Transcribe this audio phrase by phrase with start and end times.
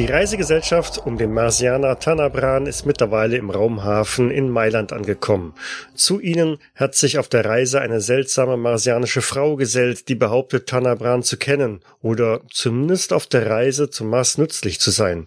[0.00, 5.52] Die Reisegesellschaft um den Marsianer Tanabran ist mittlerweile im Raumhafen in Mailand angekommen.
[5.94, 11.22] Zu ihnen hat sich auf der Reise eine seltsame marsianische Frau gesellt, die behauptet, Tanabran
[11.22, 15.26] zu kennen oder zumindest auf der Reise zum Mars nützlich zu sein.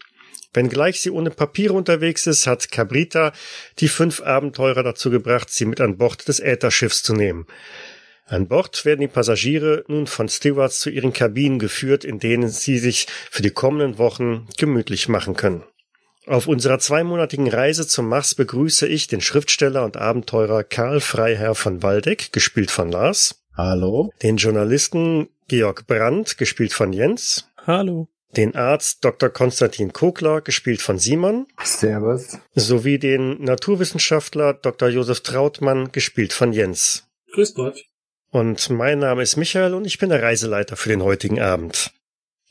[0.55, 3.31] Wenngleich sie ohne Papiere unterwegs ist, hat Cabrita
[3.77, 7.45] die fünf Abenteurer dazu gebracht, sie mit an Bord des Ätherschiffs zu nehmen.
[8.25, 12.77] An Bord werden die Passagiere nun von Stewards zu ihren Kabinen geführt, in denen sie
[12.77, 15.63] sich für die kommenden Wochen gemütlich machen können.
[16.25, 21.83] Auf unserer zweimonatigen Reise zum Mars begrüße ich den Schriftsteller und Abenteurer Karl Freiherr von
[21.83, 23.43] Waldeck, gespielt von Lars.
[23.55, 24.11] Hallo.
[24.23, 27.49] Den Journalisten Georg Brandt, gespielt von Jens.
[27.67, 28.07] Hallo.
[28.37, 29.29] Den Arzt Dr.
[29.29, 31.45] Konstantin Kokler, gespielt von Simon.
[31.61, 32.39] Servus.
[32.55, 34.89] Sowie den Naturwissenschaftler Dr.
[34.89, 37.05] Josef Trautmann, gespielt von Jens.
[37.33, 37.83] Grüß Gott.
[38.33, 41.91] Und mein Name ist Michael und ich bin der Reiseleiter für den heutigen Abend.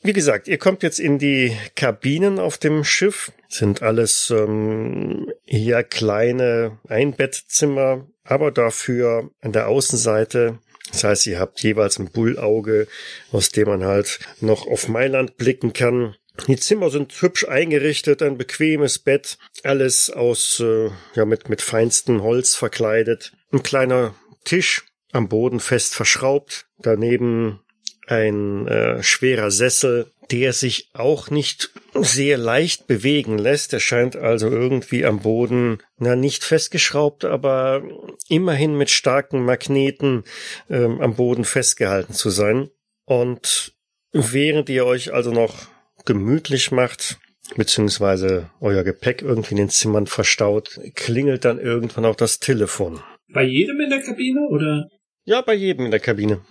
[0.01, 3.33] Wie gesagt, ihr kommt jetzt in die Kabinen auf dem Schiff.
[3.49, 10.57] Sind alles ähm, hier kleine Einbettzimmer, aber dafür an der Außenseite.
[10.93, 12.87] Das heißt, ihr habt jeweils ein Bullauge,
[13.33, 16.15] aus dem man halt noch auf Mailand blicken kann.
[16.47, 22.23] Die Zimmer sind hübsch eingerichtet, ein bequemes Bett, alles aus äh, ja mit mit feinstem
[22.23, 23.33] Holz verkleidet.
[23.51, 27.61] Ein kleiner Tisch am Boden fest verschraubt, daneben
[28.07, 33.73] ein äh, schwerer Sessel, der sich auch nicht sehr leicht bewegen lässt.
[33.73, 37.83] Er scheint also irgendwie am Boden, na nicht festgeschraubt, aber
[38.27, 40.23] immerhin mit starken Magneten
[40.69, 42.69] ähm, am Boden festgehalten zu sein.
[43.05, 43.73] Und
[44.11, 45.67] während ihr euch also noch
[46.05, 47.19] gemütlich macht,
[47.55, 53.01] beziehungsweise euer Gepäck irgendwie in den Zimmern verstaut, klingelt dann irgendwann auch das Telefon.
[53.33, 54.89] Bei jedem in der Kabine oder?
[55.25, 56.45] Ja, bei jedem in der Kabine.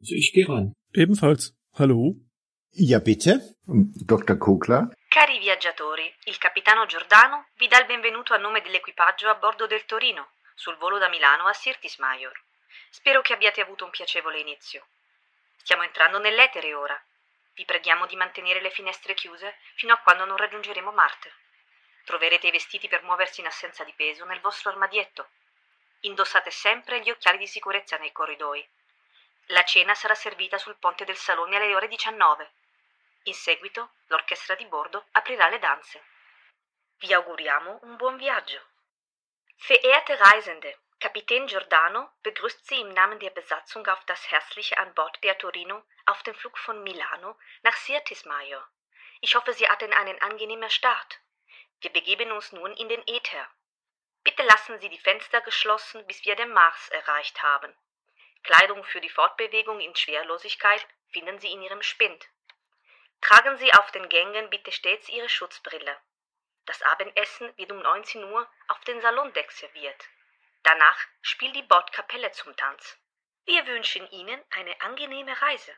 [0.00, 0.74] Also ich gehe ran.
[0.94, 1.54] Ebenfalls.
[1.78, 2.16] Hallo?
[2.70, 3.54] Ja, bitte.
[3.66, 4.36] Dr.
[4.36, 4.88] Kugler.
[5.10, 9.84] Cari viaggiatori, il capitano Giordano vi dà il benvenuto a nome dell'equipaggio a bordo del
[9.84, 12.32] Torino, sul volo da Milano a Sirtis Major.
[12.90, 14.86] Spero che abbiate avuto un piacevole inizio.
[15.58, 16.98] Stiamo entrando nell'etere ora.
[17.54, 21.30] Vi preghiamo di mantenere le finestre chiuse fino a quando non raggiungeremo Marte.
[22.06, 25.28] Troverete i vestiti per muoversi in assenza di peso nel vostro armadietto.
[26.04, 28.66] Indossate sempre gli occhiali di sicurezza nei corridoi.
[29.46, 32.52] La cena sarà servita sul ponte del Salone alle ore 19.
[33.24, 36.02] In seguito, l'orchestra di bordo aprirà le danze.
[36.98, 38.60] Vi auguriamo un buon viaggio.
[39.56, 45.22] Verehrte Reisende, Kapitän Giordano begrüßt Sie im Namen der Besatzung auf das herzliche an Bord
[45.22, 48.64] der Torino auf dem Flug von Milano nach Sirtis Major.
[49.20, 51.20] Ich hoffe, Sie hatten einen angenehmen Start.
[51.80, 53.48] Wir begeben uns nun in den Äther.
[54.24, 57.72] Bitte lassen Sie die Fenster geschlossen, bis wir den Mars erreicht haben.
[58.42, 62.28] Kleidung für die Fortbewegung in Schwerlosigkeit finden Sie in Ihrem Spind.
[63.20, 65.96] Tragen Sie auf den Gängen bitte stets Ihre Schutzbrille.
[66.66, 70.04] Das Abendessen wird um 19 Uhr auf den Salondeck serviert.
[70.62, 72.96] Danach spielt die Bordkapelle zum Tanz.
[73.44, 75.72] Wir wünschen Ihnen eine angenehme Reise.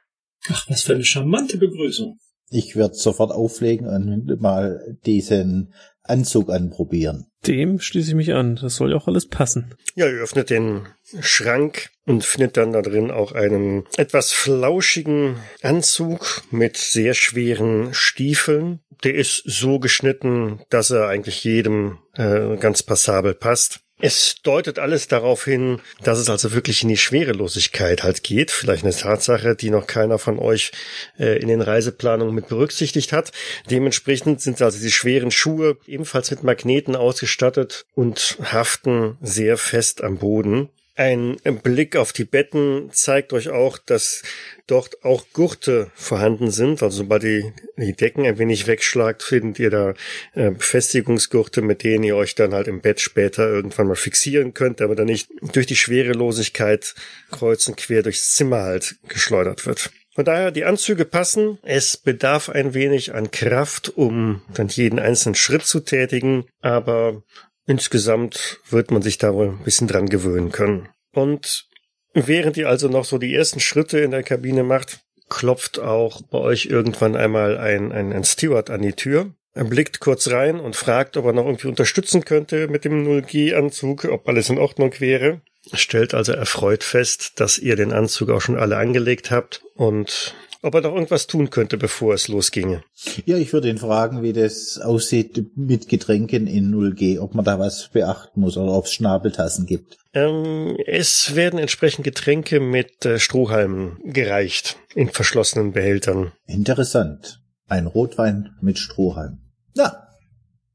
[0.51, 2.19] Ach, was für eine charmante Begrüßung.
[2.51, 7.27] Ich werde sofort auflegen und mal diesen Anzug anprobieren.
[7.47, 8.57] Dem schließe ich mich an.
[8.57, 9.75] Das soll ja auch alles passen.
[9.95, 10.87] Ja, ihr öffnet den
[11.21, 18.81] Schrank und findet dann da drin auch einen etwas flauschigen Anzug mit sehr schweren Stiefeln.
[19.03, 23.81] Der ist so geschnitten, dass er eigentlich jedem äh, ganz passabel passt.
[24.01, 28.51] Es deutet alles darauf hin, dass es also wirklich in die Schwerelosigkeit halt geht.
[28.51, 30.73] Vielleicht eine Tatsache, die noch keiner von euch
[31.19, 33.31] äh, in den Reiseplanungen mit berücksichtigt hat.
[33.71, 40.19] Dementsprechend sind also die schweren Schuhe ebenfalls mit Magneten ausgestattet und haften sehr fest am
[40.19, 40.71] Boden.
[40.97, 44.23] Ein Blick auf die Betten zeigt euch auch, dass
[44.69, 46.85] dort auch Gurte vorhanden sind.
[46.85, 49.95] Also sobald ihr die Decken ein wenig wegschlagt, findet ihr da
[50.35, 54.81] äh, Befestigungsgurte, mit denen ihr euch dann halt im Bett später irgendwann mal fixieren könnt,
[54.81, 56.95] aber dann nicht durch die Schwerelosigkeit
[57.33, 59.91] kreuz und quer durchs Zimmer halt geschleudert wird.
[60.15, 61.59] Von daher, die Anzüge passen.
[61.63, 67.25] Es bedarf ein wenig an Kraft, um dann jeden einzelnen Schritt zu tätigen, aber
[67.67, 70.89] Insgesamt wird man sich da wohl ein bisschen dran gewöhnen können.
[71.13, 71.67] Und
[72.13, 76.39] während ihr also noch so die ersten Schritte in der Kabine macht, klopft auch bei
[76.39, 79.35] euch irgendwann einmal ein, ein, ein Steward an die Tür.
[79.55, 84.05] Er blickt kurz rein und fragt, ob er noch irgendwie unterstützen könnte mit dem 0G-Anzug,
[84.07, 85.41] ob alles in Ordnung wäre.
[85.73, 90.35] Stellt also erfreut fest, dass ihr den Anzug auch schon alle angelegt habt und
[90.65, 92.83] ob er noch irgendwas tun könnte, bevor es losginge.
[93.27, 97.59] Ja, ich würde ihn fragen, wie das aussieht mit Getränken in 0G, ob man da
[97.59, 99.99] was beachten muss oder ob es Schnabeltassen gibt.
[100.15, 106.33] Ähm, es werden entsprechend Getränke mit äh, Strohhalmen gereicht in verschlossenen Behältern.
[106.47, 107.41] Interessant.
[107.69, 109.41] Ein Rotwein mit Strohhalm.
[109.75, 110.09] Na,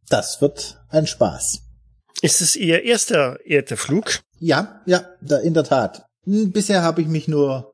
[0.07, 1.61] das wird ein Spaß.
[2.21, 4.19] Ist es Ihr erster Erdeflug?
[4.39, 6.05] Ja, ja, da, in der Tat.
[6.25, 7.73] Hm, Bisher habe ich mich nur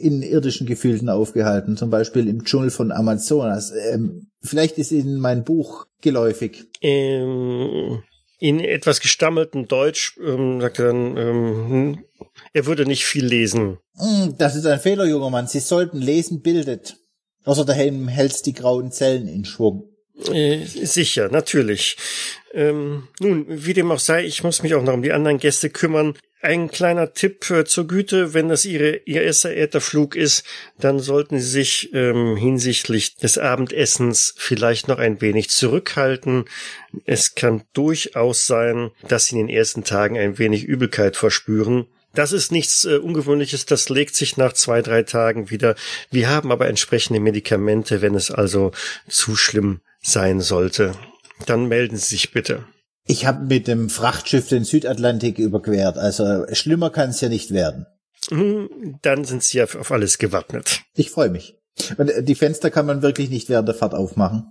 [0.00, 3.72] in irdischen Gefilden aufgehalten, zum Beispiel im Dschungel von Amazonas.
[3.92, 6.64] Ähm, vielleicht ist Ihnen mein Buch geläufig.
[6.82, 8.02] Ähm,
[8.38, 12.04] in etwas gestammeltem Deutsch ähm, sagt er dann, ähm, hm,
[12.52, 13.78] er würde nicht viel lesen.
[13.96, 15.46] Hm, Das ist ein Fehler, junger Mann.
[15.46, 16.96] Sie sollten lesen bildet.
[17.44, 19.88] Außerdem hältst die grauen Zellen in Schwung.
[20.32, 21.96] Äh, sicher, natürlich.
[22.54, 25.68] Ähm, nun, wie dem auch sei, ich muss mich auch noch um die anderen Gäste
[25.68, 26.14] kümmern.
[26.40, 30.44] Ein kleiner Tipp äh, zur Güte, wenn das ihre, Ihr erster Ätherflug ist,
[30.78, 36.46] dann sollten Sie sich ähm, hinsichtlich des Abendessens vielleicht noch ein wenig zurückhalten.
[37.04, 41.86] Es kann durchaus sein, dass Sie in den ersten Tagen ein wenig Übelkeit verspüren.
[42.14, 45.74] Das ist nichts äh, Ungewöhnliches, das legt sich nach zwei, drei Tagen wieder.
[46.10, 48.72] Wir haben aber entsprechende Medikamente, wenn es also
[49.08, 50.92] zu schlimm sein sollte.
[51.46, 52.64] Dann melden Sie sich bitte.
[53.06, 57.86] Ich habe mit dem Frachtschiff den Südatlantik überquert, also schlimmer kann es ja nicht werden.
[58.30, 60.82] Hm, Dann sind Sie auf auf alles gewappnet.
[60.94, 61.56] Ich freue mich.
[61.98, 64.46] Äh, Die Fenster kann man wirklich nicht während der Fahrt aufmachen.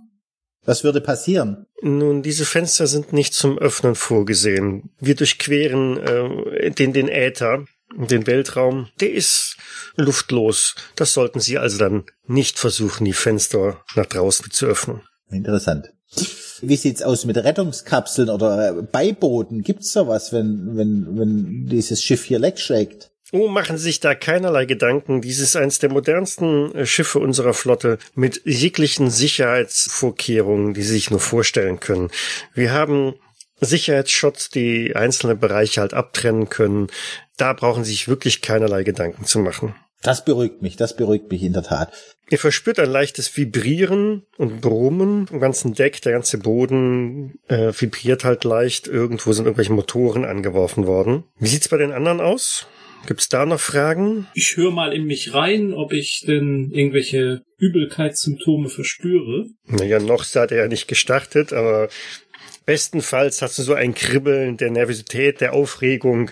[0.64, 1.66] Was würde passieren?
[1.82, 4.90] Nun, diese Fenster sind nicht zum Öffnen vorgesehen.
[4.98, 7.64] Wir durchqueren äh, den, den Äther,
[7.94, 8.88] den Weltraum.
[9.00, 9.56] Der ist
[9.96, 10.74] luftlos.
[10.96, 15.02] Das sollten Sie also dann nicht versuchen, die Fenster nach draußen zu öffnen.
[15.30, 15.92] Interessant.
[16.62, 19.62] Wie sieht's aus mit Rettungskapseln oder äh, Beibooten?
[19.62, 23.10] Gibt's sowas, wenn, wenn, wenn dieses Schiff hier leck schlägt?
[23.32, 25.20] Oh, machen Sie sich da keinerlei Gedanken.
[25.20, 31.10] Dies ist eines der modernsten äh, Schiffe unserer Flotte mit jeglichen Sicherheitsvorkehrungen, die Sie sich
[31.10, 32.10] nur vorstellen können.
[32.54, 33.14] Wir haben
[33.60, 36.86] Sicherheitsshots, die einzelne Bereiche halt abtrennen können.
[37.36, 39.74] Da brauchen Sie sich wirklich keinerlei Gedanken zu machen.
[40.06, 41.92] Das beruhigt mich, das beruhigt mich in der Tat.
[42.30, 46.00] Ihr verspürt ein leichtes Vibrieren und Brummen am ganzen Deck.
[46.02, 48.86] Der ganze Boden äh, vibriert halt leicht.
[48.86, 51.24] Irgendwo sind irgendwelche Motoren angeworfen worden.
[51.40, 52.68] Wie sieht's bei den anderen aus?
[53.06, 54.28] Gibt's da noch Fragen?
[54.34, 59.46] Ich höre mal in mich rein, ob ich denn irgendwelche Übelkeitssymptome verspüre.
[59.66, 61.88] Naja, noch seid ihr ja nicht gestartet, aber
[62.66, 66.30] bestenfalls hast du so ein Kribbeln der Nervosität, der Aufregung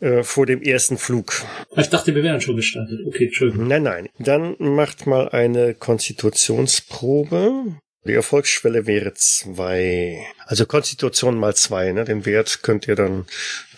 [0.00, 1.42] äh, vor dem ersten Flug.
[1.76, 3.00] Ich dachte, wir wären schon gestartet.
[3.06, 3.66] Okay, Entschuldigung.
[3.66, 4.08] Nein, nein.
[4.18, 7.76] Dann macht mal eine Konstitutionsprobe.
[8.06, 10.26] Die Erfolgsschwelle wäre zwei.
[10.44, 12.04] Also Konstitution mal zwei, ne?
[12.04, 13.24] Den Wert könnt ihr dann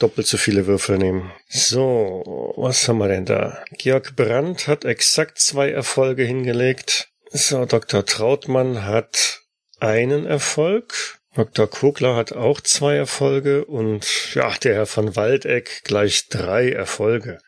[0.01, 1.31] doppelt so viele Würfel nehmen.
[1.49, 3.63] So, was haben wir denn da?
[3.79, 7.09] Georg Brandt hat exakt zwei Erfolge hingelegt.
[7.31, 8.05] So, Dr.
[8.05, 9.43] Trautmann hat
[9.79, 11.16] einen Erfolg.
[11.37, 11.67] Dr.
[11.69, 17.39] Kogler hat auch zwei Erfolge und ja, der Herr von Waldeck gleich drei Erfolge.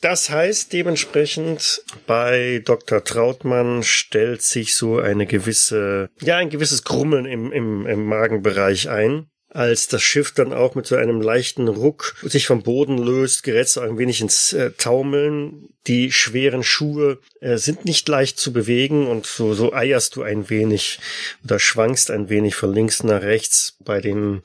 [0.00, 3.02] Das heißt dementsprechend, bei Dr.
[3.02, 9.30] Trautmann stellt sich so eine gewisse, ja, ein gewisses Grummeln im, im, im Magenbereich ein.
[9.56, 13.70] Als das Schiff dann auch mit so einem leichten Ruck sich vom Boden löst, gerät
[13.70, 15.70] so ein wenig ins äh, Taumeln.
[15.86, 20.50] Die schweren Schuhe äh, sind nicht leicht zu bewegen und so, so eierst du ein
[20.50, 20.98] wenig
[21.42, 24.42] oder schwankst ein wenig von links nach rechts bei den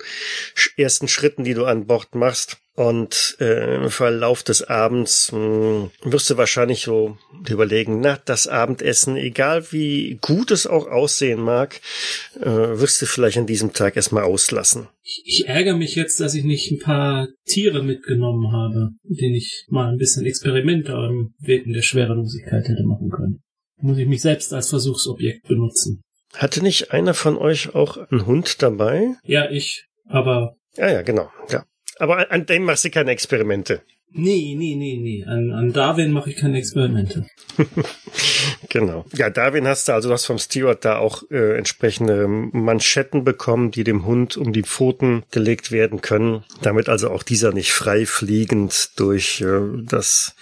[0.78, 2.61] ersten Schritten, die du an Bord machst.
[2.74, 7.18] Und äh, im Verlauf des Abends mh, wirst du wahrscheinlich so
[7.50, 11.82] überlegen, na, das Abendessen, egal wie gut es auch aussehen mag,
[12.40, 14.88] äh, wirst du vielleicht an diesem Tag erstmal auslassen.
[15.04, 19.36] Ich, ich ärgere mich jetzt, dass ich nicht ein paar Tiere mitgenommen habe, mit denen
[19.36, 23.42] ich mal ein bisschen Experimente am Wirken der Schwerelosigkeit hätte machen können.
[23.82, 26.02] Muss ich mich selbst als Versuchsobjekt benutzen.
[26.36, 29.16] Hatte nicht einer von euch auch einen Hund dabei?
[29.24, 29.88] Ja, ich.
[30.06, 31.66] Aber Ja, ja, genau, ja.
[32.02, 33.84] Aber an, an dem machst du keine Experimente.
[34.12, 35.24] nee, nee, nee, nee.
[35.24, 37.28] An, an Darwin mache ich keine Experimente.
[38.70, 39.04] Genau.
[39.14, 43.72] Ja, Darwin hast du also du hast vom Steward da auch äh, entsprechende Manschetten bekommen,
[43.72, 48.06] die dem Hund um die Pfoten gelegt werden können, damit also auch dieser nicht frei
[48.06, 50.36] fliegend durch äh, das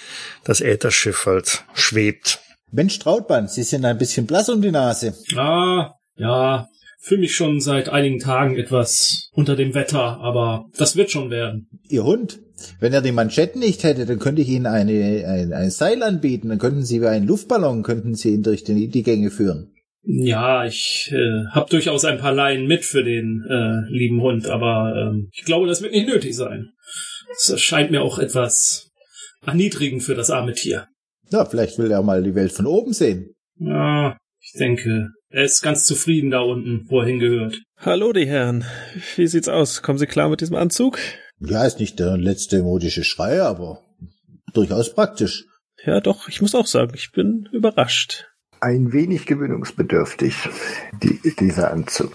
[0.44, 2.39] das Ätherschiff halt schwebt.
[2.72, 5.16] Mensch, Trautmann, Sie sind ein bisschen blass um die Nase.
[5.36, 6.68] Ah, ja.
[7.01, 11.70] Fühle mich schon seit einigen Tagen etwas unter dem Wetter, aber das wird schon werden.
[11.88, 12.39] Ihr Hund.
[12.82, 16.50] Wenn er die Manschetten nicht hätte, dann könnte ich Ihnen eine, ein, ein Seil anbieten.
[16.50, 19.74] Dann könnten Sie wie einen Luftballon, könnten Sie ihn durch die, die Gänge führen.
[20.03, 24.94] Ja, ich äh, habe durchaus ein paar Laien mit für den äh, lieben Hund, aber
[24.96, 26.70] ähm, ich glaube, das wird nicht nötig sein.
[27.29, 28.89] Das scheint mir auch etwas
[29.46, 30.88] erniedrigend für das arme Tier.
[31.32, 33.36] Na, vielleicht will er mal die Welt von oben sehen.
[33.58, 37.62] Ja, ich denke, er ist ganz zufrieden da unten, wo er hingehört.
[37.78, 38.66] Hallo, die Herren.
[39.16, 39.82] Wie sieht's aus?
[39.82, 41.00] Kommen Sie klar mit diesem Anzug?
[41.40, 43.84] Ja, ist nicht der letzte modische Schrei, aber
[44.54, 45.46] durchaus praktisch.
[45.86, 48.26] Ja, doch, ich muss auch sagen, ich bin überrascht.
[48.60, 50.34] ein wenig gewöhnungsbedürftig,
[51.02, 52.14] die, dieser Anzug.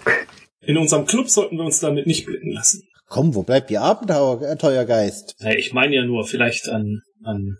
[0.61, 2.83] In unserem Club sollten wir uns damit nicht blicken lassen.
[3.07, 5.35] Komm, wo bleibt Ihr Abenteuergeist?
[5.39, 7.57] Ja, ich meine ja nur vielleicht an, an,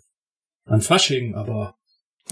[0.64, 1.74] an Fasching, aber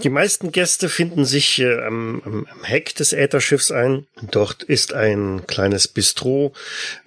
[0.03, 4.07] Die meisten Gäste finden sich äh, am, am, am Heck des Ätherschiffs ein.
[4.31, 6.53] Dort ist ein kleines Bistro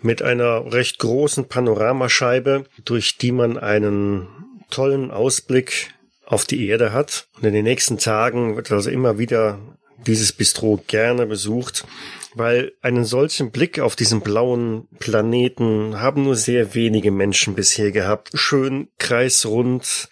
[0.02, 4.28] mit einer recht großen Panoramascheibe, durch die man einen
[4.70, 5.94] tollen Ausblick
[6.26, 7.28] auf die Erde hat.
[7.36, 9.60] Und in den nächsten Tagen wird also immer wieder
[10.06, 11.86] dieses Bistro gerne besucht,
[12.36, 18.30] weil einen solchen Blick auf diesen blauen Planeten haben nur sehr wenige Menschen bisher gehabt.
[18.34, 20.10] Schön kreisrund,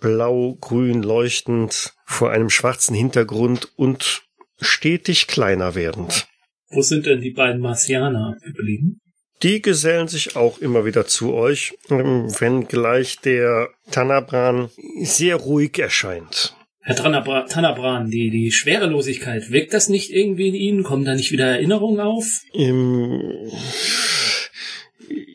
[0.00, 4.22] blau, grün leuchtend vor einem schwarzen Hintergrund und
[4.60, 6.26] stetig kleiner werdend.
[6.70, 9.00] wo sind denn die beiden Marsianer geblieben?
[9.42, 14.70] Die gesellen sich auch immer wieder zu euch, ähm, wenngleich der Tanabran
[15.02, 16.54] sehr ruhig erscheint.
[16.80, 20.82] Herr Tanabra Tanabran, die, die Schwerelosigkeit, wirkt das nicht irgendwie in Ihnen?
[20.84, 22.42] Kommen da nicht wieder Erinnerungen auf?
[22.54, 23.50] Ähm,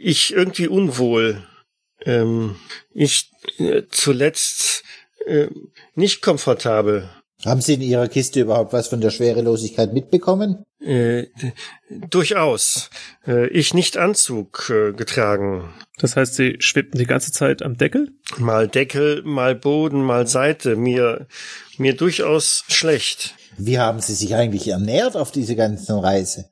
[0.01, 1.43] ich irgendwie unwohl.
[2.05, 2.55] Ähm,
[2.93, 4.83] ich äh, zuletzt
[5.25, 5.47] äh,
[5.95, 7.09] nicht komfortabel.
[7.45, 10.63] Haben Sie in Ihrer Kiste überhaupt was von der Schwerelosigkeit mitbekommen?
[10.79, 11.27] Äh,
[11.89, 12.91] durchaus.
[13.25, 15.73] Äh, ich nicht Anzug äh, getragen.
[15.97, 18.11] Das heißt, sie schwebten die ganze Zeit am Deckel?
[18.37, 20.75] Mal Deckel, mal Boden, mal Seite.
[20.75, 21.27] Mir,
[21.77, 23.35] mir durchaus schlecht.
[23.57, 26.50] Wie haben Sie sich eigentlich ernährt auf diese ganzen Reise?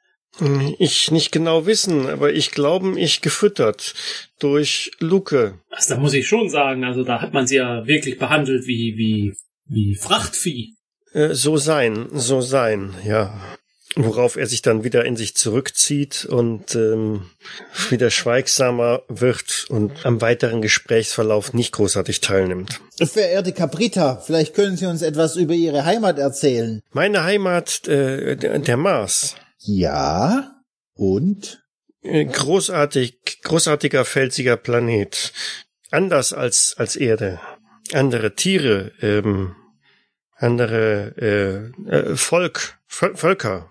[0.78, 3.94] Ich nicht genau wissen, aber ich glaube, ich gefüttert
[4.40, 5.60] durch Luke.
[5.70, 8.96] Also, da muss ich schon sagen, also da hat man sie ja wirklich behandelt wie,
[8.98, 9.34] wie,
[9.66, 10.76] wie Frachtvieh.
[11.14, 13.34] Äh, so sein, so sein, ja.
[13.96, 17.24] Worauf er sich dann wieder in sich zurückzieht und ähm,
[17.90, 22.80] wieder schweigsamer wird und am weiteren Gesprächsverlauf nicht großartig teilnimmt.
[23.04, 26.82] Verehrte Caprita, vielleicht können Sie uns etwas über Ihre Heimat erzählen.
[26.94, 29.36] Meine Heimat, äh, der, der Mars.
[29.60, 30.56] Ja?
[30.94, 31.64] Und?
[32.02, 35.34] Äh, Großartig, großartiger felsiger Planet.
[35.92, 37.40] Anders als, als Erde.
[37.94, 39.56] Andere Tiere, ähm,
[40.36, 43.70] andere äh, äh, Volk, Völ Völker.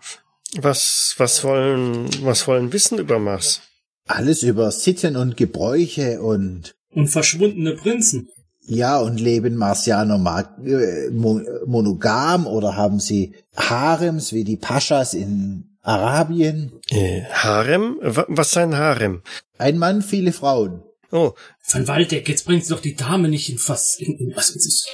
[0.57, 3.61] Was, was wollen, was wollen wissen über Mars?
[4.07, 8.29] Alles über Sitten und Gebräuche und Und verschwundene Prinzen.
[8.63, 15.13] ja, und leben Marsianer ma- äh, mo- monogam oder haben sie Harems wie die Paschas
[15.15, 16.73] in Arabien?
[16.91, 17.99] Äh, Harem?
[18.03, 19.23] Wa- Was sein Harem?
[19.59, 20.83] Ein Mann, viele Frauen.
[21.11, 21.33] Oh,
[21.67, 23.97] Van Waldeck, jetzt bringt sie doch die Dame nicht in Fass.
[23.99, 24.87] In, in, was ist es?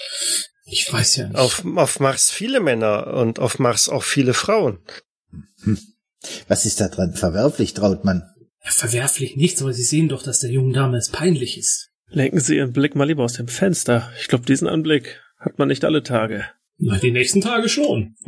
[0.67, 1.37] Ich weiß ja nicht.
[1.37, 4.79] auf, auf Mars viele Männer und auf Mars auch viele Frauen.
[6.49, 8.23] Was ist da dran verwerflich, Trautmann?
[8.65, 11.91] Ja, verwerflich nichts, aber Sie sehen doch, dass der jungen Dame es peinlich ist.
[12.09, 14.11] Lenken Sie Ihren Blick mal lieber aus dem Fenster.
[14.21, 16.47] Ich glaube, diesen Anblick hat man nicht alle Tage.
[16.79, 18.15] Na, die nächsten Tage schon.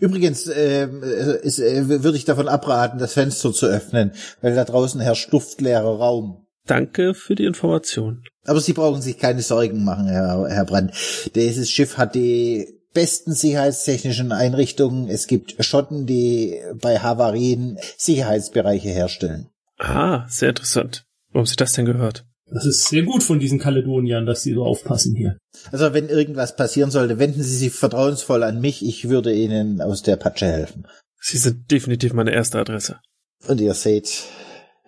[0.00, 4.64] Übrigens ähm, äh, ist, äh, würde ich davon abraten, das Fenster zu öffnen, weil da
[4.64, 6.46] draußen herrscht duftleerer Raum.
[6.66, 8.22] Danke für die Information.
[8.44, 10.92] Aber Sie brauchen sich keine Sorgen machen, Herr, Herr Brandt.
[11.34, 15.08] Dieses Schiff hat die besten sicherheitstechnischen Einrichtungen.
[15.08, 19.48] Es gibt Schotten, die bei Havarien Sicherheitsbereiche herstellen.
[19.78, 21.04] Ah, sehr interessant.
[21.32, 22.24] Wo haben Sie das denn gehört?
[22.52, 25.38] Das ist sehr gut von diesen Kaledoniern, dass sie so aufpassen hier.
[25.70, 28.84] Also wenn irgendwas passieren sollte, wenden Sie sich vertrauensvoll an mich.
[28.84, 30.86] Ich würde Ihnen aus der Patsche helfen.
[31.20, 33.00] Sie sind definitiv meine erste Adresse.
[33.46, 34.24] Und ihr seht,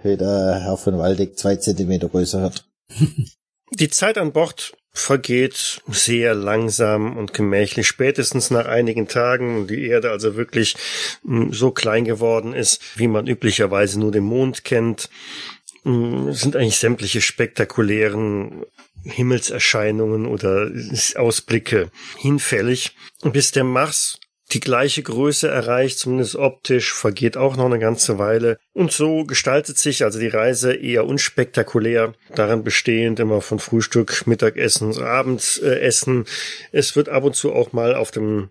[0.02, 2.68] wie der Herr von Waldeck zwei Zentimeter größer wird.
[3.78, 7.88] Die Zeit an Bord vergeht sehr langsam und gemächlich.
[7.88, 10.76] Spätestens nach einigen Tagen die Erde also wirklich
[11.24, 15.08] mh, so klein geworden ist, wie man üblicherweise nur den Mond kennt,
[15.84, 18.64] sind eigentlich sämtliche spektakulären
[19.04, 20.70] Himmelserscheinungen oder
[21.16, 24.18] Ausblicke hinfällig, bis der Mars
[24.52, 28.58] die gleiche Größe erreicht, zumindest optisch, vergeht auch noch eine ganze Weile.
[28.72, 35.02] Und so gestaltet sich also die Reise eher unspektakulär, darin bestehend immer von Frühstück, Mittagessen,
[35.02, 36.26] Abendessen.
[36.72, 38.50] Es wird ab und zu auch mal auf dem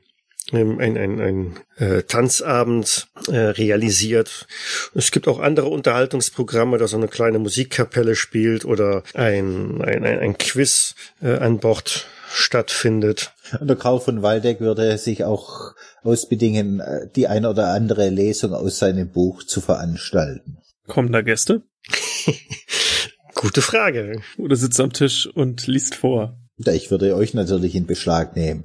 [0.51, 4.47] ähm, ein, ein, ein äh, Tanzabend äh, realisiert.
[4.93, 10.19] Es gibt auch andere Unterhaltungsprogramme, da so eine kleine Musikkapelle spielt oder ein, ein, ein,
[10.19, 13.31] ein Quiz äh, an Bord stattfindet.
[13.59, 15.73] Und der Karl von Waldeck würde sich auch
[16.03, 20.57] ausbedingen, äh, die ein oder andere Lesung aus seinem Buch zu veranstalten.
[20.87, 21.61] Kommen da Gäste?
[23.35, 24.21] Gute Frage.
[24.37, 26.37] Oder sitzt am Tisch und liest vor?
[26.57, 28.63] Ich würde euch natürlich in Beschlag nehmen.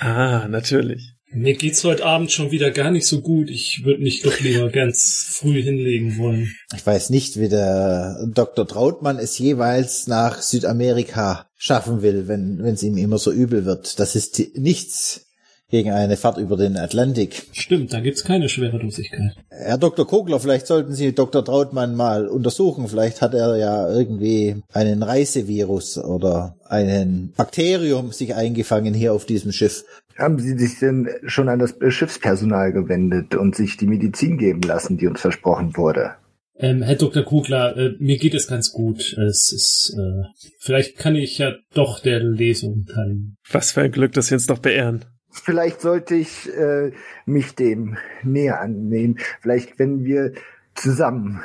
[0.00, 1.15] Ah, natürlich.
[1.32, 3.50] Mir geht's heute Abend schon wieder gar nicht so gut.
[3.50, 6.54] Ich würde mich doch lieber ganz früh hinlegen wollen.
[6.74, 8.66] Ich weiß nicht, wie der Dr.
[8.66, 13.98] Trautmann es jeweils nach Südamerika schaffen will, wenn es ihm immer so übel wird.
[13.98, 15.22] Das ist die- nichts
[15.68, 17.48] gegen eine Fahrt über den Atlantik.
[17.50, 19.32] Stimmt, da gibt's keine Schwerelosigkeit.
[19.50, 20.06] Herr Dr.
[20.06, 21.44] Kogler, vielleicht sollten Sie Dr.
[21.44, 22.86] Trautmann mal untersuchen.
[22.86, 29.50] Vielleicht hat er ja irgendwie einen Reisevirus oder einen Bakterium sich eingefangen hier auf diesem
[29.50, 29.84] Schiff.
[30.18, 34.96] Haben Sie sich denn schon an das Schiffspersonal gewendet und sich die Medizin geben lassen,
[34.96, 36.16] die uns versprochen wurde?
[36.58, 37.22] Ähm, Herr Dr.
[37.22, 39.12] Kugler, äh, mir geht es ganz gut.
[39.18, 40.24] Es ist, äh,
[40.58, 43.36] vielleicht kann ich ja doch der Lesung teilnehmen.
[43.50, 45.04] Was für ein Glück, dass Sie uns noch beehren.
[45.30, 46.92] Vielleicht sollte ich äh,
[47.26, 49.18] mich dem näher annehmen.
[49.42, 50.32] Vielleicht, wenn wir
[50.74, 51.42] zusammen,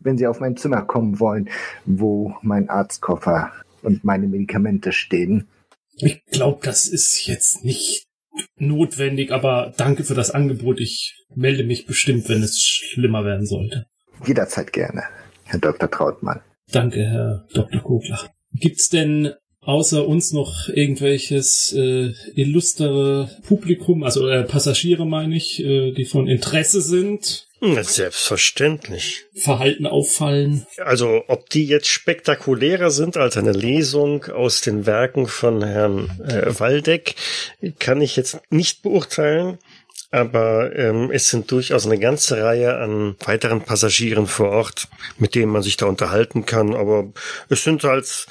[0.00, 1.50] wenn Sie auf mein Zimmer kommen wollen,
[1.84, 5.48] wo mein Arztkoffer und meine Medikamente stehen.
[5.98, 8.05] Ich glaube, das ist jetzt nicht
[8.56, 10.80] notwendig, aber danke für das Angebot.
[10.80, 13.86] Ich melde mich bestimmt, wenn es schlimmer werden sollte.
[14.26, 15.02] Jederzeit gerne,
[15.44, 15.90] Herr Dr.
[15.90, 16.40] Trautmann.
[16.72, 17.80] Danke, Herr Dr.
[17.80, 18.30] Kogler.
[18.52, 25.92] Gibt's denn außer uns noch irgendwelches äh, illustere Publikum, also äh, Passagiere meine ich, äh,
[25.92, 29.24] die von Interesse sind, Selbstverständlich.
[29.34, 30.66] Verhalten auffallen?
[30.78, 36.58] Also, ob die jetzt spektakulärer sind als eine Lesung aus den Werken von Herrn äh,
[36.60, 37.14] Waldeck,
[37.78, 39.58] kann ich jetzt nicht beurteilen.
[40.10, 45.50] Aber ähm, es sind durchaus eine ganze Reihe an weiteren Passagieren vor Ort, mit denen
[45.50, 46.74] man sich da unterhalten kann.
[46.74, 47.12] Aber
[47.48, 48.26] es sind als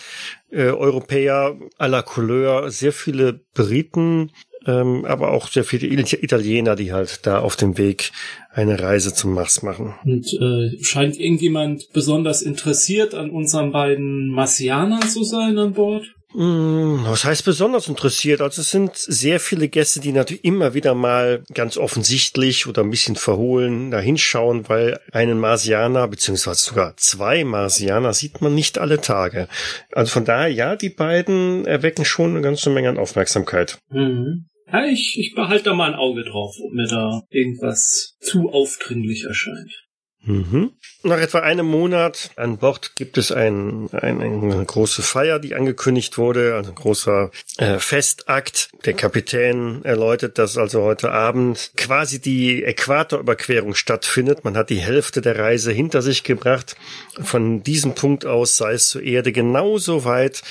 [0.51, 4.31] äh, Europäer à la Couleur sehr viele Briten,
[4.65, 8.11] ähm, aber auch sehr viele It- Italiener, die halt da auf dem Weg
[8.51, 9.95] eine Reise zum Mars machen.
[10.05, 16.05] Und äh, scheint irgendjemand besonders interessiert an unseren beiden Marsianern zu sein an Bord?
[16.31, 18.41] Hm, Was heißt besonders interessiert?
[18.41, 22.89] Also es sind sehr viele Gäste, die natürlich immer wieder mal ganz offensichtlich oder ein
[22.89, 28.99] bisschen verhohlen da hinschauen, weil einen Marsianer, beziehungsweise sogar zwei Marsianer sieht man nicht alle
[28.99, 29.47] Tage.
[29.93, 33.77] Also von daher, ja, die beiden erwecken schon eine ganze Menge an Aufmerksamkeit.
[33.89, 34.47] Mhm.
[34.71, 39.25] Ja, ich, ich behalte da mal ein Auge drauf, ob mir da irgendwas zu aufdringlich
[39.25, 39.85] erscheint.
[40.25, 40.71] Mhm.
[41.03, 46.17] Nach etwa einem Monat an Bord gibt es ein, ein, eine große Feier, die angekündigt
[46.17, 48.69] wurde, also ein großer äh, Festakt.
[48.85, 54.43] Der Kapitän erläutert, dass also heute Abend quasi die Äquatorüberquerung stattfindet.
[54.43, 56.75] Man hat die Hälfte der Reise hinter sich gebracht.
[57.21, 60.41] Von diesem Punkt aus sei es zur Erde genauso weit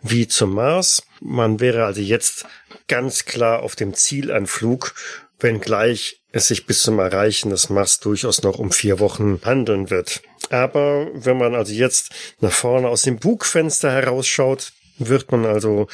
[0.00, 1.08] wie zum Mars.
[1.20, 2.46] Man wäre also jetzt
[2.88, 4.94] ganz klar auf dem Zielanflug,
[5.38, 10.22] wenngleich es sich bis zum Erreichen des Mars durchaus noch um vier Wochen handeln wird.
[10.50, 15.86] Aber wenn man also jetzt nach vorne aus dem Bugfenster herausschaut, wird man also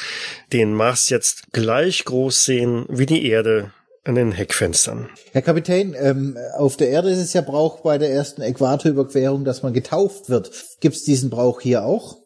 [0.53, 3.73] den Mars jetzt gleich groß sehen wie die Erde
[4.05, 5.11] an den Heckfenstern.
[5.33, 9.63] Herr Kapitän, ähm, auf der Erde ist es ja Brauch bei der ersten Äquatorüberquerung, dass
[9.63, 10.51] man getauft wird.
[10.81, 12.19] Gibt's diesen Brauch hier auch?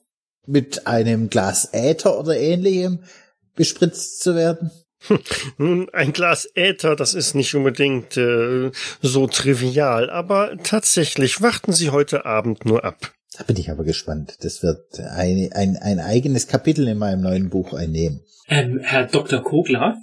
[0.46, 3.00] Mit einem Glas Äther oder ähnlichem
[3.54, 4.70] bespritzt zu werden?
[5.58, 8.70] Nun, ein Glas Äther, das ist nicht unbedingt äh,
[9.02, 13.12] so trivial, aber tatsächlich warten Sie heute Abend nur ab.
[13.36, 14.36] Da bin ich aber gespannt.
[14.40, 18.20] Das wird ein, ein, ein eigenes Kapitel in meinem neuen Buch einnehmen.
[18.48, 19.42] Ähm, Herr Dr.
[19.42, 19.96] Kogler,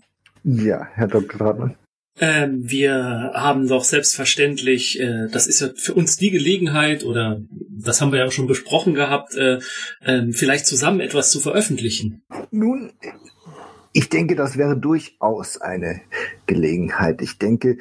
[0.43, 1.37] Ja, Herr Dr.
[1.37, 1.75] Trautmann.
[2.19, 8.01] ähm, wir haben doch selbstverständlich, äh, das ist ja für uns die Gelegenheit, oder das
[8.01, 9.59] haben wir ja auch schon besprochen gehabt, äh,
[10.05, 12.21] ähm, vielleicht zusammen etwas zu veröffentlichen.
[12.51, 12.91] Nun,
[13.93, 16.01] ich denke, das wäre durchaus eine
[16.45, 17.21] Gelegenheit.
[17.21, 17.77] Ich denke,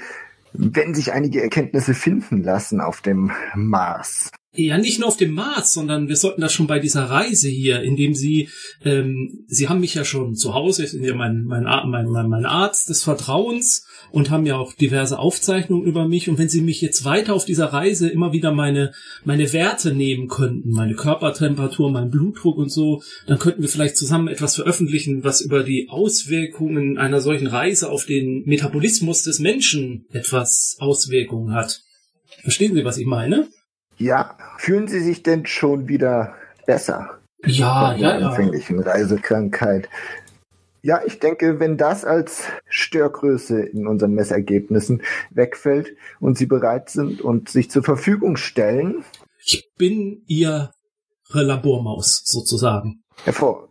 [0.53, 5.73] wenn sich einige Erkenntnisse finden lassen auf dem Mars, Ja, nicht nur auf dem Mars,
[5.73, 8.49] sondern wir sollten das schon bei dieser Reise hier, indem Sie,
[8.85, 12.89] ähm, Sie haben mich ja schon zu Hause, sind ja mein, mein, mein, mein, Arzt
[12.89, 16.29] des Vertrauens und haben ja auch diverse Aufzeichnungen über mich.
[16.29, 18.93] Und wenn Sie mich jetzt weiter auf dieser Reise immer wieder meine,
[19.25, 24.27] meine Werte nehmen könnten, meine Körpertemperatur, mein Blutdruck und so, dann könnten wir vielleicht zusammen
[24.27, 30.77] etwas veröffentlichen, was über die Auswirkungen einer solchen Reise auf den Metabolismus des Menschen etwas
[30.81, 31.83] Auswirkungen hat.
[32.43, 33.47] Verstehen Sie, was ich meine?
[34.01, 36.35] Ja, fühlen Sie sich denn schon wieder
[36.67, 37.19] besser?
[37.45, 39.89] Ja, von der anfänglichen Reisekrankheit.
[40.83, 47.21] Ja, ich denke, wenn das als Störgröße in unseren Messergebnissen wegfällt und Sie bereit sind
[47.21, 49.05] und sich zur Verfügung stellen,
[49.45, 50.71] Ich bin Ihre
[51.33, 53.03] Labormaus sozusagen.
[53.25, 53.69] hervorragend.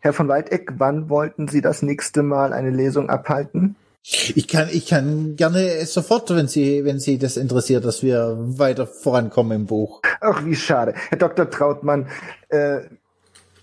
[0.00, 3.76] Herr von Waldeck, wann wollten Sie das nächste Mal eine Lesung abhalten?
[4.06, 8.86] Ich kann, ich kann gerne sofort, wenn Sie, wenn Sie das interessiert, dass wir weiter
[8.86, 10.02] vorankommen im Buch.
[10.20, 10.92] Ach, wie schade.
[11.08, 11.48] Herr Dr.
[11.48, 12.08] Trautmann,
[12.50, 12.80] äh,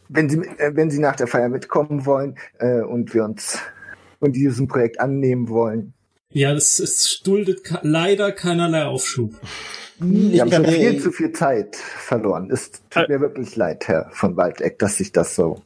[0.10, 3.60] wenn Sie, äh, wenn Sie nach der Feier mitkommen wollen äh, und wir uns
[4.20, 5.94] und diesem Projekt annehmen wollen.
[6.32, 9.34] Ja, das, es duldet leider keinerlei Aufschub.
[10.00, 12.50] Ich Wir haben kann schon viel zu viel Zeit verloren.
[12.50, 15.62] Es tut mir wirklich leid, Herr von Waldeck, dass sich das so.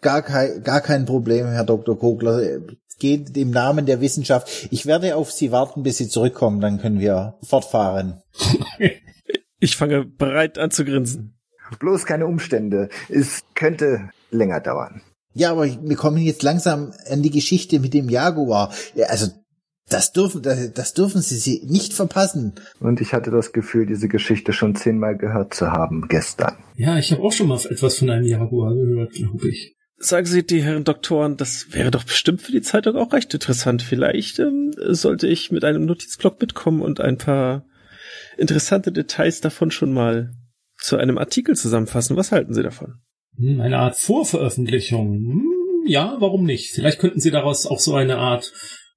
[0.00, 1.98] Gar, kein, gar kein Problem, Herr Dr.
[1.98, 2.60] Kogler.
[2.98, 4.68] geht im Namen der Wissenschaft.
[4.70, 8.22] Ich werde auf Sie warten, bis Sie zurückkommen, dann können wir fortfahren.
[9.64, 11.38] Ich fange bereit an zu grinsen.
[11.78, 12.88] Bloß keine Umstände.
[13.08, 15.02] Es könnte länger dauern.
[15.34, 18.72] Ja, aber wir kommen jetzt langsam an die Geschichte mit dem Jaguar.
[18.96, 19.28] Ja, also
[19.92, 22.54] das dürfen, das, das dürfen Sie sie nicht verpassen.
[22.80, 26.54] Und ich hatte das Gefühl, diese Geschichte schon zehnmal gehört zu haben gestern.
[26.76, 29.76] Ja, ich habe auch schon mal etwas von einem Jaguar gehört, glaube ich.
[29.98, 33.82] Sagen Sie, die Herren Doktoren, das wäre doch bestimmt für die Zeitung auch recht interessant.
[33.82, 37.64] Vielleicht ähm, sollte ich mit einem Notizblock mitkommen und ein paar
[38.36, 40.32] interessante Details davon schon mal
[40.76, 42.16] zu einem Artikel zusammenfassen.
[42.16, 42.94] Was halten Sie davon?
[43.36, 45.14] Hm, eine Art Vorveröffentlichung.
[45.14, 46.72] Hm, ja, warum nicht?
[46.74, 48.52] Vielleicht könnten Sie daraus auch so eine Art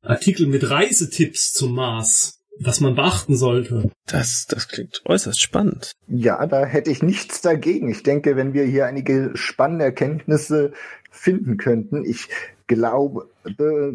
[0.05, 3.91] Artikel mit Reisetipps zum Mars, was man beachten sollte.
[4.05, 5.91] Das, das klingt äußerst spannend.
[6.07, 7.89] Ja, da hätte ich nichts dagegen.
[7.89, 10.73] Ich denke, wenn wir hier einige spannende Erkenntnisse
[11.11, 12.29] finden könnten, ich
[12.67, 13.29] glaube,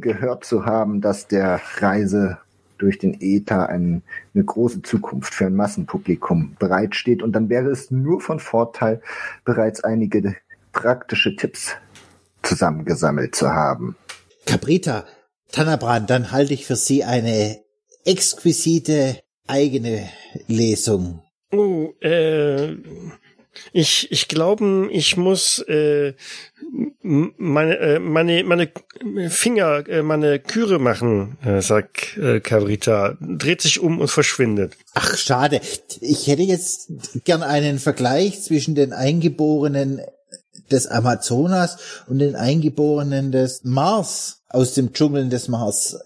[0.00, 2.38] gehört zu haben, dass der Reise
[2.78, 4.02] durch den Äther ein,
[4.34, 7.22] eine große Zukunft für ein Massenpublikum bereitsteht.
[7.22, 9.02] Und dann wäre es nur von Vorteil,
[9.44, 10.36] bereits einige
[10.72, 11.74] praktische Tipps
[12.42, 13.96] zusammengesammelt zu haben.
[14.46, 15.04] Cabrita,
[15.52, 17.60] Tannerbrand, dann halte ich für Sie eine
[18.04, 20.08] exquisite eigene
[20.46, 21.22] Lesung.
[21.52, 22.76] Oh, äh,
[23.72, 26.14] ich, ich glaube, ich muss äh,
[27.02, 28.70] meine, äh, meine, meine
[29.28, 34.76] Finger, äh, meine Küre machen, äh, sagt äh, Cavrita, dreht sich um und verschwindet.
[34.94, 35.60] Ach, schade.
[36.00, 36.92] Ich hätte jetzt
[37.24, 40.00] gern einen Vergleich zwischen den Eingeborenen
[40.70, 45.98] des Amazonas und den Eingeborenen des Mars aus dem Dschungeln des Mars.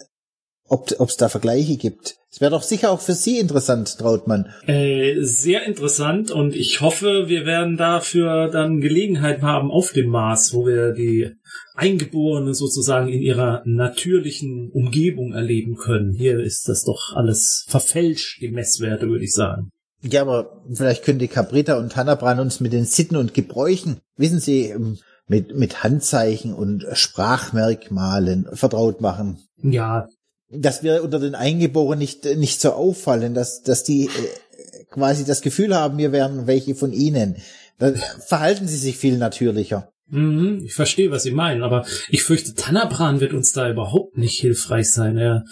[0.66, 2.16] Ob es da Vergleiche gibt.
[2.34, 4.48] Es wäre doch sicher auch für Sie interessant, Trautmann.
[4.66, 10.52] Äh, sehr interessant und ich hoffe, wir werden dafür dann Gelegenheit haben auf dem Mars,
[10.52, 11.30] wo wir die
[11.76, 16.12] Eingeborenen sozusagen in ihrer natürlichen Umgebung erleben können.
[16.12, 19.70] Hier ist das doch alles verfälscht, die Messwerte, würde ich sagen.
[20.04, 24.38] Ja, aber vielleicht können die Cabrita und Hannabran uns mit den Sitten und Gebräuchen, wissen
[24.38, 29.38] Sie, ähm, mit, mit Handzeichen und Sprachmerkmalen vertraut machen.
[29.62, 30.06] Ja.
[30.50, 35.40] Dass wir unter den Eingeborenen nicht, nicht so auffallen, dass, dass die äh, quasi das
[35.40, 37.36] Gefühl haben, wir wären welche von ihnen.
[37.78, 39.90] Dann verhalten sie sich viel natürlicher.
[40.08, 44.38] Mhm, ich verstehe, was Sie meinen, aber ich fürchte, Tanabran wird uns da überhaupt nicht
[44.38, 45.16] hilfreich sein.
[45.16, 45.44] Er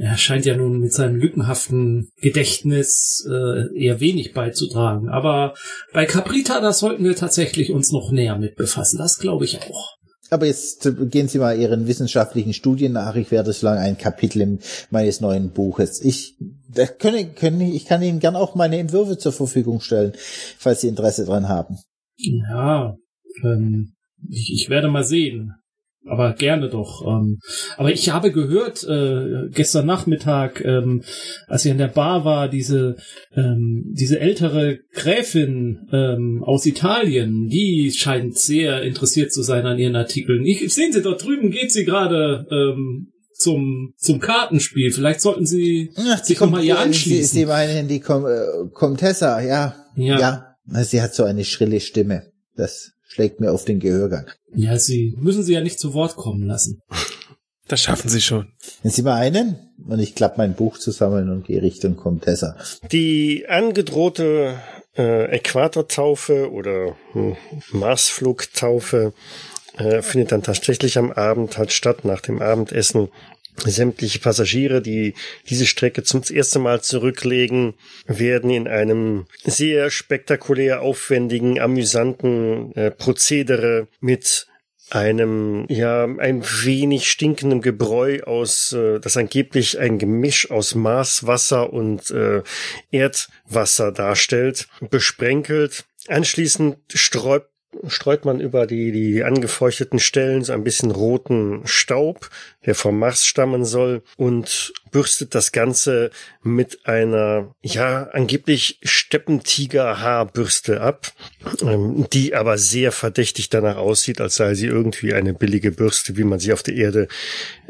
[0.00, 5.10] er scheint ja nun mit seinem lückenhaften Gedächtnis äh, eher wenig beizutragen.
[5.10, 5.52] Aber
[5.92, 8.96] bei Caprita, da sollten wir tatsächlich uns noch näher mit befassen.
[8.96, 9.96] Das glaube ich auch.
[10.30, 13.14] Aber jetzt gehen Sie mal Ihren wissenschaftlichen Studien nach.
[13.14, 14.58] Ich werde so lange ein Kapitel
[14.90, 16.02] meines neuen Buches.
[16.02, 16.36] Ich,
[16.72, 20.12] das können, können, ich kann Ihnen gern auch meine Entwürfe zur Verfügung stellen,
[20.56, 21.76] falls Sie Interesse dran haben.
[22.16, 22.96] Ja,
[23.42, 23.92] ähm,
[24.30, 25.59] ich, ich werde mal sehen.
[26.06, 27.06] Aber gerne doch.
[27.06, 27.38] Ähm,
[27.76, 31.02] aber ich habe gehört, äh, gestern Nachmittag, ähm,
[31.46, 32.96] als ich in der Bar war, diese,
[33.36, 39.94] ähm, diese ältere Gräfin ähm, aus Italien, die scheint sehr interessiert zu sein an ihren
[39.94, 40.44] Artikeln.
[40.46, 44.92] Ich, sehen Sie, dort drüben geht sie gerade ähm, zum, zum Kartenspiel.
[44.92, 47.26] Vielleicht sollten Sie Ach, sich nochmal hier anschließen.
[47.26, 49.74] Sie, Sie meinen die Com äh, Comtessa, ja.
[49.96, 50.18] Ja.
[50.18, 50.84] ja.
[50.84, 52.30] Sie hat so eine schrille Stimme.
[52.56, 54.26] Das schlägt mir auf den Gehörgang.
[54.54, 56.80] Ja, Sie müssen sie ja nicht zu Wort kommen lassen.
[57.66, 58.52] Das schaffen Sie schon.
[58.82, 62.56] Wenn Sie mal einen und ich klappe mein Buch zusammen und gehe Richtung Comtessa.
[62.90, 64.58] Die angedrohte
[64.96, 67.36] äh, Äquatortaufe oder hm,
[67.72, 69.12] Marsflugtaufe
[69.76, 73.08] äh, findet dann tatsächlich am Abend halt statt, nach dem Abendessen
[73.64, 75.14] sämtliche Passagiere, die
[75.48, 77.74] diese Strecke zum ersten Mal zurücklegen,
[78.06, 84.46] werden in einem sehr spektakulär aufwendigen, amüsanten äh, Prozedere mit
[84.90, 92.10] einem ja ein wenig stinkendem Gebräu aus äh, das angeblich ein Gemisch aus Marswasser und
[92.10, 92.42] äh,
[92.90, 95.84] Erdwasser darstellt besprenkelt.
[96.08, 97.50] Anschließend sträubt
[97.88, 102.30] streut man über die, die angefeuchteten Stellen so ein bisschen roten Staub,
[102.66, 106.10] der vom Mars stammen soll, und bürstet das Ganze
[106.42, 111.12] mit einer, ja, angeblich Steppentiger-Haarbürste ab,
[111.62, 116.24] ähm, die aber sehr verdächtig danach aussieht, als sei sie irgendwie eine billige Bürste, wie
[116.24, 117.08] man sie auf der Erde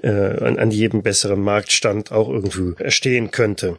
[0.03, 3.79] äh, an, an jedem besseren Marktstand auch irgendwie erstehen könnte.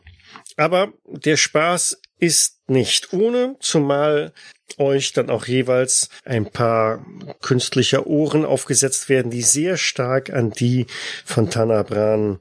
[0.57, 4.31] Aber der Spaß ist nicht ohne, zumal
[4.77, 7.05] euch dann auch jeweils ein paar
[7.41, 10.85] künstliche Ohren aufgesetzt werden, die sehr stark an die
[11.25, 12.39] von Tanabran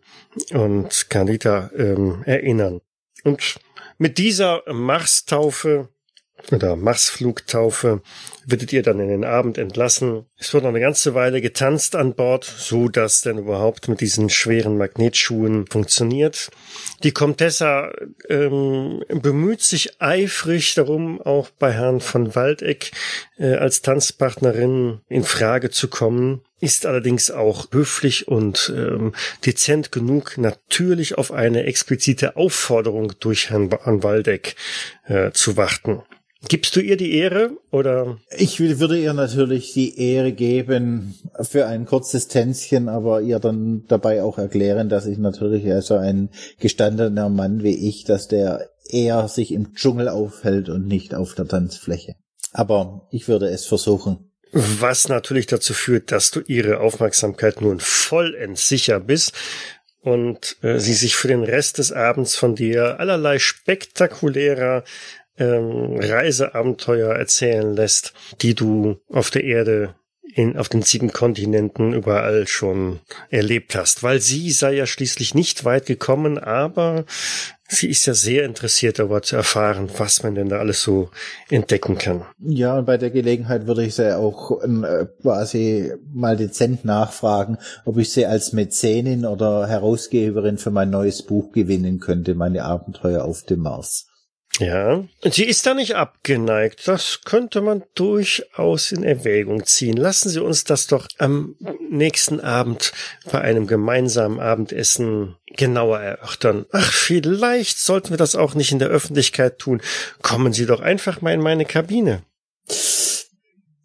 [0.52, 2.80] und Kanita ähm, erinnern.
[3.24, 3.56] Und
[3.98, 5.88] mit dieser Mars-Taufe
[6.52, 8.02] oder Marsflugtaufe
[8.46, 10.26] werdet ihr dann in den Abend entlassen.
[10.36, 14.30] Es wird noch eine ganze Weile getanzt an Bord, so dass denn überhaupt mit diesen
[14.30, 16.50] schweren Magnetschuhen funktioniert.
[17.02, 17.92] Die Comtessa
[18.28, 22.90] ähm, bemüht sich eifrig darum, auch bei Herrn von Waldeck
[23.38, 29.14] äh, als Tanzpartnerin in Frage zu kommen ist allerdings auch höflich und ähm,
[29.46, 34.56] dezent genug, natürlich auf eine explizite Aufforderung durch Herrn Van Waldeck
[35.06, 36.02] äh, zu warten.
[36.48, 38.18] Gibst du ihr die Ehre oder?
[38.36, 44.22] Ich würde ihr natürlich die Ehre geben für ein kurzes Tänzchen, aber ihr dann dabei
[44.22, 49.52] auch erklären, dass ich natürlich also ein gestandener Mann wie ich, dass der eher sich
[49.52, 52.16] im Dschungel aufhält und nicht auf der Tanzfläche.
[52.52, 54.30] Aber ich würde es versuchen.
[54.52, 59.32] Was natürlich dazu führt, dass du ihre Aufmerksamkeit nun vollends sicher bist
[60.00, 64.82] und äh, sie sich für den Rest des Abends von dir allerlei spektakulärer
[65.40, 69.94] ähm, Reiseabenteuer erzählen lässt, die du auf der Erde
[70.34, 73.00] in, auf den sieben Kontinenten überall schon
[73.30, 77.04] erlebt hast, weil sie sei ja schließlich nicht weit gekommen, aber
[77.68, 81.10] sie ist ja sehr interessiert darüber zu erfahren, was man denn da alles so
[81.48, 82.24] entdecken kann.
[82.38, 87.98] Ja, und bei der Gelegenheit würde ich sie auch äh, quasi mal dezent nachfragen, ob
[87.98, 93.42] ich sie als Mäzenin oder Herausgeberin für mein neues Buch gewinnen könnte, meine Abenteuer auf
[93.42, 94.09] dem Mars.
[94.60, 96.86] Ja, sie ist da nicht abgeneigt.
[96.86, 99.96] Das könnte man durchaus in Erwägung ziehen.
[99.96, 101.56] Lassen Sie uns das doch am
[101.88, 102.92] nächsten Abend
[103.32, 106.66] bei einem gemeinsamen Abendessen genauer erörtern.
[106.72, 109.80] Ach, vielleicht sollten wir das auch nicht in der Öffentlichkeit tun.
[110.20, 112.22] Kommen Sie doch einfach mal in meine Kabine.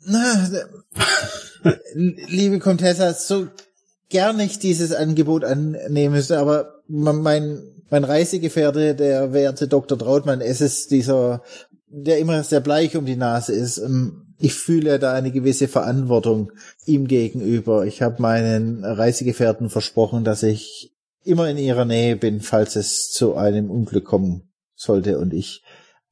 [0.02, 0.50] Na,
[1.94, 3.48] liebe Contessa, so
[4.10, 9.98] gern ich dieses Angebot annehmen müsste, aber mein mein Reisegefährte, der werte Dr.
[9.98, 11.44] Trautmann, es ist dieser,
[11.88, 13.78] der immer sehr bleich um die Nase ist.
[13.78, 16.52] Ähm, ich fühle da eine gewisse Verantwortung
[16.86, 17.86] ihm gegenüber.
[17.86, 23.36] Ich habe meinen Reisegefährten versprochen, dass ich immer in ihrer Nähe bin, falls es zu
[23.36, 25.64] einem Unglück kommen sollte und ich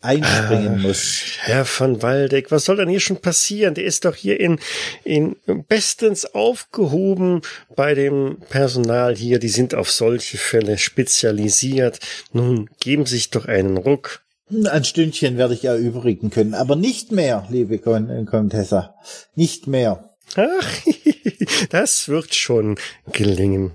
[0.03, 1.23] einspringen ah, muss.
[1.39, 3.73] Herr von Waldeck, was soll denn hier schon passieren?
[3.73, 4.59] Der ist doch hier in,
[5.03, 5.35] in
[5.67, 7.41] bestens aufgehoben
[7.75, 9.39] bei dem Personal hier.
[9.39, 11.99] Die sind auf solche Fälle spezialisiert.
[12.33, 14.21] Nun geben sich doch einen Ruck.
[14.65, 18.95] Ein Stündchen werde ich erübrigen können, aber nicht mehr, liebe Contessa.
[19.35, 20.13] Nicht mehr.
[20.35, 20.81] Ach,
[21.69, 22.77] das wird schon
[23.11, 23.71] gelingen.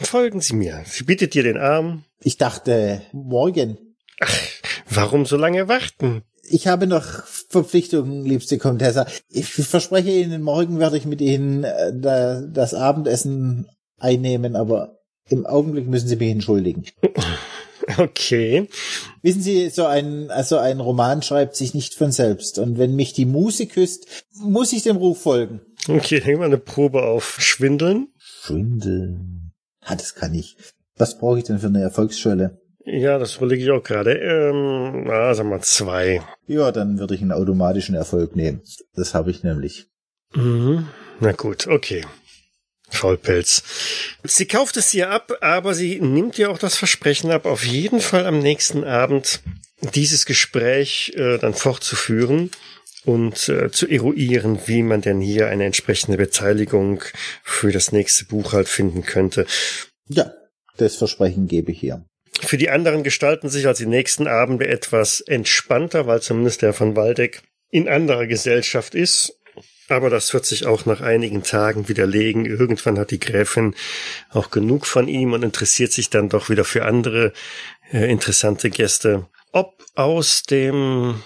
[0.00, 0.82] Folgen Sie mir.
[0.86, 2.04] Sie bietet dir den Arm.
[2.20, 3.78] Ich dachte, morgen.
[4.20, 4.38] Ach,
[4.90, 6.22] warum so lange warten?
[6.50, 7.04] Ich habe noch
[7.48, 9.06] Verpflichtungen, liebste Comtessa.
[9.28, 11.92] Ich verspreche Ihnen, morgen werde ich mit Ihnen äh,
[12.50, 14.98] das Abendessen einnehmen, aber
[15.28, 16.84] im Augenblick müssen Sie mich entschuldigen.
[17.96, 18.68] Okay.
[19.22, 22.58] Wissen Sie, so ein, also ein Roman schreibt sich nicht von selbst.
[22.58, 25.60] Und wenn mich die Muse küsst, muss ich dem Ruf folgen.
[25.88, 28.08] Okay, nehmen wir eine Probe auf Schwindeln.
[28.18, 29.52] Schwindeln.
[29.80, 30.56] Ah, das kann ich.
[30.96, 32.60] Was brauche ich denn für eine Erfolgsschwelle?
[32.90, 34.12] Ja, das überlege ich auch gerade.
[34.14, 36.22] Ähm, ah, sag mal zwei.
[36.46, 38.62] Ja, dann würde ich einen automatischen Erfolg nehmen.
[38.94, 39.88] Das habe ich nämlich.
[40.34, 40.88] Mhm.
[41.20, 42.04] Na gut, okay.
[42.88, 43.62] Faulpelz.
[44.24, 48.00] Sie kauft es dir ab, aber sie nimmt dir auch das Versprechen ab, auf jeden
[48.00, 49.42] Fall am nächsten Abend
[49.94, 52.50] dieses Gespräch äh, dann fortzuführen
[53.04, 57.02] und äh, zu eruieren, wie man denn hier eine entsprechende Beteiligung
[57.42, 59.46] für das nächste Buch halt finden könnte.
[60.08, 60.32] Ja,
[60.78, 62.04] das Versprechen gebe ich hier.
[62.40, 66.96] Für die anderen gestalten sich als die nächsten Abende etwas entspannter, weil zumindest der von
[66.96, 69.34] Waldeck in anderer Gesellschaft ist.
[69.88, 72.44] Aber das wird sich auch nach einigen Tagen widerlegen.
[72.44, 73.74] Irgendwann hat die Gräfin
[74.30, 77.32] auch genug von ihm und interessiert sich dann doch wieder für andere
[77.92, 79.26] äh, interessante Gäste.
[79.52, 81.22] Ob aus dem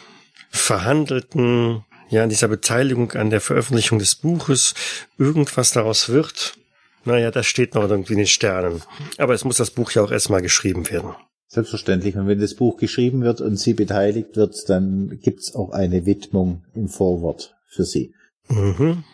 [0.50, 4.74] verhandelten, ja, dieser Beteiligung an der Veröffentlichung des Buches
[5.18, 6.54] irgendwas daraus wird,
[7.04, 8.82] naja, das steht noch irgendwie in den Sternen.
[9.18, 11.14] Aber es muss das Buch ja auch erstmal geschrieben werden.
[11.48, 12.16] Selbstverständlich.
[12.16, 16.64] Und wenn das Buch geschrieben wird und sie beteiligt wird, dann gibt's auch eine Widmung
[16.74, 18.14] im Vorwort für sie.
[18.48, 19.04] Mhm.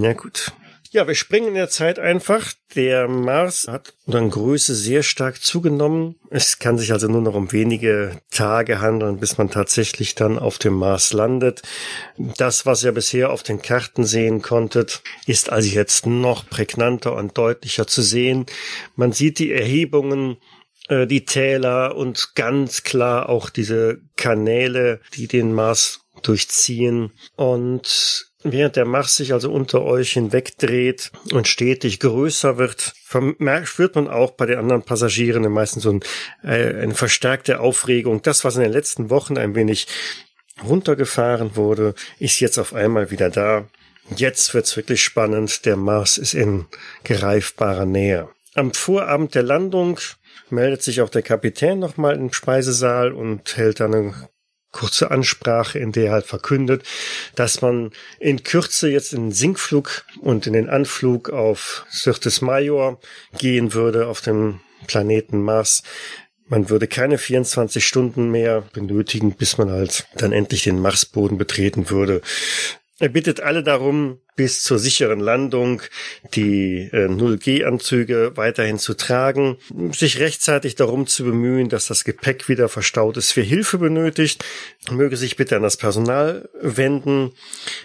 [0.00, 0.52] Ja gut.
[0.90, 2.52] Ja, wir springen in der Zeit einfach.
[2.74, 6.16] Der Mars hat an Größe sehr stark zugenommen.
[6.30, 10.56] Es kann sich also nur noch um wenige Tage handeln, bis man tatsächlich dann auf
[10.58, 11.60] dem Mars landet.
[12.16, 17.36] Das, was ihr bisher auf den Karten sehen konntet, ist also jetzt noch prägnanter und
[17.36, 18.46] deutlicher zu sehen.
[18.96, 20.38] Man sieht die Erhebungen
[20.88, 27.12] äh, die Täler und ganz klar auch diese Kanäle, die den Mars durchziehen.
[27.36, 32.92] Und Während der Mars sich also unter euch hinwegdreht und stetig größer wird,
[33.64, 36.02] spürt man auch bei den anderen Passagieren meistens so ein,
[36.44, 38.22] äh, eine verstärkte Aufregung.
[38.22, 39.88] Das, was in den letzten Wochen ein wenig
[40.62, 43.68] runtergefahren wurde, ist jetzt auf einmal wieder da.
[44.14, 45.66] Jetzt wird's wirklich spannend.
[45.66, 46.66] Der Mars ist in
[47.04, 48.28] greifbarer Nähe.
[48.54, 49.98] Am Vorabend der Landung
[50.48, 54.28] meldet sich auch der Kapitän nochmal im Speisesaal und hält dann eine
[54.72, 56.82] kurze Ansprache, in der er halt verkündet,
[57.34, 63.00] dass man in Kürze jetzt in den Sinkflug und in den Anflug auf Syrtis Major
[63.38, 65.82] gehen würde, auf dem Planeten Mars.
[66.46, 71.90] Man würde keine 24 Stunden mehr benötigen, bis man halt dann endlich den Marsboden betreten
[71.90, 72.22] würde.
[73.00, 75.82] Er bittet alle darum, bis zur sicheren Landung
[76.34, 79.56] die äh, 0G-Anzüge weiterhin zu tragen,
[79.92, 84.44] sich rechtzeitig darum zu bemühen, dass das Gepäck wieder verstaut ist, wer Hilfe benötigt,
[84.90, 87.32] möge sich bitte an das Personal wenden.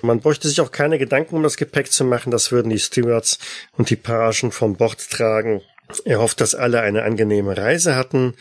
[0.02, 3.38] Man bräuchte sich auch keine Gedanken um das Gepäck zu machen, das würden die Stewards
[3.78, 5.62] und die Pagen von Bord tragen.
[6.06, 8.34] Er hofft, dass alle eine angenehme Reise hatten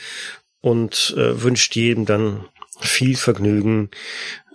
[0.63, 2.49] und äh, wünscht jedem dann
[2.81, 3.91] viel Vergnügen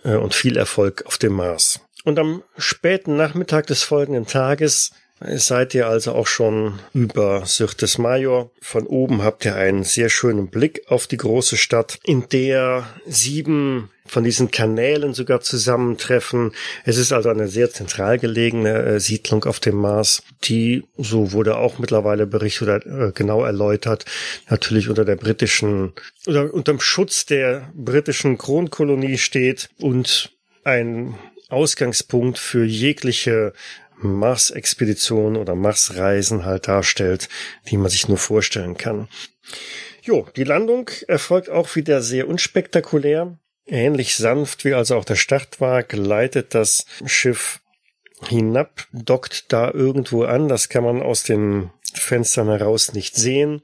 [0.04, 1.82] äh, und viel Erfolg auf dem Mars.
[2.08, 8.50] Und am späten Nachmittag des folgenden Tages seid ihr also auch schon über Syrtes Major.
[8.62, 13.90] Von oben habt ihr einen sehr schönen Blick auf die große Stadt, in der sieben
[14.06, 16.54] von diesen Kanälen sogar zusammentreffen.
[16.86, 21.58] Es ist also eine sehr zentral gelegene äh, Siedlung auf dem Mars, die, so wurde
[21.58, 24.06] auch mittlerweile berichtet oder äh, genau erläutert,
[24.50, 25.92] natürlich unter der britischen
[26.26, 30.32] oder unterm Schutz der britischen Kronkolonie steht und
[30.64, 31.16] ein
[31.50, 33.54] Ausgangspunkt für jegliche
[34.00, 37.30] Mars-Expedition oder Mars-Reisen halt darstellt,
[37.70, 39.08] die man sich nur vorstellen kann.
[40.02, 43.38] Jo, die Landung erfolgt auch wieder sehr unspektakulär.
[43.66, 47.60] Ähnlich sanft wie also auch der Start war, gleitet das Schiff
[48.26, 50.48] hinab, dockt da irgendwo an.
[50.48, 53.62] Das kann man aus den Fenstern heraus nicht sehen.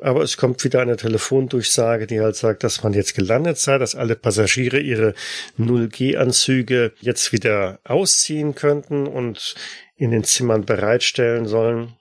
[0.00, 3.94] Aber es kommt wieder eine Telefondurchsage, die halt sagt, dass man jetzt gelandet sei, dass
[3.94, 5.14] alle Passagiere ihre
[5.58, 9.54] 0G-Anzüge jetzt wieder ausziehen könnten und
[9.96, 11.94] in den Zimmern bereitstellen sollen,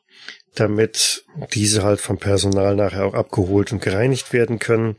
[0.55, 4.97] damit diese halt vom Personal nachher auch abgeholt und gereinigt werden können.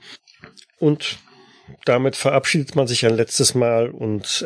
[0.79, 1.19] Und
[1.85, 4.45] damit verabschiedet man sich ein letztes Mal und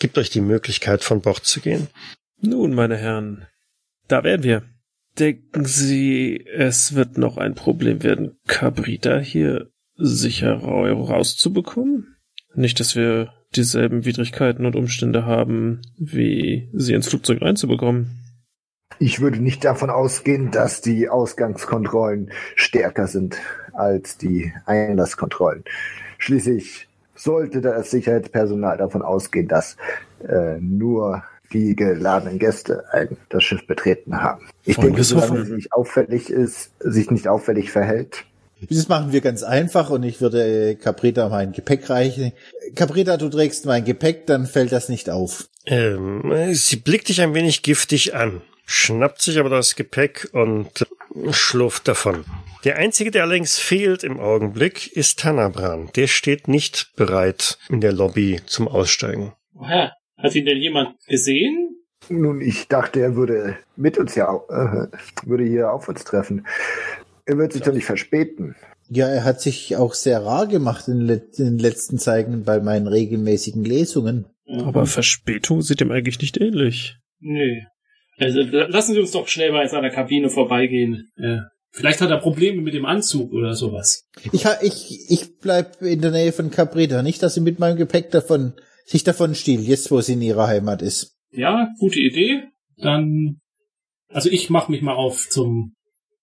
[0.00, 1.86] gibt euch die Möglichkeit, von Bord zu gehen.
[2.40, 3.46] Nun, meine Herren,
[4.08, 4.64] da werden wir.
[5.18, 12.16] Denken Sie, es wird noch ein Problem werden, Cabrita hier sicher rauszubekommen?
[12.54, 18.20] Nicht, dass wir dieselben Widrigkeiten und Umstände haben, wie sie ins Flugzeug reinzubekommen.
[18.98, 23.36] Ich würde nicht davon ausgehen, dass die Ausgangskontrollen stärker sind
[23.72, 25.64] als die Einlasskontrollen.
[26.18, 26.88] Schließlich
[27.22, 29.76] sollte das Sicherheitspersonal davon ausgehen, dass
[30.26, 34.48] äh, nur die geladenen Gäste ein, das Schiff betreten haben.
[34.64, 38.24] Ich Wollen denke, solange sie nicht auffällig ist, sich nicht auffällig verhält.
[38.68, 42.32] Das machen wir ganz einfach und ich würde Caprita mein Gepäck reichen.
[42.74, 45.48] Caprita, du trägst mein Gepäck, dann fällt das nicht auf.
[45.66, 50.86] Ähm, sie blickt dich ein wenig giftig an, schnappt sich aber das Gepäck und
[51.32, 52.24] schlurft davon.
[52.64, 55.90] Der einzige, der allerdings fehlt im Augenblick, ist Tanabran.
[55.96, 59.32] Der steht nicht bereit in der Lobby zum Aussteigen.
[59.52, 59.92] Woher?
[60.16, 61.78] Hat ihn denn jemand gesehen?
[62.08, 64.86] Nun, ich dachte, er würde mit uns ja, äh,
[65.26, 66.46] würde hier auf uns treffen.
[67.24, 68.54] Er wird sich doch nicht verspäten.
[68.88, 73.64] Ja, er hat sich auch sehr rar gemacht in, den letzten Zeiten bei meinen regelmäßigen
[73.64, 74.26] Lesungen.
[74.46, 76.98] Aber Verspätung sieht ihm eigentlich nicht ähnlich.
[77.20, 77.66] Nee.
[78.20, 81.10] Also lassen Sie uns doch schnell mal in seiner Kabine vorbeigehen.
[81.16, 81.48] Ja.
[81.72, 84.04] Vielleicht hat er Probleme mit dem Anzug oder sowas.
[84.32, 87.02] Ich, ich, ich bleib in der Nähe von Caprita.
[87.02, 88.54] Nicht, dass sie mit meinem Gepäck davon
[88.84, 91.16] sich davon stiehlt, jetzt wo sie in ihrer Heimat ist.
[91.30, 92.42] Ja, gute Idee.
[92.76, 93.40] Dann,
[94.08, 95.74] also ich mach mich mal auf zum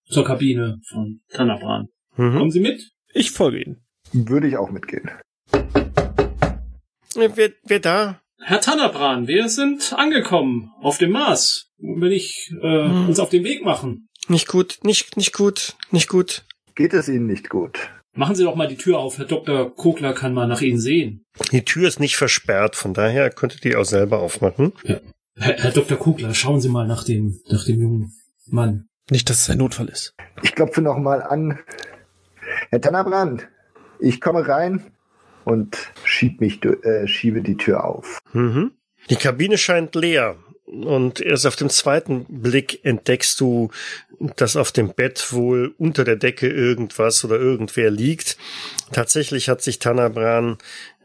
[0.04, 1.88] zur Kabine von Tanabran.
[2.16, 2.36] Mhm.
[2.36, 2.90] Kommen Sie mit?
[3.14, 3.86] Ich folge Ihnen.
[4.12, 5.10] Würde ich auch mitgehen.
[7.14, 8.20] Wer, wer da?
[8.40, 11.67] Herr Tanabran, wir sind angekommen auf dem Mars.
[11.78, 13.08] Will ich äh, hm.
[13.08, 14.08] uns auf den Weg machen?
[14.28, 16.44] Nicht gut, nicht, nicht gut, nicht gut.
[16.74, 17.90] Geht es Ihnen nicht gut?
[18.14, 19.18] Machen Sie doch mal die Tür auf.
[19.18, 19.74] Herr Dr.
[19.74, 21.24] Kogler kann mal nach Ihnen sehen.
[21.52, 24.72] Die Tür ist nicht versperrt, von daher könntet ihr auch selber aufmachen.
[24.82, 25.00] Ja.
[25.36, 25.96] Herr, Herr Dr.
[25.96, 28.12] Kogler, schauen Sie mal nach dem, nach dem jungen
[28.46, 28.88] Mann.
[29.10, 30.14] Nicht, dass es ein Notfall ist.
[30.42, 31.58] Ich klopfe nochmal an.
[32.70, 33.48] Herr Tannerbrand,
[34.00, 34.92] ich komme rein
[35.44, 38.18] und schieb mich, äh, schiebe die Tür auf.
[38.32, 38.72] Mhm.
[39.10, 40.36] Die Kabine scheint leer.
[40.70, 43.70] Und erst auf dem zweiten Blick entdeckst du,
[44.36, 48.36] dass auf dem Bett wohl unter der Decke irgendwas oder irgendwer liegt.
[48.92, 50.58] Tatsächlich hat sich Tanabran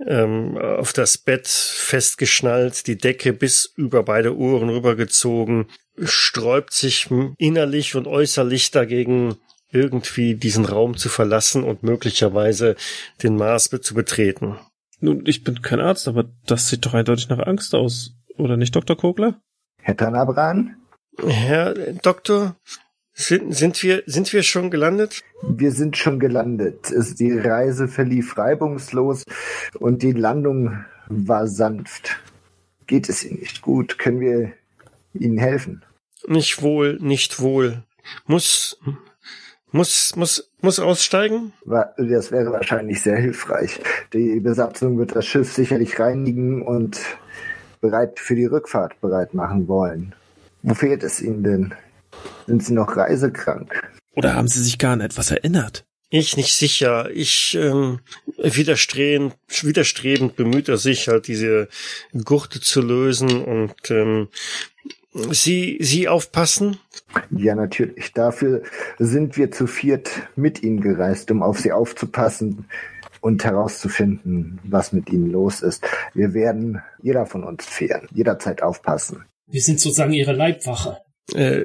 [0.05, 7.07] ähm, auf das Bett festgeschnallt, die Decke bis über beide Ohren rübergezogen, sträubt sich
[7.37, 9.37] innerlich und äußerlich dagegen,
[9.71, 12.75] irgendwie diesen Raum zu verlassen und möglicherweise
[13.23, 14.57] den Mars zu betreten.
[14.99, 18.13] Nun, ich bin kein Arzt, aber das sieht doch eindeutig nach Angst aus.
[18.37, 18.95] Oder nicht, Dr.
[18.95, 19.41] Kogler?
[19.85, 20.77] Herr Tanabran?
[21.27, 22.55] Herr Doktor,
[23.11, 25.23] sind, sind, wir, sind wir schon gelandet?
[25.41, 26.93] Wir sind schon gelandet.
[27.19, 29.23] Die Reise verlief reibungslos
[29.77, 32.15] und die Landung war sanft.
[32.87, 33.99] Geht es Ihnen nicht gut?
[33.99, 34.53] Können wir
[35.13, 35.83] Ihnen helfen?
[36.27, 37.83] Nicht wohl, nicht wohl.
[38.25, 38.79] Muss,
[39.71, 41.51] muss, muss, muss aussteigen?
[41.65, 43.81] Das wäre wahrscheinlich sehr hilfreich.
[44.13, 47.01] Die Besatzung wird das Schiff sicherlich reinigen und
[47.83, 50.15] bereit für die Rückfahrt bereit machen wollen.
[50.63, 51.73] Wo fehlt es Ihnen denn?
[52.47, 53.83] Sind Sie noch reisekrank?
[54.15, 55.85] Oder haben Sie sich gar an etwas erinnert?
[56.09, 57.09] Ich nicht sicher.
[57.11, 57.99] Ich ähm,
[58.37, 61.67] widerstrebend, widerstrebend bemüht er sich halt diese
[62.23, 64.29] Gurte zu lösen und ähm,
[65.11, 66.77] Sie Sie aufpassen.
[67.31, 68.13] Ja, natürlich.
[68.13, 68.63] Dafür
[68.97, 72.65] sind wir zu viert mit Ihnen gereist, um auf Sie aufzupassen
[73.23, 75.85] und herauszufinden, was mit Ihnen los ist.
[76.13, 79.23] Wir werden jeder von uns fehlen, jederzeit aufpassen.
[79.47, 80.97] Wir sind sozusagen Ihre Leibwache.
[81.33, 81.63] Äh,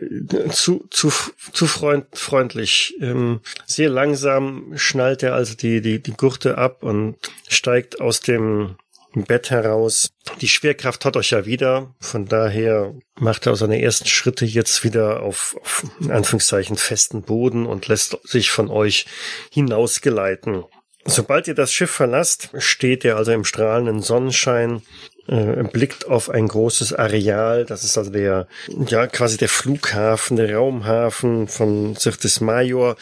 [0.50, 1.12] zu, zu,
[1.52, 2.94] zu freund, freundlich.
[3.00, 7.16] Ähm, sehr langsam schnallt er also die, die, die Gurte ab und
[7.48, 8.76] steigt aus dem
[9.14, 10.10] Bett heraus.
[10.40, 11.92] Die Schwerkraft hat euch ja wieder.
[11.98, 17.66] Von daher macht er seine ersten Schritte jetzt wieder auf, auf in Anführungszeichen festen Boden
[17.66, 19.06] und lässt sich von euch
[19.50, 20.62] hinausgeleiten.
[21.08, 24.82] Sobald ihr das Schiff verlasst, steht er also im strahlenden Sonnenschein
[25.26, 27.64] äh, blickt auf ein großes Areal.
[27.64, 28.46] Das ist also der,
[28.86, 32.96] ja, quasi der Flughafen, der Raumhafen von Sirtis Major.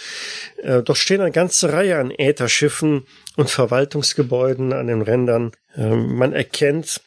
[0.63, 5.51] Äh, dort stehen eine ganze Reihe an Ätherschiffen und Verwaltungsgebäuden an den Rändern.
[5.77, 7.01] Äh, man erkennt,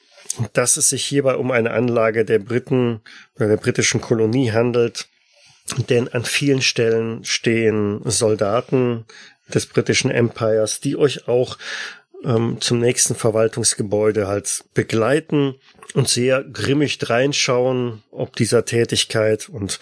[0.51, 2.99] dass es sich hierbei um eine Anlage der Briten
[3.37, 5.07] oder der britischen Kolonie handelt.
[5.89, 9.05] Denn an vielen Stellen stehen Soldaten
[9.53, 11.57] des britischen Empires, die euch auch
[12.23, 15.55] ähm, zum nächsten Verwaltungsgebäude halt begleiten
[15.93, 19.79] und sehr grimmig reinschauen, ob dieser Tätigkeit und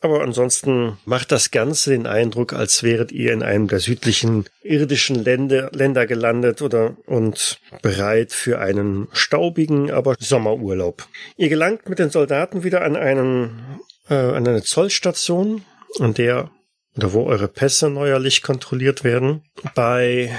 [0.00, 5.16] aber ansonsten macht das Ganze den Eindruck, als wäret ihr in einem der südlichen irdischen
[5.16, 11.04] Länder, Länder gelandet oder und bereit für einen staubigen, aber Sommerurlaub.
[11.36, 15.64] Ihr gelangt mit den Soldaten wieder an einen äh, an eine Zollstation,
[15.98, 16.48] an der
[16.96, 19.42] oder wo eure Pässe neuerlich kontrolliert werden.
[19.74, 20.34] Bei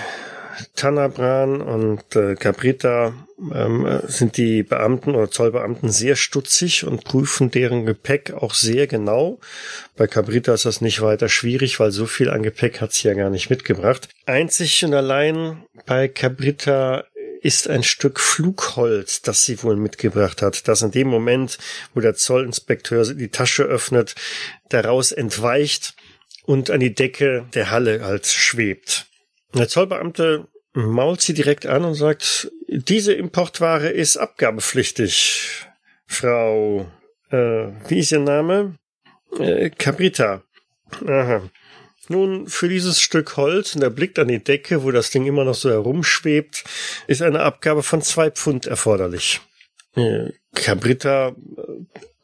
[0.75, 3.13] Tanabran und äh, Cabrita
[3.53, 9.39] ähm, sind die Beamten oder Zollbeamten sehr stutzig und prüfen deren Gepäck auch sehr genau.
[9.95, 13.13] Bei Cabrita ist das nicht weiter schwierig, weil so viel an Gepäck hat sie ja
[13.13, 14.09] gar nicht mitgebracht.
[14.25, 17.05] Einzig und allein bei Cabrita
[17.41, 21.57] ist ein Stück Flugholz, das sie wohl mitgebracht hat, das in dem Moment,
[21.93, 24.15] wo der Zollinspekteur die Tasche öffnet,
[24.67, 25.95] daraus entweicht
[26.49, 29.05] und an die Decke der Halle halt schwebt.
[29.53, 35.67] Der Zollbeamte mault sie direkt an und sagt, diese Importware ist abgabepflichtig.
[36.07, 36.89] Frau,
[37.29, 38.79] äh, wie ist Ihr Name?
[39.37, 40.41] Äh, Cabrita.
[41.05, 41.47] Aha.
[42.07, 45.45] Nun, für dieses Stück Holz, und er blickt an die Decke, wo das Ding immer
[45.45, 46.63] noch so herumschwebt,
[47.05, 49.39] ist eine Abgabe von zwei Pfund erforderlich.
[49.95, 51.35] Äh, Cabrita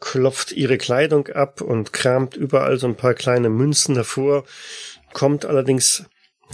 [0.06, 4.45] klopft ihre Kleidung ab und kramt überall so ein paar kleine Münzen hervor,
[5.14, 6.06] kommt allerdings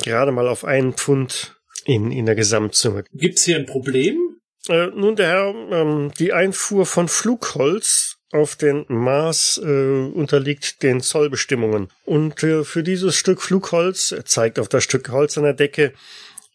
[0.04, 3.04] gerade mal auf einen Pfund in, in der Gesamtsumme.
[3.14, 4.38] Gibt's hier ein Problem?
[4.70, 11.02] Äh, nun, der Herr, ähm, die Einfuhr von Flugholz auf den Mars äh, unterliegt den
[11.02, 11.90] Zollbestimmungen.
[12.06, 15.92] Und äh, für dieses Stück Flugholz, er zeigt auf das Stück Holz an der Decke,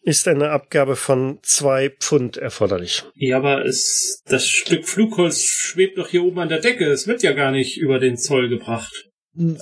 [0.07, 3.03] ist eine Abgabe von zwei Pfund erforderlich.
[3.15, 6.85] Ja, aber es, das Stück Flugholz schwebt doch hier oben an der Decke.
[6.85, 9.09] Es wird ja gar nicht über den Zoll gebracht.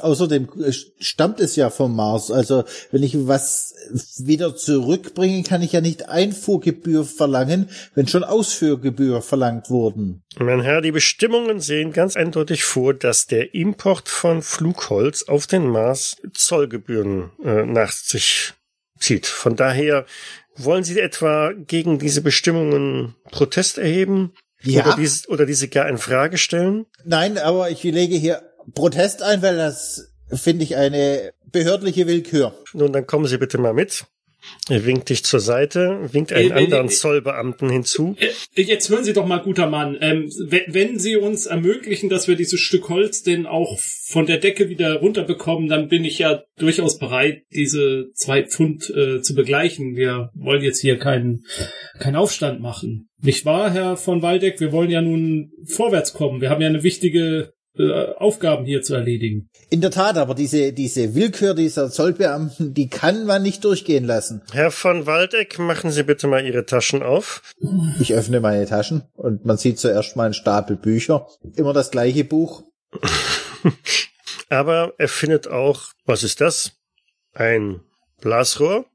[0.02, 2.30] Außerdem äh, stammt es ja vom Mars.
[2.30, 3.74] Also wenn ich was
[4.24, 10.24] wieder zurückbringe, kann ich ja nicht Einfuhrgebühr verlangen, wenn schon Ausführgebühr verlangt wurden.
[10.38, 15.66] Mein Herr, die Bestimmungen sehen ganz eindeutig vor, dass der Import von Flugholz auf den
[15.66, 18.54] Mars Zollgebühren äh, nach sich
[19.00, 19.28] zieht.
[19.28, 20.06] Von daher
[20.56, 24.34] wollen Sie etwa gegen diese Bestimmungen Protest erheben?
[24.62, 24.86] Ja.
[24.86, 26.86] Oder diese, oder diese gar in Frage stellen?
[27.04, 28.42] Nein, aber ich lege hier
[28.74, 32.54] Protest ein, weil das finde ich eine behördliche Willkür.
[32.74, 34.06] Nun, dann kommen Sie bitte mal mit.
[34.70, 38.16] Er winkt dich zur Seite, winkt einen Äh, äh, anderen äh, Zollbeamten hinzu.
[38.20, 39.98] Äh, Jetzt hören Sie doch mal, guter Mann.
[40.02, 44.70] Ähm, wenn, Sie uns ermöglichen, dass wir dieses Stück Holz denn auch von der Decke
[44.70, 49.96] wieder runterbekommen, dann bin ich ja durchaus bereit, diese zwei Pfund äh, zu begleichen.
[49.96, 51.46] Wir wollen jetzt hier keinen
[52.00, 53.10] keinen Aufstand machen.
[53.22, 54.60] Nicht wahr, Herr von Waldeck?
[54.60, 56.42] Wir wollen ja nun vorwärts kommen.
[56.42, 59.50] Wir haben ja eine wichtige äh, Aufgaben hier zu erledigen.
[59.70, 64.42] In der Tat, aber diese, diese Willkür dieser Zollbeamten, die kann man nicht durchgehen lassen.
[64.52, 67.42] Herr von Waldeck, machen Sie bitte mal Ihre Taschen auf.
[68.00, 71.28] Ich öffne meine Taschen und man sieht zuerst mal einen Stapel Bücher.
[71.56, 72.64] Immer das gleiche Buch.
[74.50, 76.74] Aber er findet auch, was ist das?
[77.34, 77.82] Ein
[78.22, 78.86] Blasrohr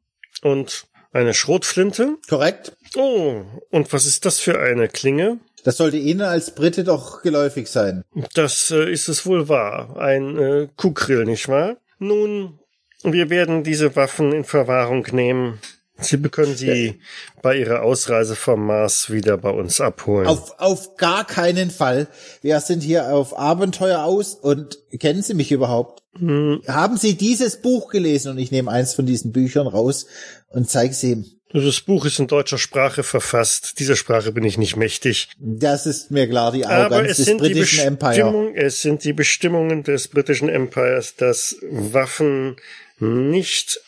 [0.43, 2.17] und eine Schrotflinte.
[2.29, 2.77] Korrekt?
[2.97, 5.39] Oh, und was ist das für eine Klinge?
[5.65, 8.05] Das sollte Ihnen als Brite doch geläufig sein.
[8.35, 9.97] Das äh, ist es wohl wahr.
[9.99, 11.77] Ein äh, Kuhgrill, nicht wahr?
[11.99, 12.59] Nun,
[13.03, 15.59] wir werden diese Waffen in Verwahrung nehmen.
[16.03, 16.99] Sie können sie
[17.43, 20.27] bei Ihrer Ausreise vom Mars wieder bei uns abholen.
[20.27, 22.09] Auf, auf gar keinen Fall.
[22.41, 26.03] Wir sind hier auf Abenteuer aus und kennen Sie mich überhaupt?
[26.15, 28.33] Haben Sie dieses Buch gelesen?
[28.33, 30.07] Und ich nehme eins von diesen Büchern raus
[30.49, 31.25] und zeige es ihm.
[31.53, 33.81] Das Buch ist in deutscher Sprache verfasst.
[33.81, 35.29] Dieser Sprache bin ich nicht mächtig.
[35.39, 38.11] Das ist mir klar, die Aber Arroganz es des sind, die britischen Empire.
[38.11, 42.57] Bestimmung, es sind die Bestimmungen des britischen Empires, dass Waffen
[43.01, 43.81] nicht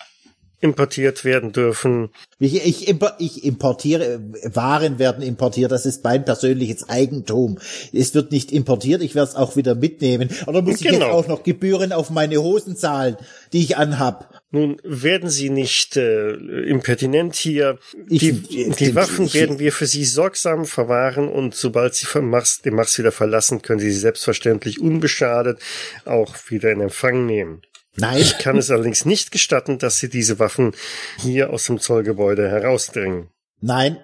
[0.60, 2.10] importiert werden dürfen.
[2.38, 7.58] Ich, ich, ich importiere, Waren werden importiert, das ist mein persönliches Eigentum.
[7.92, 10.30] Es wird nicht importiert, ich werde es auch wieder mitnehmen.
[10.46, 11.10] Oder muss ich jetzt Genau.
[11.10, 13.16] auch noch Gebühren auf meine Hosen zahlen,
[13.52, 14.41] die ich anhab?
[14.54, 17.78] Nun werden Sie nicht äh, impertinent hier.
[18.08, 18.28] Ich- die,
[18.68, 22.28] ich- die ich- Waffen ich- werden wir für Sie sorgsam verwahren und sobald Sie vom
[22.28, 25.58] Mars, den Mars wieder verlassen, können Sie sie selbstverständlich unbeschadet
[26.04, 27.62] auch wieder in Empfang nehmen.
[27.96, 30.72] Nein, Ich kann es allerdings nicht gestatten, dass Sie diese Waffen
[31.18, 33.28] hier aus dem Zollgebäude herausdringen.
[33.60, 33.96] nein,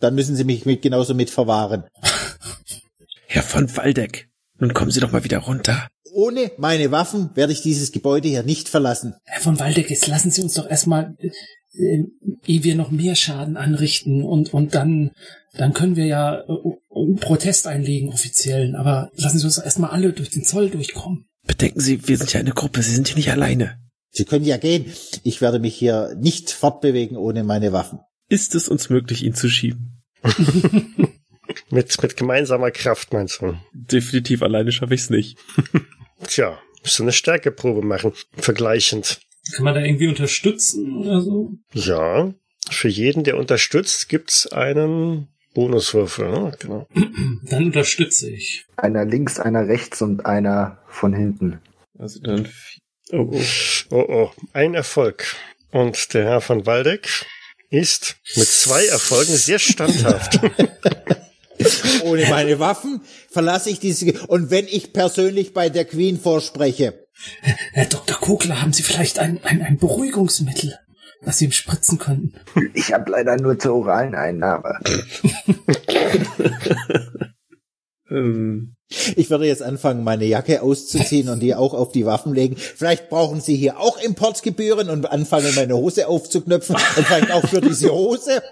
[0.00, 1.84] dann müssen Sie mich mit, genauso mit verwahren.
[3.26, 4.28] Herr von Waldeck,
[4.58, 5.88] nun kommen Sie doch mal wieder runter.
[6.12, 9.14] Ohne meine Waffen werde ich dieses Gebäude hier nicht verlassen.
[9.24, 11.16] Herr von Waldeck, jetzt lassen Sie uns doch erstmal,
[11.72, 12.04] äh,
[12.46, 15.10] ehe wir noch mehr Schaden anrichten und, und dann,
[15.54, 16.44] dann können wir ja äh,
[16.94, 18.74] einen Protest einlegen, offiziellen.
[18.74, 21.26] Aber lassen Sie uns doch erstmal alle durch den Zoll durchkommen.
[21.46, 23.78] Bedenken Sie, wir sind ja eine Gruppe, Sie sind hier nicht alleine.
[24.10, 24.86] Sie können ja gehen.
[25.22, 28.00] Ich werde mich hier nicht fortbewegen ohne meine Waffen.
[28.28, 30.02] Ist es uns möglich, ihn zu schieben?
[31.70, 33.54] Mit, mit gemeinsamer Kraft, meinst du?
[33.72, 35.38] Definitiv alleine schaffe ich es nicht.
[36.26, 38.12] Tja, musst du eine Stärkeprobe machen.
[38.36, 39.20] Vergleichend.
[39.54, 41.52] Kann man da irgendwie unterstützen oder so?
[41.72, 42.32] Ja,
[42.70, 46.30] für jeden, der unterstützt, gibt's einen Bonuswürfel.
[46.30, 46.52] Ne?
[46.58, 46.86] Genau.
[47.42, 48.66] Dann unterstütze ich.
[48.76, 51.60] Einer links, einer rechts und einer von hinten.
[51.98, 52.48] Also dann.
[53.12, 53.42] Oh, oh.
[53.90, 55.36] Oh, oh, ein Erfolg.
[55.70, 57.08] Und der Herr von Waldeck
[57.68, 60.40] ist mit zwei Erfolgen sehr standhaft.
[62.04, 63.00] Ohne meine Waffen
[63.30, 64.12] verlasse ich diese.
[64.28, 67.06] Und wenn ich persönlich bei der Queen vorspreche,
[67.72, 68.16] Herr Dr.
[68.16, 70.78] Kogler, haben Sie vielleicht ein, ein, ein Beruhigungsmittel,
[71.22, 72.34] das Sie ihm spritzen könnten?
[72.74, 74.78] Ich habe leider nur zur oralen Einnahme.
[78.10, 78.74] Ähm,
[79.16, 82.56] ich würde jetzt anfangen, meine Jacke auszuziehen und die auch auf die Waffen legen.
[82.56, 86.74] Vielleicht brauchen Sie hier auch Importgebühren und anfangen, meine Hose aufzuknöpfen.
[86.74, 88.42] Und vielleicht auch für diese Hose.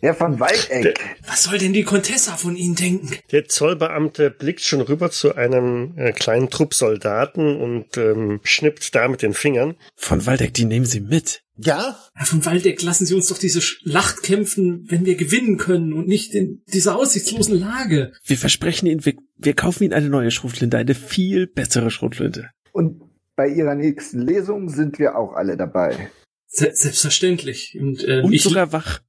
[0.00, 3.10] Herr von Waldeck, Was soll denn die Contessa von Ihnen denken?
[3.30, 9.08] Der Zollbeamte blickt schon rüber zu einem äh, kleinen Trupp Soldaten und ähm, schnippt da
[9.08, 9.76] mit den Fingern.
[9.94, 11.42] von Waldeck, die nehmen Sie mit.
[11.60, 15.92] Ja, Herr von Waldeck, lassen Sie uns doch diese Schlacht kämpfen, wenn wir gewinnen können
[15.92, 18.12] und nicht in dieser aussichtslosen Lage.
[18.24, 22.50] Wir versprechen Ihnen, wir, wir kaufen Ihnen eine neue Schrotflinte, eine viel bessere Schrotflinte.
[22.72, 23.02] und
[23.34, 26.10] bei Ihrer nächsten Lesung sind wir auch alle dabei.
[26.46, 27.76] Se selbstverständlich.
[27.80, 29.00] Und, äh, Und ich, sogar wach.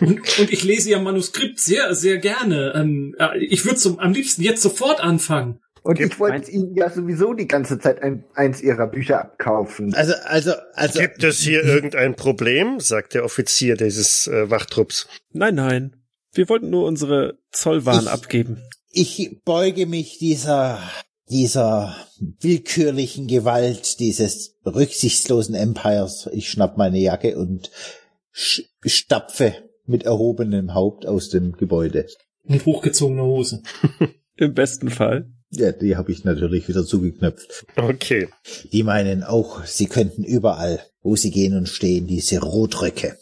[0.00, 2.72] und, und ich lese Ihr Manuskript sehr, sehr gerne.
[2.74, 5.60] Ähm, äh, ich würde zum am liebsten jetzt sofort anfangen.
[5.86, 9.92] Und Gibt ich wollte Ihnen ja sowieso die ganze Zeit ein, eins Ihrer Bücher abkaufen.
[9.94, 10.98] also, also, also.
[10.98, 12.80] Gibt es hier irgendein Problem?
[12.80, 15.06] sagt der Offizier dieses äh, Wachtrupps.
[15.32, 15.96] Nein, nein.
[16.32, 18.62] Wir wollten nur unsere Zollwaren Ich- abgeben.
[18.96, 20.78] Ich beuge mich dieser,
[21.28, 21.94] dieser
[22.40, 26.28] willkürlichen Gewalt dieses rücksichtslosen Empires.
[26.32, 27.70] Ich schnapp meine Jacke und
[28.34, 29.54] sch- stapfe
[29.84, 32.06] mit erhobenem Haupt aus dem Gebäude.
[32.44, 33.62] Und hochgezogene Hose.
[34.36, 35.30] Im besten Fall.
[35.56, 37.64] Ja, die habe ich natürlich wieder zugeknöpft.
[37.76, 38.28] Okay.
[38.72, 43.16] Die meinen auch, sie könnten überall, wo sie gehen und stehen, diese Rotröcke.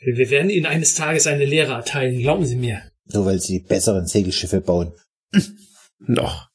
[0.00, 2.82] Wir wir werden Ihnen eines Tages eine Lehre erteilen, glauben Sie mir.
[3.12, 4.92] Nur weil sie die besseren Segelschiffe bauen.
[5.98, 6.48] Noch.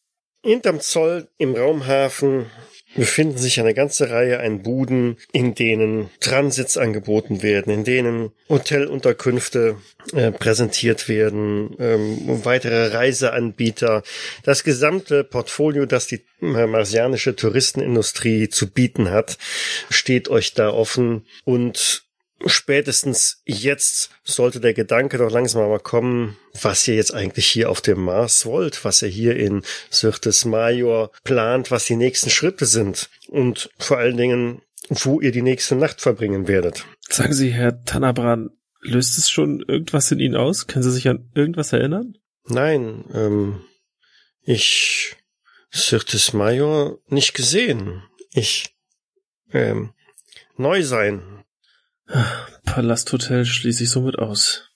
[0.44, 2.46] Hinterm Zoll im Raumhafen
[2.98, 9.78] befinden sich eine ganze Reihe an Buden, in denen Transits angeboten werden, in denen Hotelunterkünfte
[10.14, 14.04] äh, präsentiert werden, ähm, weitere Reiseanbieter.
[14.44, 19.38] Das gesamte Portfolio, das die äh, marsianische Touristenindustrie zu bieten hat,
[19.90, 22.07] steht euch da offen und
[22.46, 27.82] spätestens jetzt sollte der Gedanke doch langsam mal kommen, was ihr jetzt eigentlich hier auf
[27.82, 33.10] dem Mars wollt, was ihr hier in Syrtes Major plant, was die nächsten Schritte sind
[33.28, 36.86] und vor allen Dingen, wo ihr die nächste Nacht verbringen werdet.
[37.10, 40.68] Sagen Sie, Herr Tanabran, löst es schon irgendwas in Ihnen aus?
[40.68, 42.18] Können Sie sich an irgendwas erinnern?
[42.46, 43.62] Nein, ähm,
[44.44, 45.16] ich
[45.70, 48.04] Syrtes Major nicht gesehen.
[48.32, 48.76] Ich,
[49.52, 49.94] ähm,
[50.56, 51.37] neu sein.
[52.66, 54.70] Palasthotel schließe ich somit aus.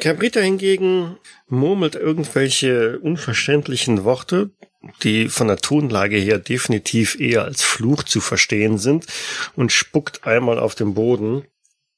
[0.00, 1.18] Cabrita hingegen
[1.48, 4.50] murmelt irgendwelche unverständlichen Worte,
[5.02, 9.06] die von der Tonlage her definitiv eher als Fluch zu verstehen sind,
[9.54, 11.44] und spuckt einmal auf den Boden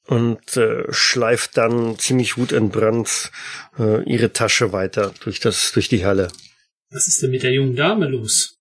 [0.07, 3.31] und äh, schleift dann ziemlich wutentbrannt
[3.79, 6.27] äh, ihre Tasche weiter durch das durch die Halle.
[6.91, 8.54] Was ist denn mit der jungen Dame los?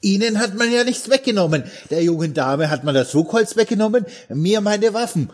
[0.00, 1.64] Ihnen hat man ja nichts weggenommen.
[1.90, 5.32] Der jungen Dame hat man das Flugholz weggenommen, mir meine Waffen.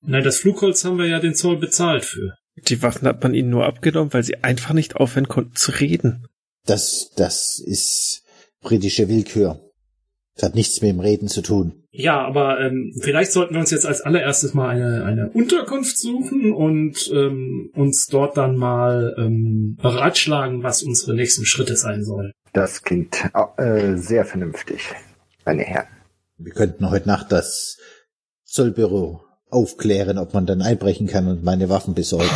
[0.00, 2.34] Nein, das Flugholz haben wir ja den Zoll bezahlt für.
[2.56, 6.26] Die Waffen hat man ihnen nur abgenommen, weil sie einfach nicht aufhören konnten zu reden.
[6.66, 8.24] Das, das ist
[8.60, 9.71] britische Willkür.
[10.34, 11.82] Das hat nichts mit dem Reden zu tun.
[11.90, 16.52] Ja, aber ähm, vielleicht sollten wir uns jetzt als allererstes mal eine, eine Unterkunft suchen
[16.52, 22.32] und ähm, uns dort dann mal ähm, beratschlagen, was unsere nächsten Schritte sein sollen.
[22.54, 23.22] Das klingt
[23.58, 24.80] äh, sehr vernünftig,
[25.44, 25.88] meine Herren.
[26.38, 27.78] Wir könnten heute Nacht das
[28.44, 29.20] Zollbüro
[29.50, 32.30] aufklären, ob man dann einbrechen kann und meine Waffen besorgen.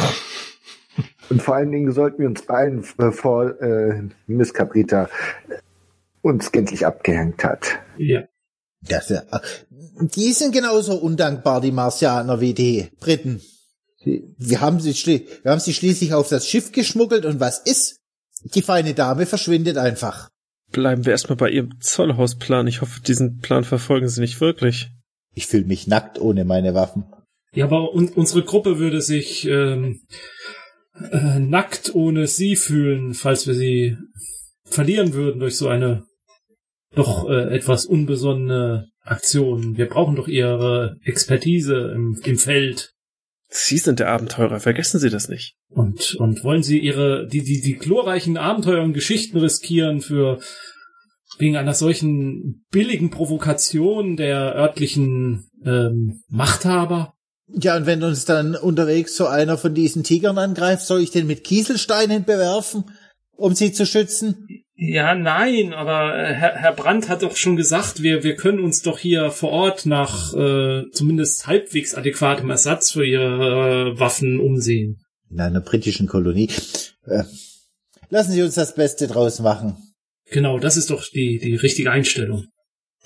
[1.29, 5.09] Und vor allen Dingen sollten wir uns beeilen, bevor äh, Miss Caprita
[6.27, 7.79] uns gänzlich abgehängt hat.
[7.99, 8.25] Ja.
[8.83, 9.13] Das,
[10.01, 13.41] die sind genauso undankbar, die Marsianer, wie die Briten.
[14.05, 18.01] Wir haben sie, schli wir haben sie schließlich auf das Schiff geschmuggelt und was ist?
[18.55, 20.29] Die feine Dame verschwindet einfach.
[20.71, 22.67] Bleiben wir erstmal bei Ihrem Zollhausplan.
[22.67, 24.91] Ich hoffe, diesen Plan verfolgen Sie nicht wirklich.
[25.35, 27.05] Ich fühle mich nackt ohne meine Waffen.
[27.53, 30.03] Ja, aber un unsere Gruppe würde sich ähm,
[31.11, 33.97] äh, nackt ohne sie fühlen, falls wir sie
[34.65, 36.06] verlieren würden durch so eine
[36.97, 39.77] doch äh, etwas unbesonnene Aktion.
[39.77, 42.95] Wir brauchen doch ihre Expertise im, im Feld.
[43.49, 45.55] Sie sind der Abenteurer, vergessen Sie das nicht.
[45.69, 50.41] Und, und wollen Sie Ihre, die, die, die glorreichen Abenteuer und Geschichten riskieren für,
[51.39, 57.15] wegen einer solchen billigen Provokation der örtlichen ähm, Machthaber?
[57.49, 61.29] Ja, und wenn uns dann unterwegs so einer von diesen Tigern angreift, soll ich den
[61.29, 62.91] mit Kieselsteinen bewerfen,
[63.37, 64.65] um sie zu schützen?
[64.79, 68.83] Ja, nein, aber äh, Herr, Herr Brandt hat doch schon gesagt, wir, wir können uns
[68.83, 75.01] doch hier vor Ort nach äh, zumindest halbwegs adäquatem Ersatz für ihre äh, Waffen umsehen.
[75.31, 76.51] In einer britischen Kolonie.
[77.07, 77.25] Äh,
[78.11, 79.79] lassen Sie uns das Beste draus machen.
[80.31, 82.45] Genau, das ist doch die, die richtige Einstellung.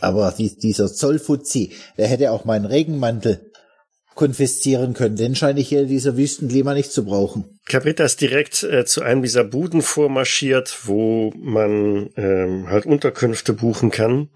[0.00, 3.49] Aber die, dieser Zollfuzzi, der hätte auch meinen Regenmantel
[4.20, 5.16] konfiszieren können.
[5.16, 7.58] Den scheine ich hier dieser Wüstenklima nicht zu brauchen.
[7.64, 13.90] Cabrita ist direkt äh, zu einem dieser Buden vormarschiert, wo man ähm, halt Unterkünfte buchen
[13.90, 14.28] kann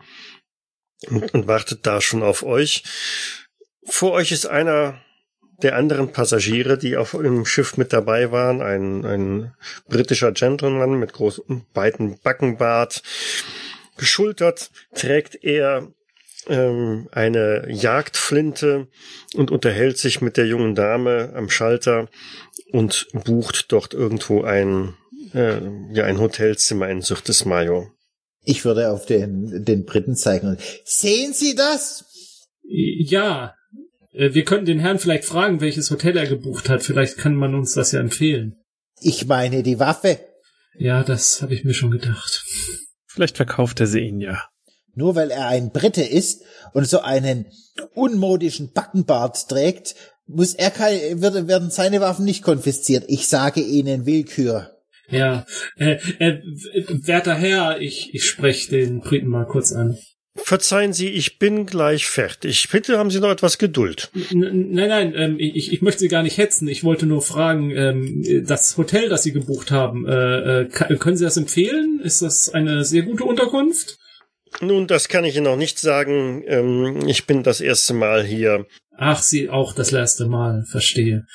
[1.10, 2.82] und, und wartet da schon auf euch.
[3.84, 5.02] Vor euch ist einer
[5.62, 9.54] der anderen Passagiere, die auf dem Schiff mit dabei waren, ein, ein
[9.86, 13.02] britischer Gentleman mit großem, weiten Backenbart.
[13.98, 15.92] Geschultert trägt er
[16.48, 18.88] ähm, eine Jagdflinte
[19.34, 22.08] und unterhält sich mit der jungen Dame am Schalter
[22.72, 24.94] und bucht dort irgendwo ein,
[25.32, 25.60] äh,
[25.92, 27.90] ja, ein Hotelzimmer in Syrtes Mayo.
[28.44, 32.04] Ich würde auf den, den Briten zeigen und sehen Sie das?
[32.62, 33.54] Ja,
[34.12, 36.82] äh, wir könnten den Herrn vielleicht fragen, welches Hotel er gebucht hat.
[36.82, 38.56] Vielleicht kann man uns das ja empfehlen.
[39.00, 40.20] Ich meine die Waffe.
[40.76, 42.44] Ja, das habe ich mir schon gedacht.
[43.06, 44.48] Vielleicht verkauft er sie Ihnen ja.
[44.94, 46.42] Nur weil er ein Brite ist
[46.72, 47.46] und so einen
[47.94, 49.94] unmodischen Backenbart trägt,
[50.26, 53.04] muss er kein, wird, werden seine Waffen nicht konfisziert.
[53.08, 54.70] Ich sage Ihnen Willkür.
[55.10, 55.44] Ja,
[55.76, 56.40] äh, äh,
[56.88, 59.98] werter Herr, ich, ich spreche den Briten mal kurz an.
[60.36, 62.68] Verzeihen Sie, ich bin gleich fertig.
[62.72, 64.10] Bitte haben Sie noch etwas Geduld.
[64.32, 66.66] N nein, nein, ähm, ich, ich möchte Sie gar nicht hetzen.
[66.66, 71.24] Ich wollte nur fragen, ähm, das Hotel, das Sie gebucht haben, äh, äh, können Sie
[71.24, 72.00] das empfehlen?
[72.02, 73.96] Ist das eine sehr gute Unterkunft?
[74.60, 76.44] Nun, das kann ich Ihnen noch nicht sagen.
[76.46, 78.66] Ähm, ich bin das erste Mal hier.
[78.96, 81.26] Ach, Sie auch das erste Mal, verstehe.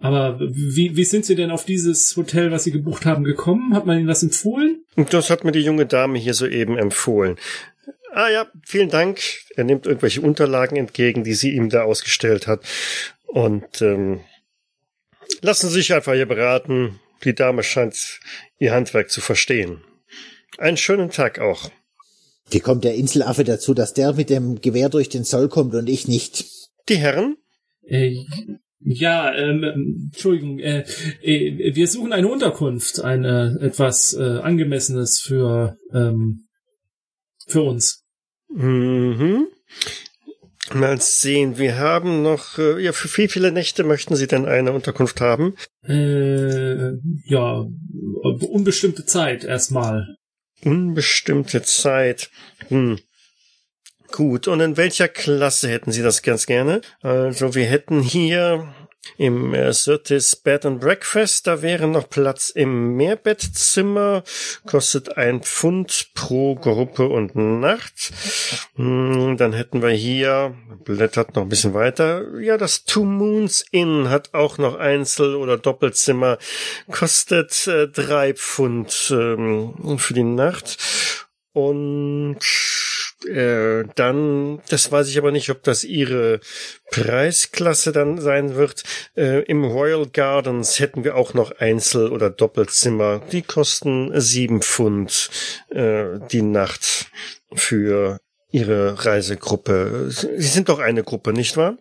[0.00, 3.74] Aber wie, wie sind Sie denn auf dieses Hotel, was Sie gebucht haben, gekommen?
[3.74, 4.84] Hat man Ihnen das empfohlen?
[5.10, 7.38] Das hat mir die junge Dame hier soeben empfohlen.
[8.10, 9.20] Ah ja, vielen Dank.
[9.56, 12.62] Er nimmt irgendwelche Unterlagen entgegen, die sie ihm da ausgestellt hat.
[13.26, 14.20] Und ähm,
[15.40, 17.00] lassen Sie sich einfach hier beraten.
[17.24, 18.20] Die Dame scheint
[18.58, 19.82] ihr Handwerk zu verstehen.
[20.58, 21.70] Einen schönen Tag auch.
[22.52, 25.88] Wie kommt der Inselaffe dazu, dass der mit dem Gewehr durch den Zoll kommt und
[25.88, 26.44] ich nicht?
[26.88, 27.36] Die Herren?
[27.84, 28.16] Äh,
[28.80, 30.84] ja, ähm, Entschuldigung, äh,
[31.22, 36.48] äh, wir suchen eine Unterkunft, ein äh, etwas äh, angemessenes für ähm,
[37.46, 38.04] für uns.
[38.48, 39.46] Mhm.
[40.74, 44.72] Mal sehen, wir haben noch, äh, ja, für wie viele Nächte möchten Sie denn eine
[44.72, 45.54] Unterkunft haben?
[45.86, 46.92] Äh,
[47.24, 47.66] ja,
[48.22, 50.16] unbestimmte Zeit erstmal.
[50.64, 52.30] Unbestimmte Zeit.
[52.68, 52.98] Hm.
[54.12, 56.82] Gut, und in welcher Klasse hätten Sie das ganz gerne?
[57.00, 58.74] Also wir hätten hier
[59.16, 64.22] im äh, Sirtis Bed and Breakfast, da wäre noch Platz im Mehrbettzimmer,
[64.66, 68.12] kostet ein Pfund pro Gruppe und Nacht.
[68.76, 74.08] Hm, dann hätten wir hier, blättert noch ein bisschen weiter, ja, das Two Moons Inn
[74.08, 76.38] hat auch noch Einzel- oder Doppelzimmer,
[76.90, 80.78] kostet äh, drei Pfund ähm, für die Nacht.
[81.54, 82.38] Und
[83.26, 86.40] äh, dann, das weiß ich aber nicht, ob das ihre
[86.90, 88.82] Preisklasse dann sein wird.
[89.16, 93.22] Äh, Im Royal Gardens hätten wir auch noch Einzel- oder Doppelzimmer.
[93.32, 95.30] Die kosten sieben Pfund
[95.70, 97.10] äh, die Nacht
[97.54, 98.18] für
[98.50, 100.06] ihre Reisegruppe.
[100.10, 101.78] Sie sind doch eine Gruppe, nicht wahr?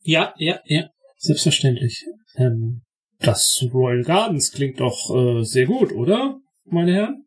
[0.00, 0.88] Ja, ja, ja,
[1.18, 2.04] selbstverständlich.
[2.36, 2.82] Ähm,
[3.20, 7.26] das Royal Gardens klingt doch äh, sehr gut, oder, meine Herren?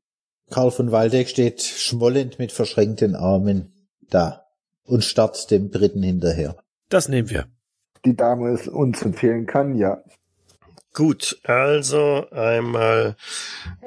[0.49, 3.73] Karl von Waldeck steht schmollend mit verschränkten Armen
[4.09, 4.45] da
[4.83, 6.55] und starrt dem Dritten hinterher.
[6.89, 7.47] Das nehmen wir.
[8.05, 10.01] Die Dame es uns empfehlen kann, ja.
[10.93, 13.17] Gut, also einmal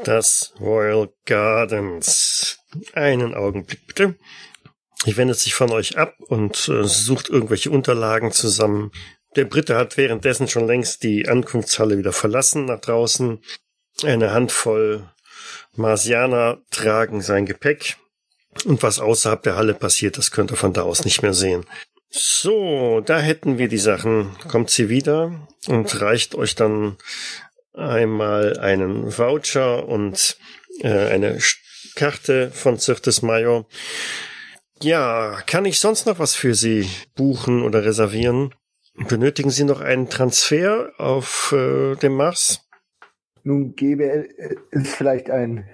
[0.05, 2.59] das Royal Gardens.
[2.93, 4.17] Einen Augenblick bitte.
[5.07, 8.93] Ich wende sich von euch ab und äh, sucht irgendwelche Unterlagen zusammen.
[9.35, 13.41] Der Brite hat währenddessen schon längst die Ankunftshalle wieder verlassen nach draußen.
[14.05, 15.09] Eine Handvoll
[15.77, 17.97] Marsianer tragen sein Gepäck.
[18.65, 21.65] Und was außerhalb der Halle passiert, das könnt ihr von da aus nicht mehr sehen.
[22.11, 24.37] So, da hätten wir die Sachen.
[24.49, 26.97] Kommt sie wieder und reicht euch dann
[27.73, 30.37] einmal einen Voucher und
[30.81, 31.39] äh, eine
[31.95, 33.67] Karte von Zirtes Major.
[34.83, 38.55] Ja, kann ich sonst noch was für Sie buchen oder reservieren?
[38.95, 42.63] Benötigen Sie noch einen Transfer auf äh, dem Mars?
[43.43, 44.29] Nun gäbe
[44.71, 45.65] es vielleicht ein,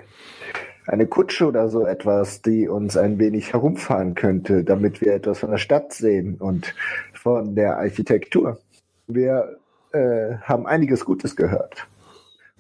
[0.87, 5.51] eine Kutsche oder so etwas, die uns ein wenig herumfahren könnte, damit wir etwas von
[5.51, 6.75] der Stadt sehen und
[7.13, 8.59] von der Architektur.
[9.07, 9.59] Wir
[9.93, 11.87] äh, haben einiges Gutes gehört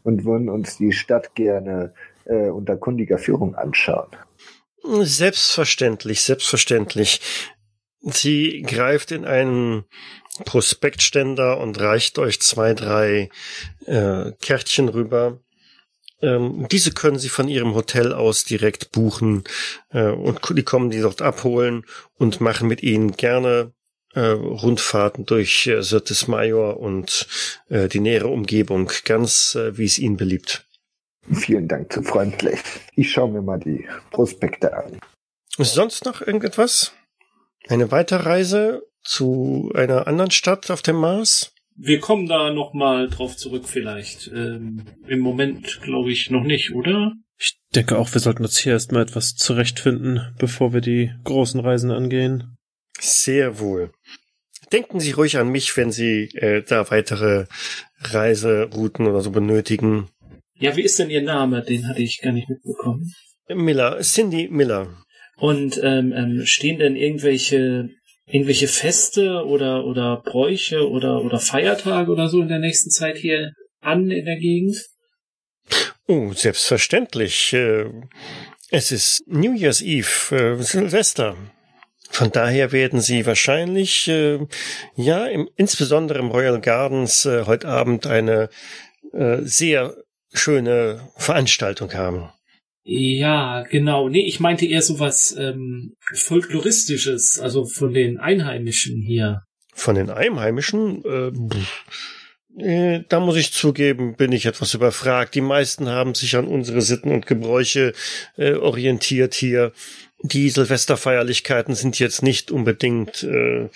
[0.03, 1.93] und würden uns die Stadt gerne
[2.25, 4.09] äh, unter kundiger Führung anschauen.
[4.83, 7.21] Selbstverständlich, selbstverständlich.
[8.01, 9.85] Sie greift in einen
[10.45, 13.31] Prospektständer und reicht euch zwei, drei
[13.87, 15.41] äh, Kärtchen rüber.
[16.23, 19.45] Ähm, diese können Sie von Ihrem Hotel aus direkt buchen
[19.91, 21.85] äh, und die kommen die dort abholen
[22.15, 23.73] und machen mit Ihnen gerne
[24.15, 27.27] äh, Rundfahrten durch äh, Sirtis Major und
[27.69, 30.67] äh, die nähere Umgebung, ganz äh, wie es Ihnen beliebt.
[31.33, 32.61] Vielen Dank zu freundlich.
[32.95, 34.99] Ich schaue mir mal die Prospekte an.
[35.59, 36.93] Ist sonst noch irgendetwas?
[37.69, 41.53] Eine Weiterreise zu einer anderen Stadt auf dem Mars?
[41.79, 44.29] Wir kommen da noch mal drauf zurück vielleicht.
[44.29, 47.13] Ähm, Im Moment glaube ich noch nicht, oder?
[47.39, 51.91] Ich denke auch, wir sollten uns hier erstmal etwas zurechtfinden, bevor wir die großen Reisen
[51.91, 52.57] angehen.
[52.99, 53.93] Sehr wohl.
[54.73, 57.45] Denken Sie ruhig an mich, wenn Sie äh, da weitere
[58.01, 60.09] Reiserouten oder so benötigen.
[60.59, 61.63] Ja, wie ist denn Ihr Name?
[61.63, 63.13] Den hatte ich gar nicht mitbekommen.
[63.49, 64.97] Miller, Cindy Miller.
[65.37, 67.91] Und ähm, ähm, stehen denn irgendwelche
[68.27, 73.53] irgendwelche Feste oder oder Bräuche oder oder Feiertage oder so in der nächsten Zeit hier
[73.81, 74.77] an in der Gegend?
[76.09, 77.53] Oh, selbstverständlich.
[77.53, 77.87] Äh,
[78.71, 81.37] Es ist New Year's Eve, äh, Silvester.
[82.11, 84.41] Von daher werden Sie wahrscheinlich, äh,
[84.97, 88.49] ja, im, insbesondere im Royal Gardens heute Abend eine
[89.43, 89.97] sehr
[90.35, 92.29] schöne Veranstaltung haben.
[92.89, 94.09] Ja, genau.
[94.09, 99.43] Nee, ich meinte eher sowas ähm, folkloristisches, also von den Einheimischen hier.
[99.75, 101.33] Von den Einheimischen, äh,
[102.63, 105.35] äh, da muss ich zugeben, bin ich etwas überfragt.
[105.35, 107.93] Die meisten haben sich an unsere Sitten und Gebräuche
[108.37, 109.73] äh, orientiert hier.
[110.23, 113.69] Die Silvesterfeierlichkeiten sind jetzt nicht unbedingt äh,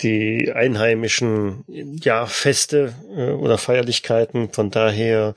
[0.00, 4.52] die einheimischen ja Feste äh, oder Feierlichkeiten.
[4.52, 5.34] Von daher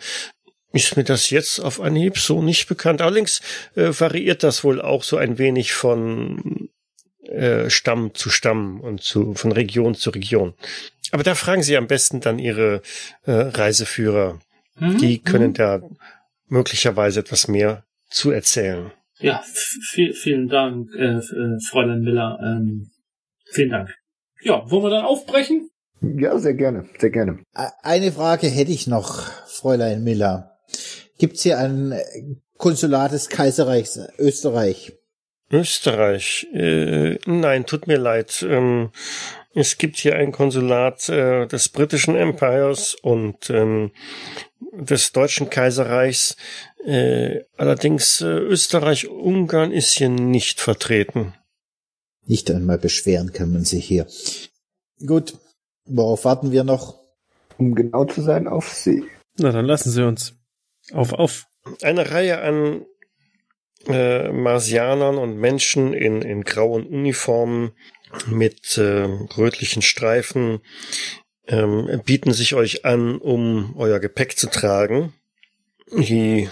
[0.73, 3.01] ist mir das jetzt auf Anhieb so nicht bekannt.
[3.01, 3.41] Allerdings
[3.75, 6.69] äh, variiert das wohl auch so ein wenig von
[7.23, 10.53] äh, Stamm zu Stamm und zu, von Region zu Region.
[11.11, 12.81] Aber da fragen Sie am besten dann Ihre
[13.23, 14.39] äh, Reiseführer.
[14.79, 15.55] Mhm, Die können mhm.
[15.55, 15.81] da
[16.47, 18.91] möglicherweise etwas mehr zu erzählen.
[19.19, 19.43] Ja,
[19.89, 22.39] viel, vielen Dank, äh, äh, Fräulein Miller.
[22.43, 22.91] Ähm,
[23.51, 23.95] vielen Dank.
[24.41, 25.69] Ja, wollen wir dann aufbrechen?
[26.01, 27.39] Ja, sehr gerne, sehr gerne.
[27.81, 30.56] Eine Frage hätte ich noch, Fräulein Miller.
[31.17, 31.99] Gibt's hier ein
[32.57, 34.93] Konsulat des Kaiserreichs Österreich?
[35.51, 36.47] Österreich.
[36.53, 38.45] Äh, nein, tut mir leid.
[38.47, 38.91] Ähm,
[39.53, 43.91] es gibt hier ein Konsulat äh, des britischen Empires und ähm,
[44.73, 46.35] des deutschen Kaiserreichs.
[46.85, 51.33] Äh, allerdings äh, Österreich-Ungarn ist hier nicht vertreten.
[52.25, 54.05] Nicht einmal beschweren kann man sich hier.
[55.05, 55.37] Gut,
[55.85, 56.99] worauf warten wir noch?
[57.57, 59.03] Um genau zu sein, auf See.
[59.37, 60.36] Na, dann lassen Sie uns.
[60.93, 61.45] Auf, auf.
[61.81, 62.85] Eine Reihe an
[63.87, 67.71] äh, Marsianern und Menschen in, in grauen Uniformen
[68.27, 69.03] mit äh,
[69.37, 70.61] rötlichen Streifen
[71.47, 75.13] ähm, bieten sich euch an, um euer Gepäck zu tragen.
[75.91, 76.49] Die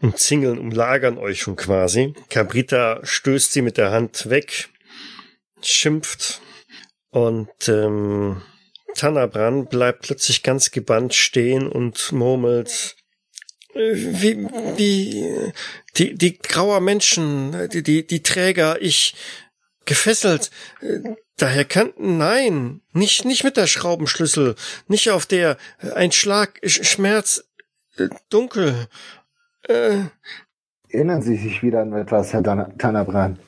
[0.00, 2.14] umzingeln, umlagern euch schon quasi.
[2.28, 4.68] Cabrita stößt sie mit der Hand weg,
[5.62, 6.40] schimpft
[7.10, 8.42] und ähm,
[8.94, 12.96] Tanabran bleibt plötzlich ganz gebannt stehen und murmelt,
[13.74, 14.46] wie,
[14.76, 15.52] wie,
[15.96, 19.14] die, die grauer Menschen, die, die, die Träger, ich
[19.84, 20.50] gefesselt,
[21.36, 24.54] daher kann, nein, nicht, nicht mit der Schraubenschlüssel,
[24.88, 25.56] nicht auf der,
[25.94, 27.44] ein Schlag, Sch- Schmerz,
[27.96, 28.88] äh, dunkel,
[29.68, 30.04] äh,
[30.88, 32.42] Erinnern Sie sich wieder an etwas, Herr
[32.78, 33.38] Tanabran?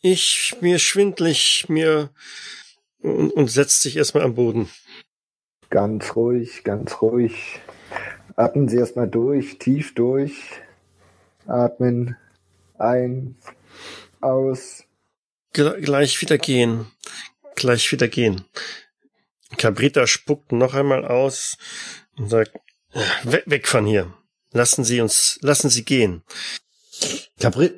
[0.00, 2.10] ich, mir schwindlig, mir,
[3.00, 4.70] und, und setzt sich erstmal am Boden.
[5.70, 7.60] Ganz ruhig, ganz ruhig.
[8.36, 10.34] Atmen Sie erstmal durch, tief durch.
[11.46, 12.16] Atmen
[12.78, 13.36] ein,
[14.20, 14.84] aus.
[15.54, 16.86] Gle- gleich wieder gehen.
[17.54, 18.42] Gleich wieder gehen.
[19.56, 21.56] Cabrita spuckt noch einmal aus
[22.16, 22.52] und sagt,
[23.22, 24.12] "We weg von hier.
[24.52, 26.22] Lassen Sie uns, lassen Sie gehen.
[27.38, 27.72] Capri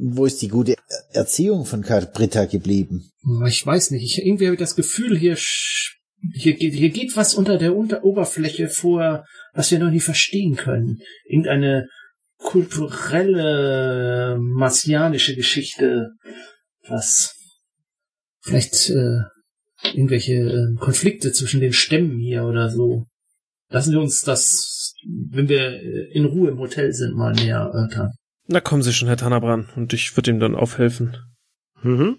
[0.00, 0.76] wo ist die gute
[1.12, 3.10] Erziehung von Cabrita geblieben?
[3.46, 4.04] Ich weiß nicht.
[4.04, 5.36] Ich, irgendwie habe ich das Gefühl, hier,
[6.34, 10.56] hier, geht, hier geht was unter der unter Oberfläche vor, was wir noch nie verstehen
[10.56, 11.00] können.
[11.24, 11.88] Irgendeine
[12.38, 16.10] kulturelle, martianische Geschichte,
[16.88, 17.36] was
[18.40, 19.20] vielleicht äh,
[19.94, 23.06] irgendwelche äh, Konflikte zwischen den Stämmen hier oder so.
[23.68, 24.94] Lassen wir uns das,
[25.30, 28.12] wenn wir äh, in Ruhe im Hotel sind, mal näher erörtern.
[28.48, 31.16] Na kommen Sie schon, Herr Tanabran, und ich würde ihm dann aufhelfen.
[31.82, 32.18] Mhm.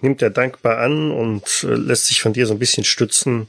[0.00, 3.48] Nimmt er dankbar an und äh, lässt sich von dir so ein bisschen stützen.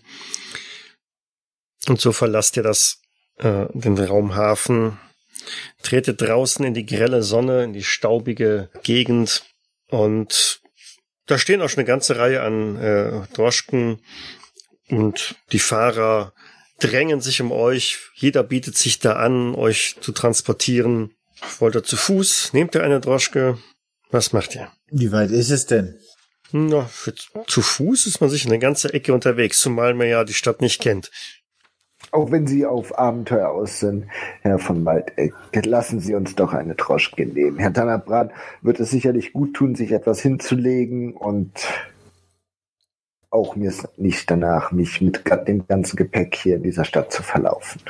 [1.88, 3.02] Und so verlasst ihr das,
[3.38, 4.98] äh, den Raumhafen,
[5.84, 9.46] tretet draußen in die grelle Sonne, in die staubige Gegend
[9.90, 10.62] und
[11.28, 14.00] da stehen auch schon eine ganze Reihe an äh, Droschken
[14.90, 16.34] und die Fahrer
[16.80, 18.00] drängen sich um euch.
[18.16, 21.12] Jeder bietet sich da an, euch zu transportieren.
[21.60, 22.54] Wollt ihr zu Fuß?
[22.54, 23.58] Nehmt ihr eine Droschke?
[24.10, 24.72] Was macht ihr?
[24.90, 26.00] Wie weit ist es denn?
[26.52, 30.34] Na, für, zu Fuß ist man sich eine ganze Ecke unterwegs, zumal man ja die
[30.34, 31.12] Stadt nicht kennt.
[32.12, 34.06] Auch wenn Sie auf Abenteuer aus sind,
[34.42, 35.34] Herr von Waldeck,
[35.66, 37.58] lassen Sie uns doch eine Droschke nehmen.
[37.58, 38.32] Herr Tanabran
[38.62, 41.52] wird es sicherlich gut tun, sich etwas hinzulegen und
[43.30, 47.24] auch mir ist nicht danach, mich mit dem ganzen Gepäck hier in dieser Stadt zu
[47.24, 47.82] verlaufen.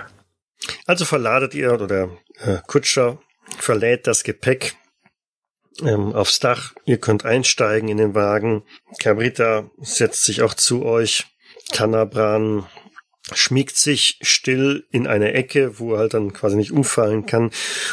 [0.88, 3.20] Also verladet ihr oder der äh, Kutscher
[3.60, 4.76] verlädt das Gepäck
[5.82, 6.74] ähm, aufs Dach.
[6.86, 8.64] Ihr könnt einsteigen in den Wagen.
[9.00, 11.26] Cabrita setzt sich auch zu euch.
[11.72, 12.66] Tanabran
[13.34, 17.52] schmiegt sich still in eine Ecke, wo er halt dann quasi nicht umfallen kann.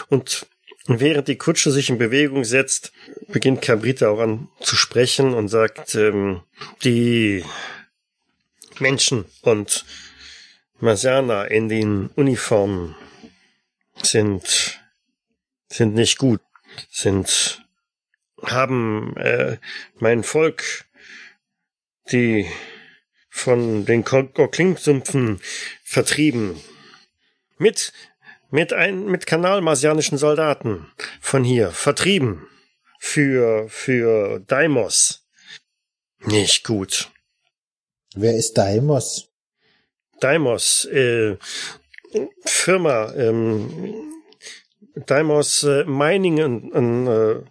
[0.09, 0.47] Und
[0.87, 2.93] während die Kutsche sich in Bewegung setzt,
[3.29, 6.43] beginnt Cabrita auch an zu sprechen und sagt, ähm,
[6.85, 7.45] die
[8.79, 9.85] Menschen und
[10.81, 12.95] Masana in den Uniformen
[14.03, 14.81] sind
[15.69, 16.41] sind nicht gut,
[16.91, 17.64] sind
[18.47, 19.59] haben äh,
[19.99, 20.85] mein Volk
[22.13, 22.47] die
[23.31, 25.41] von den Gorkling-Sümpfen
[25.83, 26.61] vertrieben
[27.59, 27.93] mit
[28.51, 30.87] mit ein mit kanalmarsianischen Soldaten
[31.21, 32.47] von hier vertrieben
[32.99, 35.27] für für Daimos
[36.21, 37.11] nicht gut
[38.17, 39.29] Wer ist Daimos?
[40.21, 41.37] Daimos, äh,
[42.45, 43.95] Firma, ähm,
[45.07, 47.43] Daimos äh, Mining und, und, äh,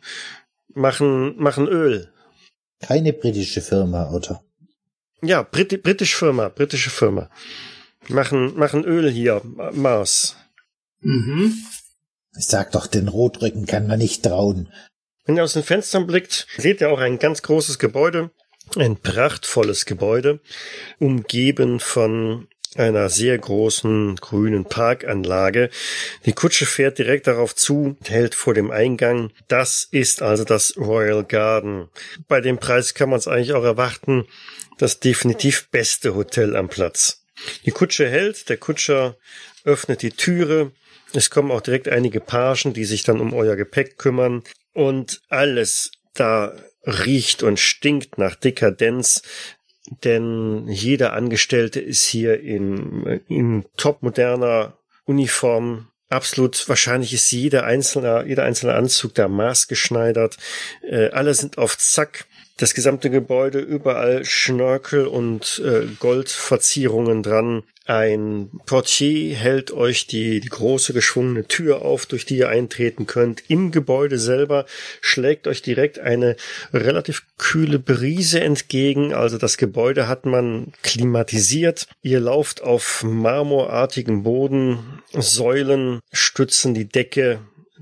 [0.74, 2.12] machen, machen Öl.
[2.82, 4.44] Keine britische Firma, oder?
[5.22, 7.30] Ja, Brit britische Firma, britische Firma.
[8.10, 10.36] Machen, machen Öl hier, Mars.
[11.00, 11.54] Mhm.
[12.32, 14.72] Sag doch, den Rotrücken kann man nicht trauen.
[15.26, 18.32] Wenn ihr aus den Fenstern blickt, seht ihr auch ein ganz großes Gebäude,
[18.76, 20.42] ein prachtvolles Gebäude,
[21.00, 22.48] umgeben von
[22.80, 25.70] einer sehr großen grünen Parkanlage.
[26.26, 29.32] Die Kutsche fährt direkt darauf zu, hält vor dem Eingang.
[29.48, 31.90] Das ist also das Royal Garden.
[32.28, 34.26] Bei dem Preis kann man es eigentlich auch erwarten.
[34.78, 37.24] Das definitiv beste Hotel am Platz.
[37.66, 39.18] Die Kutsche hält, der Kutscher
[39.64, 40.72] öffnet die Türe.
[41.14, 44.44] Es kommen auch direkt einige Pagen, die sich dann um euer Gepäck kümmern.
[44.74, 46.54] Und alles da
[46.86, 49.22] riecht und stinkt nach Dekadenz,
[50.04, 55.88] denn jeder Angestellte ist hier in, in topmoderner Uniform.
[56.10, 60.38] Absolut, wahrscheinlich ist jeder einzelne, jeder einzelne Anzug da maßgeschneidert.
[60.84, 62.26] Äh, alle sind auf Zack
[62.58, 67.64] das gesamte Gebäude überall Schnörkel und äh, Goldverzierungen dran.
[67.86, 73.44] Ein Portier hält euch die, die große geschwungene Tür auf, durch die ihr eintreten könnt.
[73.50, 74.66] Im Gebäude selber
[75.02, 76.38] schlägt euch direkt eine
[76.72, 79.14] relativ kühle Brise entgegen.
[79.14, 81.88] Also das Gebäude hat man klimatisiert.
[82.02, 85.02] Ihr lauft auf marmorartigem Boden.
[85.12, 87.42] Säulen stützen die Decke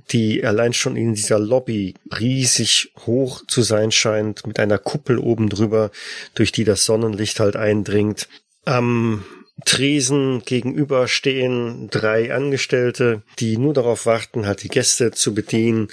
[0.10, 5.50] die allein schon in dieser Lobby riesig hoch zu sein scheint, mit einer Kuppel oben
[5.50, 5.92] drüber,
[6.36, 8.28] durch die das Sonnenlicht halt eindringt.
[8.66, 9.26] Am
[9.66, 15.90] Tresen gegenüber stehen drei Angestellte, die nur darauf warten, halt die Gäste zu bedienen.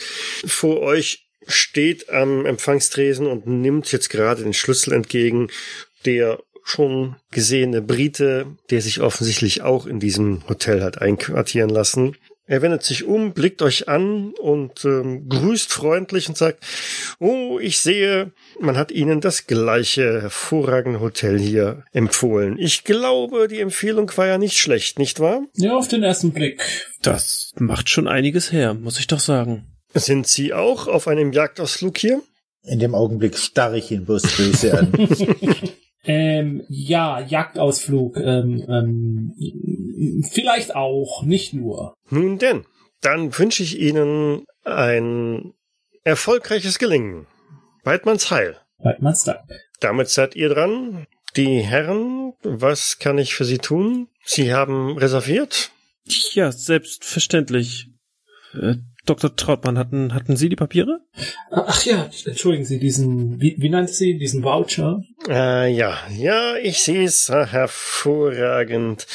[0.46, 5.48] Vor euch steht am Empfangstresen und nimmt jetzt gerade den Schlüssel entgegen,
[6.04, 12.16] der schon gesehene Brite, der sich offensichtlich auch in diesem Hotel hat einquartieren lassen.
[12.48, 16.64] Er wendet sich um, blickt euch an und ähm, grüßt freundlich und sagt,
[17.18, 22.56] oh, ich sehe, man hat Ihnen das gleiche hervorragende Hotel hier empfohlen.
[22.58, 25.42] Ich glaube, die Empfehlung war ja nicht schlecht, nicht wahr?
[25.56, 26.62] Ja, auf den ersten Blick.
[27.02, 29.66] Das macht schon einiges her, muss ich doch sagen.
[29.92, 32.22] Sind Sie auch auf einem Jagdausflug hier?
[32.62, 34.92] In dem Augenblick starre ich ihn bloß böse an.
[36.08, 38.16] Ähm, ja, Jagdausflug.
[38.16, 39.34] Ähm, ähm,
[40.30, 41.94] vielleicht auch, nicht nur.
[42.10, 42.64] Nun denn,
[43.00, 45.54] dann wünsche ich Ihnen ein
[46.04, 47.26] erfolgreiches Gelingen.
[47.84, 48.58] Weidmanns Heil.
[48.78, 49.40] Weidmanns Dank.
[49.80, 51.06] Damit seid ihr dran.
[51.36, 54.08] Die Herren, was kann ich für Sie tun?
[54.24, 55.70] Sie haben reserviert?
[56.32, 57.90] Ja, selbstverständlich.
[59.08, 59.34] Äh, Dr.
[59.34, 61.00] Trautmann, hatten, hatten Sie die Papiere?
[61.50, 65.02] Ach ja, entschuldigen Sie, diesen, wie, wie nannte Sie diesen Voucher?
[65.28, 69.06] Äh, ja, ja, ich sehe es hervorragend.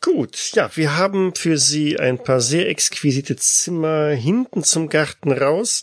[0.00, 5.82] Gut, ja, wir haben für Sie ein paar sehr exquisite Zimmer hinten zum Garten raus.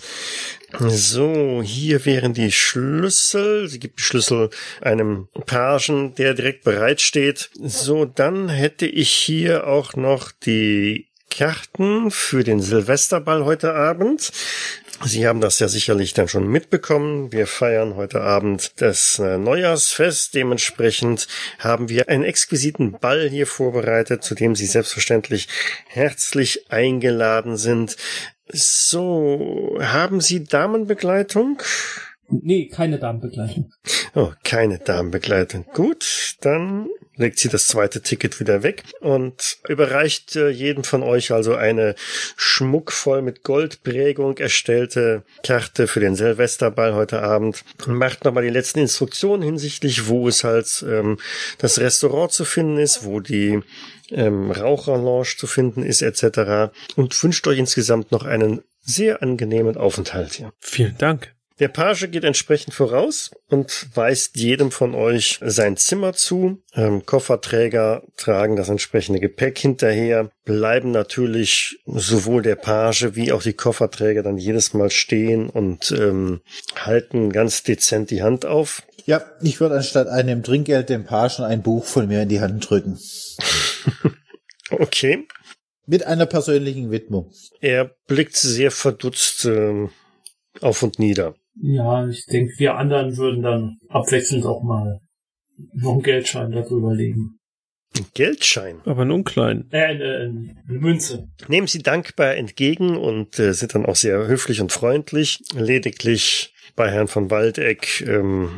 [0.80, 3.68] So, hier wären die Schlüssel.
[3.68, 4.50] Sie gibt die Schlüssel
[4.82, 7.50] einem Pagen, der direkt bereitsteht.
[7.54, 14.32] So, dann hätte ich hier auch noch die Karten für den Silvesterball heute Abend.
[15.04, 17.34] Sie haben das ja sicherlich dann schon mitbekommen.
[17.34, 20.34] Wir feiern heute Abend das äh, Neujahrsfest.
[20.34, 21.28] Dementsprechend
[21.60, 25.50] haben wir einen exquisiten Ball hier vorbereitet, zu dem Sie selbstverständlich
[25.88, 27.98] herzlich eingeladen sind.
[28.48, 31.62] So, haben Sie Damenbegleitung?
[32.30, 33.74] Nee, keine Damenbegleitung.
[34.16, 35.66] Oh, keine Damenbegleitung.
[35.74, 36.88] Gut, dann
[37.18, 41.96] legt sie das zweite Ticket wieder weg und überreicht äh, jedem von euch also eine
[42.36, 47.64] schmuckvoll mit Goldprägung erstellte Karte für den Silvesterball heute Abend.
[47.86, 51.18] Macht nochmal die letzten Instruktionen hinsichtlich, wo es halt ähm,
[51.58, 53.62] das Restaurant zu finden ist, wo die
[54.12, 56.72] ähm, Raucherlounge zu finden ist, etc.
[56.96, 60.54] Und wünscht euch insgesamt noch einen sehr angenehmen Aufenthalt hier.
[60.60, 61.35] Vielen Dank.
[61.60, 66.62] Der Page geht entsprechend voraus und weist jedem von euch sein Zimmer zu.
[66.74, 73.54] Ähm, Kofferträger tragen das entsprechende Gepäck hinterher, bleiben natürlich sowohl der Page wie auch die
[73.54, 76.42] Kofferträger dann jedes Mal stehen und ähm,
[76.76, 78.84] halten ganz dezent die Hand auf.
[79.06, 82.70] Ja, ich würde anstatt einem Trinkgeld dem Pagen ein Buch von mir in die Hand
[82.70, 83.00] drücken.
[84.72, 85.26] okay.
[85.86, 87.32] Mit einer persönlichen Widmung.
[87.62, 89.88] Er blickt sehr verdutzt äh,
[90.60, 91.36] auf und nieder.
[91.62, 95.00] Ja, ich denke, wir anderen würden dann abwechselnd auch mal
[95.74, 97.40] noch einen Geldschein darüber legen.
[97.98, 98.82] Ein Geldschein?
[98.86, 99.68] Aber nun klein.
[99.72, 101.30] Äh, eine, eine Münze.
[101.48, 105.40] Nehmen Sie dankbar entgegen und äh, sind dann auch sehr höflich und freundlich.
[105.56, 108.50] Lediglich bei Herrn von Waldeck ähm,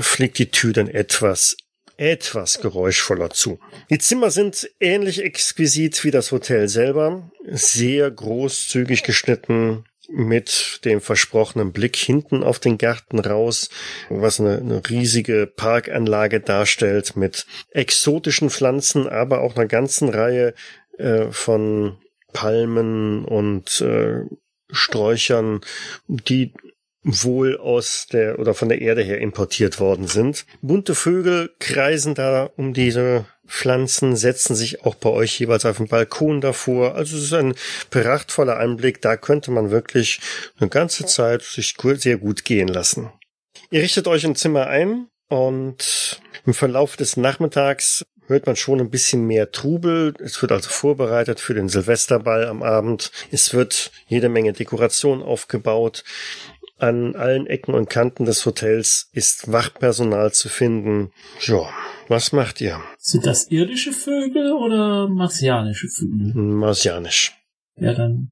[0.00, 1.56] fliegt die Tür dann etwas
[1.98, 3.58] etwas geräuschvoller zu.
[3.88, 11.72] Die Zimmer sind ähnlich exquisit wie das Hotel selber, sehr großzügig geschnitten, mit dem versprochenen
[11.72, 13.68] Blick hinten auf den Garten raus,
[14.08, 20.54] was eine, eine, riesige Parkanlage darstellt mit exotischen Pflanzen, aber auch einer ganzen Reihe
[20.98, 21.98] äh, von
[22.32, 24.22] Palmen und äh,
[24.70, 25.60] Sträuchern,
[26.08, 26.52] die
[27.02, 30.44] wohl aus der oder von der Erde her importiert worden sind.
[30.60, 35.88] Bunte Vögel kreisen da um diese Pflanzen, setzen sich auch bei euch jeweils auf dem
[35.88, 36.94] Balkon davor.
[36.94, 37.54] Also es ist ein
[37.90, 39.00] prachtvoller Anblick.
[39.00, 40.20] Da könnte man wirklich
[40.58, 43.10] eine ganze Zeit sich sehr gut gehen lassen.
[43.70, 48.90] Ihr richtet euch ein Zimmer ein und im Verlauf des Nachmittags hört man schon ein
[48.90, 50.14] bisschen mehr Trubel.
[50.20, 53.10] Es wird also vorbereitet für den Silvesterball am Abend.
[53.30, 56.04] Es wird jede Menge Dekoration aufgebaut.
[56.78, 61.10] An allen Ecken und Kanten des Hotels ist Wachpersonal zu finden.
[61.40, 61.70] Ja,
[62.08, 62.80] was macht ihr?
[62.98, 66.32] Sind das irdische Vögel oder martianische Vögel?
[66.34, 67.34] Martianisch.
[67.76, 68.30] Ja, dann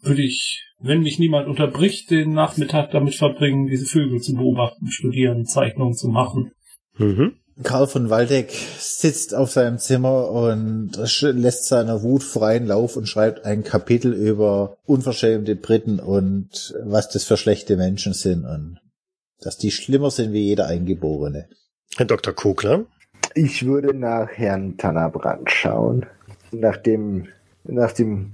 [0.00, 5.46] würde ich, wenn mich niemand unterbricht, den Nachmittag damit verbringen, diese Vögel zu beobachten, studieren,
[5.46, 6.52] Zeichnungen zu machen.
[6.98, 7.36] Mhm.
[7.62, 10.92] Karl von Waldeck sitzt auf seinem Zimmer und
[11.22, 17.24] lässt seiner Wut freien Lauf und schreibt ein Kapitel über unverschämte Briten und was das
[17.24, 18.78] für schlechte Menschen sind und
[19.40, 21.48] dass die schlimmer sind wie jeder Eingeborene.
[21.96, 22.34] Herr Dr.
[22.34, 22.84] Kogler?
[23.34, 26.06] Ich würde nach Herrn Tannerbrand schauen.
[26.52, 27.28] Nach dem,
[27.64, 28.32] nach dem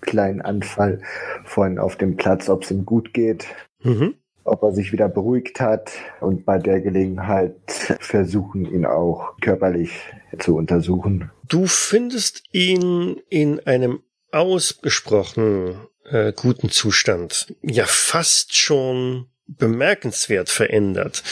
[0.00, 1.00] kleinen Anfall
[1.44, 3.46] vorhin auf dem Platz, ob es ihm gut geht.
[3.82, 7.56] Mhm ob er sich wieder beruhigt hat und bei der Gelegenheit
[8.00, 9.90] versuchen, ihn auch körperlich
[10.38, 11.30] zu untersuchen.
[11.46, 17.54] Du findest ihn in einem ausgesprochen äh, guten Zustand.
[17.62, 21.22] Ja, fast schon bemerkenswert verändert.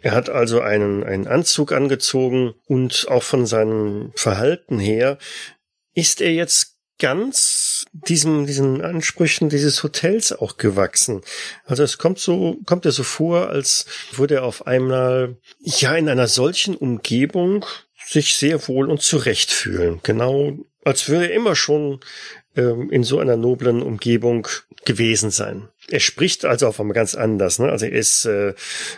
[0.00, 5.18] Er hat also einen, einen Anzug angezogen und auch von seinem Verhalten her
[5.94, 11.22] ist er jetzt ganz diesem, diesen Ansprüchen dieses Hotels auch gewachsen.
[11.64, 16.08] Also es kommt so, kommt er so vor, als würde er auf einmal, ja, in
[16.08, 17.64] einer solchen Umgebung
[18.06, 20.00] sich sehr wohl und zurecht fühlen.
[20.02, 22.00] Genau, als würde er immer schon
[22.58, 24.48] ähm, in so einer noblen Umgebung
[24.84, 25.68] gewesen sein.
[25.88, 27.58] Er spricht also auf einmal ganz anders.
[27.58, 27.70] Ne?
[27.70, 28.54] Also er ist äh,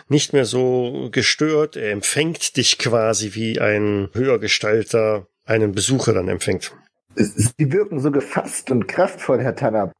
[0.09, 1.77] nicht mehr so gestört.
[1.77, 6.73] Er empfängt dich quasi wie ein höhergestalter einen Besucher dann empfängt.
[7.15, 9.91] Sie wirken so gefasst und kraftvoll, Herr Tanner.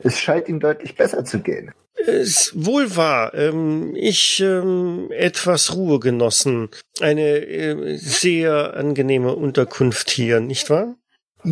[0.00, 1.72] Es scheint Ihnen deutlich besser zu gehen.
[2.06, 3.32] Es wohl wahr.
[3.34, 6.68] Ähm, ich ähm, etwas Ruhe genossen.
[7.00, 10.94] Eine äh, sehr angenehme Unterkunft hier, nicht wahr?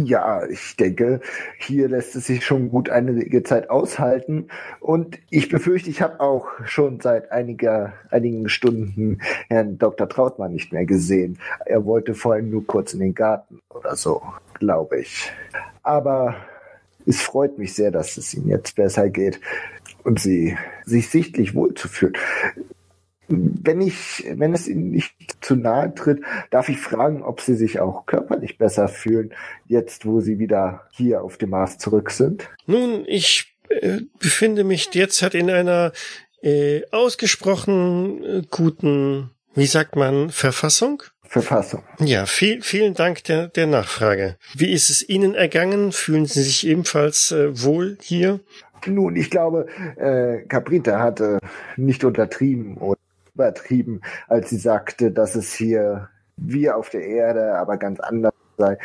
[0.05, 1.21] Ja, ich denke,
[1.59, 4.49] hier lässt es sich schon gut einige Zeit aushalten.
[4.81, 10.09] Und ich befürchte, ich habe auch schon seit einiger, einigen Stunden Herrn Dr.
[10.09, 11.39] Trautmann nicht mehr gesehen.
[11.65, 14.23] Er wollte vorhin nur kurz in den Garten oder so,
[14.55, 15.33] glaube ich.
[15.83, 16.37] Aber
[17.07, 19.41] es freut mich sehr, dass es Ihnen jetzt besser geht
[20.05, 22.17] und Sie sich sichtlich wohlzufühlen.
[23.29, 26.20] Wenn ich, wenn es Ihnen nicht zu nahe tritt,
[26.51, 29.33] darf ich fragen, ob Sie sich auch körperlich besser fühlen,
[29.66, 32.49] jetzt wo Sie wieder hier auf dem Mars zurück sind?
[32.66, 35.93] Nun, ich äh, befinde mich derzeit in einer
[36.43, 41.03] äh, ausgesprochen äh, guten, wie sagt man, Verfassung?
[41.29, 41.83] Verfassung.
[41.99, 44.37] Ja, viel, vielen Dank der, der Nachfrage.
[44.55, 45.91] Wie ist es Ihnen ergangen?
[45.93, 48.41] Fühlen Sie sich ebenfalls äh, wohl hier?
[48.87, 49.66] Nun, ich glaube,
[49.97, 51.39] äh, Caprita hatte
[51.77, 52.96] nicht untertrieben oder
[53.37, 56.09] übertrieben, als sie sagte, dass es hier
[56.39, 58.78] wie auf der Erde, aber ganz anders sei.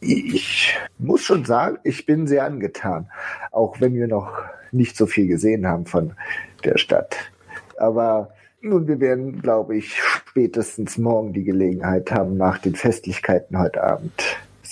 [0.00, 3.08] Ich muss schon sagen, ich bin sehr angetan,
[3.52, 4.32] auch wenn wir noch
[4.72, 6.14] nicht so viel gesehen haben von
[6.64, 7.16] der Stadt.
[7.76, 13.82] Aber nun, wir werden, glaube ich, spätestens morgen die Gelegenheit haben, nach den Festlichkeiten heute
[13.82, 14.12] Abend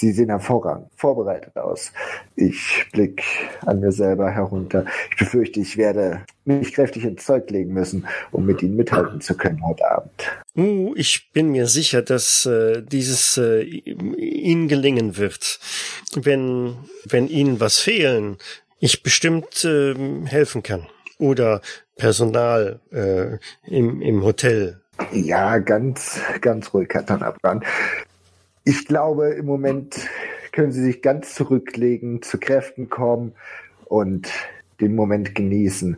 [0.01, 1.93] Sie sehen hervorragend vorbereitet aus.
[2.35, 3.23] Ich blick
[3.67, 4.87] an mir selber herunter.
[5.11, 9.37] Ich befürchte, ich werde mich kräftig ins Zeug legen müssen, um mit Ihnen mithalten zu
[9.37, 10.11] können heute Abend.
[10.57, 15.61] Uh, ich bin mir sicher, dass äh, dieses äh, Ihnen gelingen wird.
[16.17, 18.39] Wenn, wenn Ihnen was fehlen,
[18.79, 20.87] ich bestimmt äh, helfen kann.
[21.19, 21.61] Oder
[21.97, 23.37] Personal äh,
[23.71, 24.81] im, im Hotel
[25.13, 27.65] ja, ganz, ganz ruhig, Herr Tannerbrand.
[28.65, 29.97] Ich glaube, im Moment
[30.53, 33.33] können sie sich ganz zurücklegen, zu Kräften kommen
[33.87, 34.29] und
[34.81, 35.97] den Moment genießen.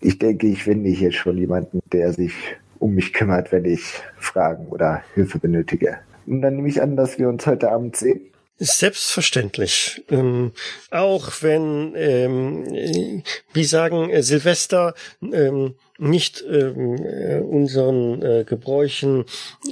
[0.00, 2.32] Ich denke, ich finde hier schon jemanden, der sich
[2.78, 3.82] um mich kümmert, wenn ich
[4.18, 5.98] Fragen oder Hilfe benötige.
[6.26, 8.20] Und dann nehme ich an, dass wir uns heute Abend sehen.
[8.60, 10.04] Selbstverständlich.
[10.10, 10.52] Ähm,
[10.90, 19.24] auch wenn, ähm, wie sagen, äh, Silvester ähm, nicht ähm, äh, unseren äh, Gebräuchen.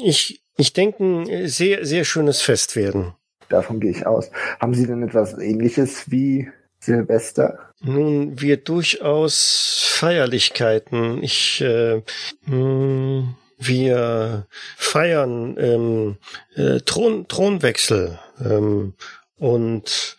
[0.04, 3.14] Ich ich denke, ein sehr, sehr schönes Fest werden.
[3.48, 4.30] Davon gehe ich aus.
[4.60, 6.48] Haben Sie denn etwas ähnliches wie
[6.80, 7.58] Silvester?
[7.80, 11.22] Nun, wir durchaus Feierlichkeiten.
[11.22, 12.02] Ich, äh,
[12.46, 14.46] mh, hm, wir
[14.76, 16.16] feiern ähm,
[16.54, 18.94] äh, Thron, Thronwechsel ähm,
[19.38, 20.16] und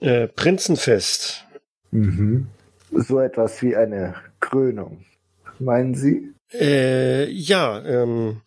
[0.00, 1.44] äh, Prinzenfest.
[1.92, 2.48] Mhm.
[2.90, 5.04] so etwas wie eine Krönung.
[5.58, 6.34] Meinen Sie?
[6.52, 8.42] Äh, ja, ähm,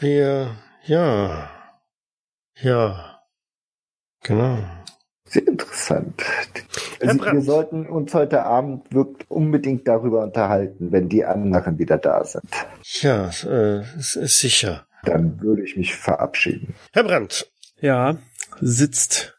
[0.00, 1.50] wir, ja,
[2.60, 3.20] ja,
[4.22, 4.58] genau.
[5.24, 6.22] Sehr interessant.
[7.00, 12.24] Also, wir sollten uns heute Abend wirklich unbedingt darüber unterhalten, wenn die anderen wieder da
[12.24, 12.44] sind.
[13.02, 14.86] Ja, äh, s- sicher.
[15.04, 16.74] Dann würde ich mich verabschieden.
[16.92, 17.50] Herr Brandt,
[17.80, 18.16] Ja,
[18.60, 19.38] sitzt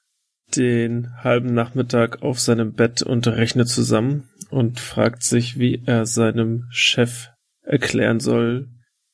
[0.56, 6.68] den halben Nachmittag auf seinem Bett und rechnet zusammen und fragt sich, wie er seinem
[6.72, 7.30] Chef
[7.64, 8.70] erklären soll,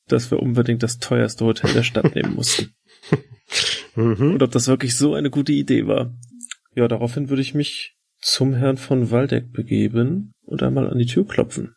[0.08, 2.74] dass wir unbedingt das teuerste Hotel der Stadt nehmen mussten.
[3.94, 4.34] mhm.
[4.34, 6.14] Und ob das wirklich so eine gute Idee war.
[6.74, 11.26] Ja, daraufhin würde ich mich zum Herrn von Waldeck begeben und einmal an die Tür
[11.26, 11.74] klopfen.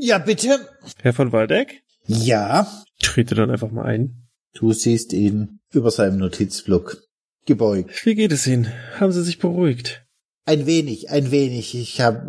[0.00, 0.58] Ja, bitte.
[1.00, 1.82] Herr von Waldeck?
[2.06, 2.66] Ja,
[3.00, 4.28] Trete dann einfach mal ein.
[4.54, 7.02] du siehst ihn über seinem Notizblock.
[7.46, 8.04] Gebeugt.
[8.04, 8.72] Wie geht es Ihnen?
[8.98, 10.04] Haben Sie sich beruhigt?
[10.44, 11.74] Ein wenig, ein wenig.
[11.74, 12.26] Ich habe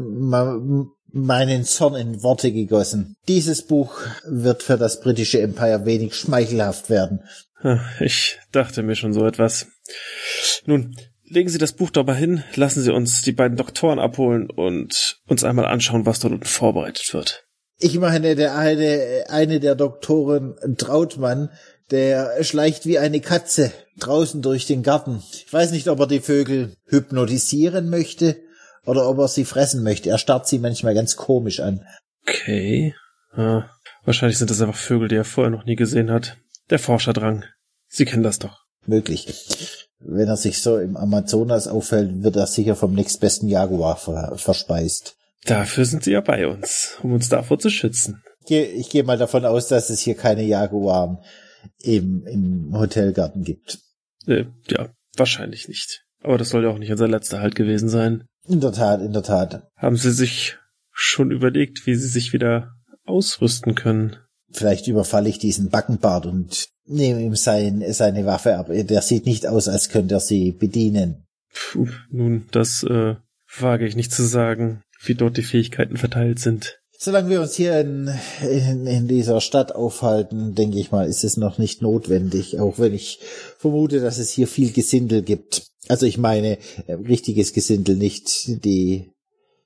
[1.11, 3.15] meinen Zorn in Worte gegossen.
[3.27, 7.21] Dieses Buch wird für das britische Empire wenig schmeichelhaft werden.
[7.99, 9.67] Ich dachte mir schon so etwas.
[10.65, 14.49] Nun, legen Sie das Buch doch mal hin, lassen Sie uns die beiden Doktoren abholen
[14.49, 17.45] und uns einmal anschauen, was dort unten vorbereitet wird.
[17.79, 21.49] Ich meine, der eine, eine der Doktoren, Trautmann,
[21.91, 25.23] der schleicht wie eine Katze draußen durch den Garten.
[25.31, 28.37] Ich weiß nicht, ob er die Vögel hypnotisieren möchte
[28.87, 30.09] oder ob er sie fressen möchte.
[30.09, 31.85] Er starrt sie manchmal ganz komisch an.
[32.27, 32.95] Okay.
[33.33, 33.69] Ah,
[34.03, 36.37] wahrscheinlich sind das einfach Vögel, die er vorher noch nie gesehen hat.
[36.69, 37.45] Der Forscherdrang.
[37.87, 38.65] Sie kennen das doch.
[38.85, 39.87] Möglich.
[39.99, 45.17] Wenn er sich so im Amazonas auffällt, wird er sicher vom nächstbesten Jaguar ver verspeist.
[45.45, 48.21] Dafür sind Sie ja bei uns, um uns davor zu schützen.
[48.41, 51.19] Ich gehe ich gehe mal davon aus, dass es hier keine Jaguaren
[51.81, 53.79] im, im Hotelgarten gibt.
[54.25, 56.03] Äh, ja, wahrscheinlich nicht.
[56.21, 58.27] Aber das soll ja auch nicht unser letzter Halt gewesen sein.
[58.47, 59.67] In der Tat, in der Tat.
[59.75, 60.57] Haben Sie sich
[60.91, 62.73] schon überlegt, wie Sie sich wieder
[63.05, 64.15] ausrüsten können?
[64.51, 68.69] Vielleicht überfalle ich diesen Backenbart und nehme ihm sein, seine Waffe ab.
[68.69, 71.25] Der sieht nicht aus, als könnte er sie bedienen.
[71.53, 73.15] Puh, nun, das äh,
[73.59, 76.79] wage ich nicht zu sagen, wie dort die Fähigkeiten verteilt sind.
[76.99, 78.09] Solange wir uns hier in,
[78.41, 82.93] in, in dieser Stadt aufhalten, denke ich mal, ist es noch nicht notwendig, auch wenn
[82.93, 83.19] ich
[83.59, 85.67] vermute, dass es hier viel Gesindel gibt.
[85.87, 86.57] Also ich meine,
[86.87, 89.11] äh, richtiges Gesindel, nicht die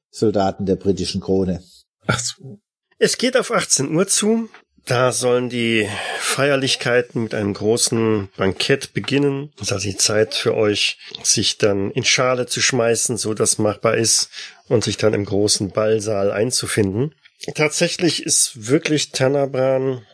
[0.09, 1.63] Soldaten der britischen Krone.
[2.07, 2.59] Ach so.
[2.99, 4.49] Es geht auf 18 Uhr zu.
[4.85, 5.87] Da sollen die
[6.19, 9.51] Feierlichkeiten mit einem großen Bankett beginnen.
[9.57, 13.59] Es ist also die Zeit für euch, sich dann in Schale zu schmeißen, so dass
[13.59, 14.29] machbar ist,
[14.67, 17.13] und sich dann im großen Ballsaal einzufinden.
[17.53, 20.05] Tatsächlich ist wirklich Tanabran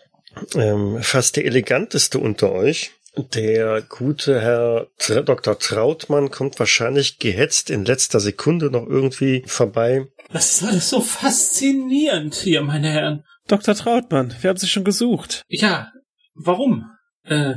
[0.56, 2.92] ähm, fast der eleganteste unter euch.
[3.34, 4.88] Der gute Herr
[5.24, 5.58] Dr.
[5.60, 10.08] Trautmann kommt wahrscheinlich gehetzt in letzter Sekunde noch irgendwie vorbei.
[10.32, 13.24] Das ist alles so faszinierend hier, meine Herren.
[13.48, 13.76] Dr.
[13.76, 15.44] Trautmann, wir haben Sie schon gesucht.
[15.48, 15.92] Ja,
[16.36, 16.86] warum?
[17.24, 17.56] Äh,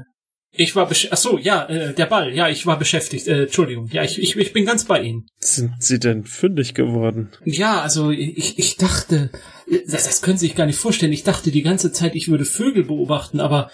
[0.53, 2.35] ich war besch Ach so, ja, äh, der Ball.
[2.35, 3.29] Ja, ich war beschäftigt.
[3.29, 3.89] Äh, Entschuldigung.
[3.93, 5.27] Ja, ich, ich, ich bin ganz bei Ihnen.
[5.39, 7.31] Sind Sie denn fündig geworden?
[7.45, 9.31] Ja, also ich, ich dachte,
[9.87, 11.13] das, das können Sie sich gar nicht vorstellen.
[11.13, 13.71] Ich dachte die ganze Zeit, ich würde Vögel beobachten, aber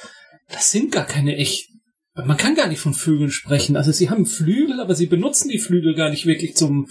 [0.50, 1.75] das sind gar keine echten.
[2.24, 3.76] Man kann gar nicht von Vögeln sprechen.
[3.76, 6.88] Also sie haben Flügel, aber sie benutzen die Flügel gar nicht wirklich zum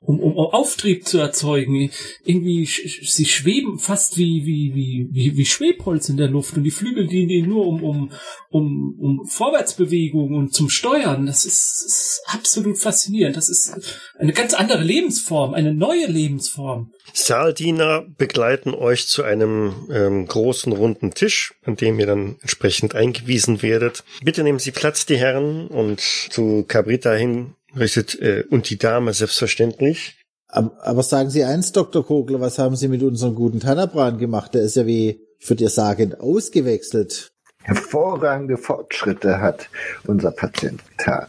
[0.00, 1.90] um, um Auftrieb zu erzeugen.
[2.24, 6.70] Irgendwie, sie schweben fast wie, wie, wie, wie, wie Schwebholz in der Luft und die
[6.70, 8.12] Flügel dienen ihnen nur um, um,
[8.50, 11.26] um, um Vorwärtsbewegung und zum Steuern.
[11.26, 13.36] Das ist, ist absolut faszinierend.
[13.36, 16.92] Das ist eine ganz andere Lebensform, eine neue Lebensform.
[17.12, 23.62] Saaldiener begleiten euch zu einem ähm, großen runden Tisch, an dem ihr dann entsprechend eingewiesen
[23.62, 24.04] werdet.
[24.22, 29.12] Bitte nehmen Sie Platz, die Herren, und zu Cabrita hin richtet äh, und die Dame
[29.12, 30.18] selbstverständlich.
[30.48, 32.04] Aber, aber sagen Sie eins, Dr.
[32.04, 34.54] Kogler, was haben Sie mit unserem guten Tanabran gemacht?
[34.54, 37.30] Der ist ja wie, ich würde dir sagen, ausgewechselt.
[37.62, 39.68] Hervorragende Fortschritte hat
[40.06, 41.26] unser Patient getan.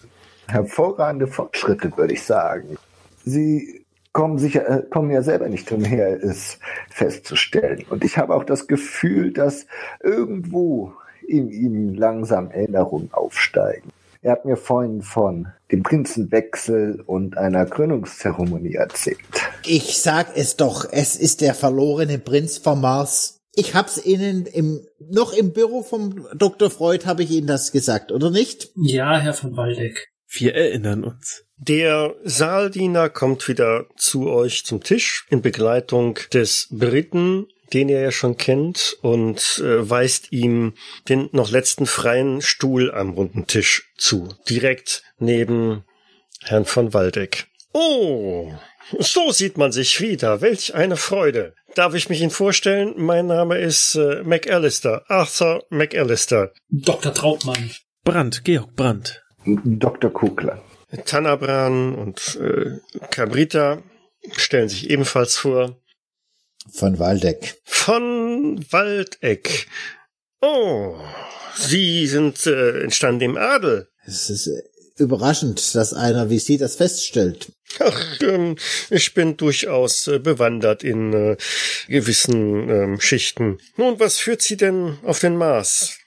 [0.48, 2.78] Hervorragende Fortschritte, würde ich sagen.
[3.26, 6.60] Sie kommen sicher, äh, kommen ja selber nicht umher, es
[6.90, 7.86] festzustellen.
[7.90, 9.66] Und ich habe auch das Gefühl, dass
[10.02, 10.94] irgendwo
[11.28, 13.92] in ihm langsam Erinnerungen aufsteigen.
[14.22, 19.18] Er hat mir vorhin von dem Prinzenwechsel und einer Krönungszeremonie erzählt.
[19.66, 23.40] Ich sag es doch, es ist der verlorene Prinz vom Mars.
[23.56, 26.70] Ich hab's Ihnen im, noch im Büro vom Dr.
[26.70, 28.72] Freud habe ich Ihnen das gesagt, oder nicht?
[28.76, 30.10] Ja, Herr von Waldeck.
[30.28, 31.46] Wir erinnern uns.
[31.58, 38.12] Der Saaldiener kommt wieder zu euch zum Tisch in Begleitung des Briten, den ihr ja
[38.12, 40.74] schon kennt, und äh, weist ihm
[41.08, 45.84] den noch letzten freien Stuhl am runden Tisch zu, direkt neben
[46.44, 47.48] Herrn von Waldeck.
[47.74, 48.52] Oh,
[48.98, 50.42] So sieht man sich wieder.
[50.42, 51.54] Welch eine Freude.
[51.76, 52.94] Darf ich mich Ihnen vorstellen?
[52.98, 55.04] Mein Name ist äh, McAllister.
[55.08, 56.52] Arthur McAllister.
[56.70, 57.14] Dr.
[57.14, 57.72] Trautmann.
[58.04, 59.24] Brandt, Georg Brandt.
[59.46, 60.12] Dr.
[60.12, 60.64] Kugler.
[61.06, 62.80] Tanabran und äh,
[63.12, 63.84] Cabrita
[64.36, 65.78] stellen sich ebenfalls vor.
[66.74, 67.62] Von Waldeck.
[67.64, 69.68] Von Waldeck.
[70.42, 70.96] Oh,
[71.56, 73.90] Sie sind äh, entstanden im Adel.
[74.06, 74.62] Es ist äh,
[74.98, 77.52] überraschend, dass einer wie Sie das feststellt.
[77.80, 78.58] Ach, ähm,
[78.90, 81.38] ich bin durchaus äh, bewandert in äh,
[81.88, 83.60] gewissen ähm, Schichten.
[83.78, 85.99] Nun, was führt Sie denn auf den Mars?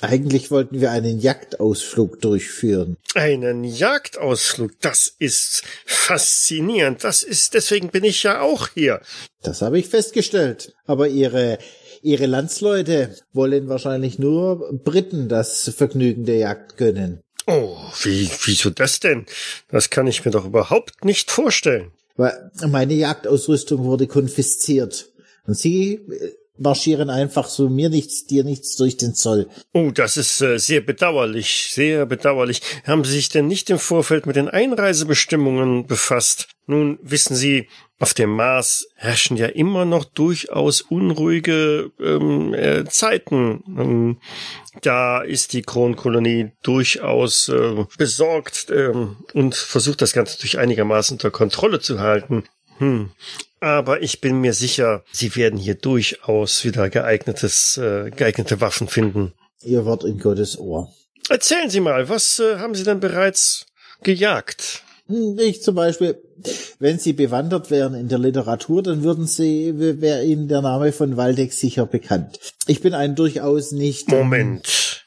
[0.00, 2.96] Eigentlich wollten wir einen Jagdausflug durchführen.
[3.14, 7.02] Einen Jagdausflug, das ist faszinierend.
[7.02, 9.00] Das ist, deswegen bin ich ja auch hier.
[9.42, 10.74] Das habe ich festgestellt.
[10.86, 11.58] Aber Ihre,
[12.02, 17.20] Ihre Landsleute wollen wahrscheinlich nur Briten das Vergnügen der Jagd gönnen.
[17.46, 19.26] Oh, wie, wieso das denn?
[19.68, 21.92] Das kann ich mir doch überhaupt nicht vorstellen.
[22.16, 25.10] Weil meine Jagdausrüstung wurde konfisziert.
[25.46, 29.48] Und Sie äh, marschieren einfach so mir nichts, dir nichts durch den Zoll.
[29.72, 32.62] Oh, das ist äh, sehr bedauerlich, sehr bedauerlich.
[32.86, 36.48] Haben Sie sich denn nicht im Vorfeld mit den Einreisebestimmungen befasst?
[36.66, 37.68] Nun, wissen Sie,
[38.00, 43.64] auf dem Mars herrschen ja immer noch durchaus unruhige ähm, äh, Zeiten.
[43.66, 44.20] Ähm,
[44.82, 51.30] da ist die Kronkolonie durchaus äh, besorgt ähm, und versucht das Ganze durch einigermaßen unter
[51.30, 52.44] Kontrolle zu halten.
[52.78, 53.10] Hm.
[53.60, 59.32] Aber ich bin mir sicher, sie werden hier durchaus wieder geeignetes, äh, geeignete Waffen finden.
[59.62, 60.92] Ihr Wort in Gottes Ohr.
[61.28, 63.66] Erzählen Sie mal, was äh, haben Sie denn bereits
[64.02, 64.84] gejagt?
[65.38, 66.22] Ich zum Beispiel,
[66.78, 71.16] wenn Sie bewandert wären in der Literatur, dann würden Sie, wäre Ihnen der Name von
[71.16, 72.38] Waldeck sicher bekannt.
[72.66, 74.08] Ich bin ein durchaus nicht.
[74.08, 75.04] Moment.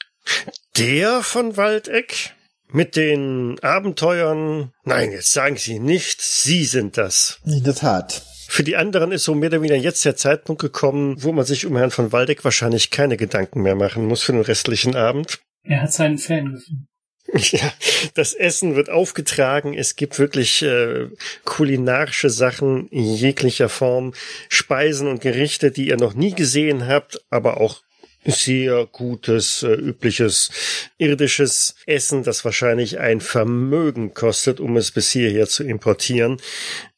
[0.77, 2.34] Der von Waldeck?
[2.73, 4.72] Mit den Abenteuern?
[4.85, 7.39] Nein, jetzt sagen Sie nicht, Sie sind das.
[7.45, 8.23] In der Tat.
[8.48, 11.65] Für die anderen ist so mehr oder weniger jetzt der Zeitpunkt gekommen, wo man sich
[11.65, 15.39] um Herrn von Waldeck wahrscheinlich keine Gedanken mehr machen muss für den restlichen Abend.
[15.64, 16.88] Er hat seinen Fan gefunden.
[17.52, 17.72] Ja,
[18.14, 19.73] das Essen wird aufgetragen.
[19.73, 21.07] Es gibt wirklich äh,
[21.45, 24.14] kulinarische Sachen in jeglicher Form,
[24.49, 27.81] Speisen und Gerichte, die ihr noch nie gesehen habt, aber auch
[28.26, 30.52] sehr gutes, äh, übliches
[30.98, 36.38] irdisches Essen, das wahrscheinlich ein Vermögen kostet, um es bis hierher zu importieren.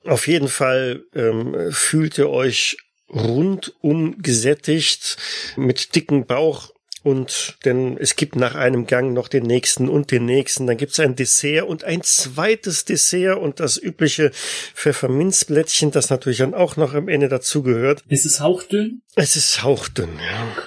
[0.05, 2.77] Auf jeden Fall ähm, fühlt ihr euch
[3.09, 5.17] rundum gesättigt
[5.55, 6.73] mit dicken Bauch
[7.03, 10.67] und denn es gibt nach einem Gang noch den nächsten und den nächsten.
[10.67, 14.31] Dann gibt es ein Dessert und ein zweites Dessert und das übliche
[14.73, 18.03] Pfefferminzblättchen, das natürlich dann auch noch am Ende dazugehört.
[18.07, 19.01] Ist es hauchdünn?
[19.15, 20.55] Es ist hauchdünn, ja.
[20.57, 20.61] Oh.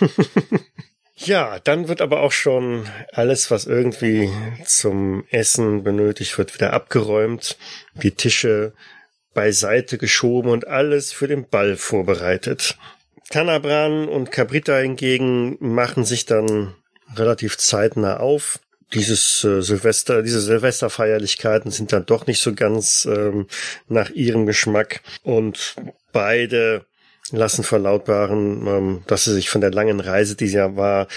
[1.24, 4.28] Ja, dann wird aber auch schon alles, was irgendwie
[4.64, 7.58] zum Essen benötigt wird, wieder abgeräumt,
[7.94, 8.72] die Tische
[9.32, 12.76] beiseite geschoben und alles für den Ball vorbereitet.
[13.30, 16.74] Tanabran und Cabrita hingegen machen sich dann
[17.14, 18.58] relativ zeitnah auf.
[18.92, 23.46] Dieses äh, Silvester, diese Silvesterfeierlichkeiten sind dann doch nicht so ganz ähm,
[23.88, 25.76] nach ihrem Geschmack und
[26.12, 26.84] beide
[27.32, 31.08] lassen verlautbaren, ähm, dass sie sich von der langen Reise, die sie ja war,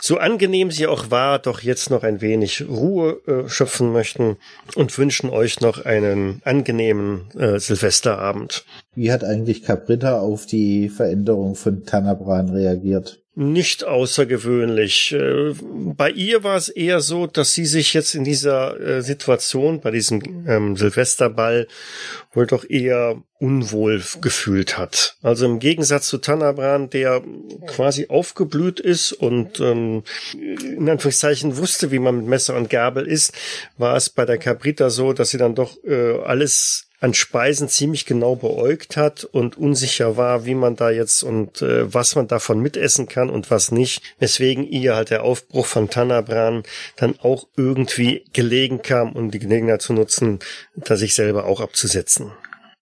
[0.00, 4.36] so angenehm sie auch war, doch jetzt noch ein wenig Ruhe äh, schöpfen möchten
[4.76, 8.64] und wünschen euch noch einen angenehmen äh, Silvesterabend.
[8.94, 13.23] Wie hat eigentlich Cabrita auf die Veränderung von Tanabran reagiert?
[13.36, 15.12] Nicht außergewöhnlich.
[15.12, 15.54] Äh,
[15.96, 19.90] Bei ihr war es eher so, dass sie sich jetzt in dieser äh, Situation, bei
[19.90, 21.66] diesem ähm, Silvesterball,
[22.32, 25.16] wohl doch eher unwohl gefühlt hat.
[25.20, 27.22] Also im Gegensatz zu Tanabran, der
[27.66, 33.32] quasi aufgeblüht ist und ähm, in Anführungszeichen wusste, wie man mit Messer und Gabel isst,
[33.76, 38.06] war es bei der Cabrita so, dass sie dann doch äh, alles an Speisen ziemlich
[38.06, 42.60] genau beäugt hat und unsicher war, wie man da jetzt und äh, was man davon
[42.60, 44.02] mitessen kann und was nicht.
[44.20, 46.62] Weswegen ihr halt der Aufbruch von Tanabran
[46.96, 50.38] dann auch irgendwie gelegen kam, um die Gelegenheit zu nutzen,
[50.76, 52.32] da sich selber auch abzusetzen.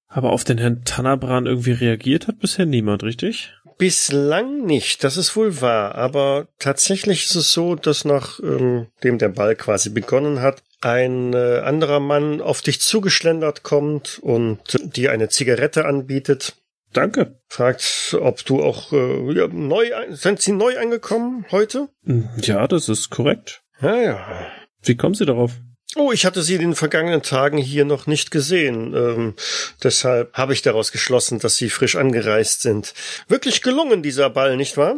[0.07, 3.55] Aber auf den Herrn Tanabran irgendwie reagiert hat bisher niemand, richtig?
[3.77, 9.31] Bislang nicht, das ist wohl wahr, aber tatsächlich ist es so, dass nachdem ähm, der
[9.31, 14.59] Ball quasi begonnen hat, ein äh, anderer Mann auf dich zugeschlendert kommt und
[14.97, 16.57] dir eine Zigarette anbietet.
[16.93, 17.41] Danke.
[17.49, 21.89] Fragt, ob du auch äh, ja, neu, sind Sie neu angekommen heute?
[22.37, 23.63] Ja, das ist korrekt.
[23.81, 24.47] Ja, ja.
[24.83, 25.53] Wie kommen Sie darauf?
[25.95, 28.95] Oh, ich hatte Sie in den vergangenen Tagen hier noch nicht gesehen.
[28.95, 29.35] Ähm,
[29.83, 32.95] deshalb habe ich daraus geschlossen, dass Sie frisch angereist sind.
[33.29, 34.97] Wirklich gelungen, dieser Ball, nicht wahr?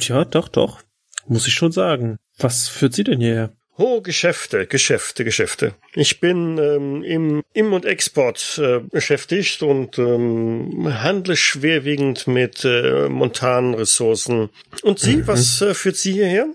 [0.00, 0.82] Ja, doch, doch.
[1.26, 2.16] Muss ich schon sagen.
[2.38, 3.52] Was führt Sie denn hierher?
[3.78, 5.74] Oh, Geschäfte, Geschäfte, Geschäfte.
[5.94, 13.08] Ich bin ähm, im Im- und Export äh, beschäftigt und ähm, handle schwerwiegend mit äh,
[13.08, 14.48] montanen Ressourcen.
[14.82, 16.46] Und Sie, was äh, führt Sie hierher?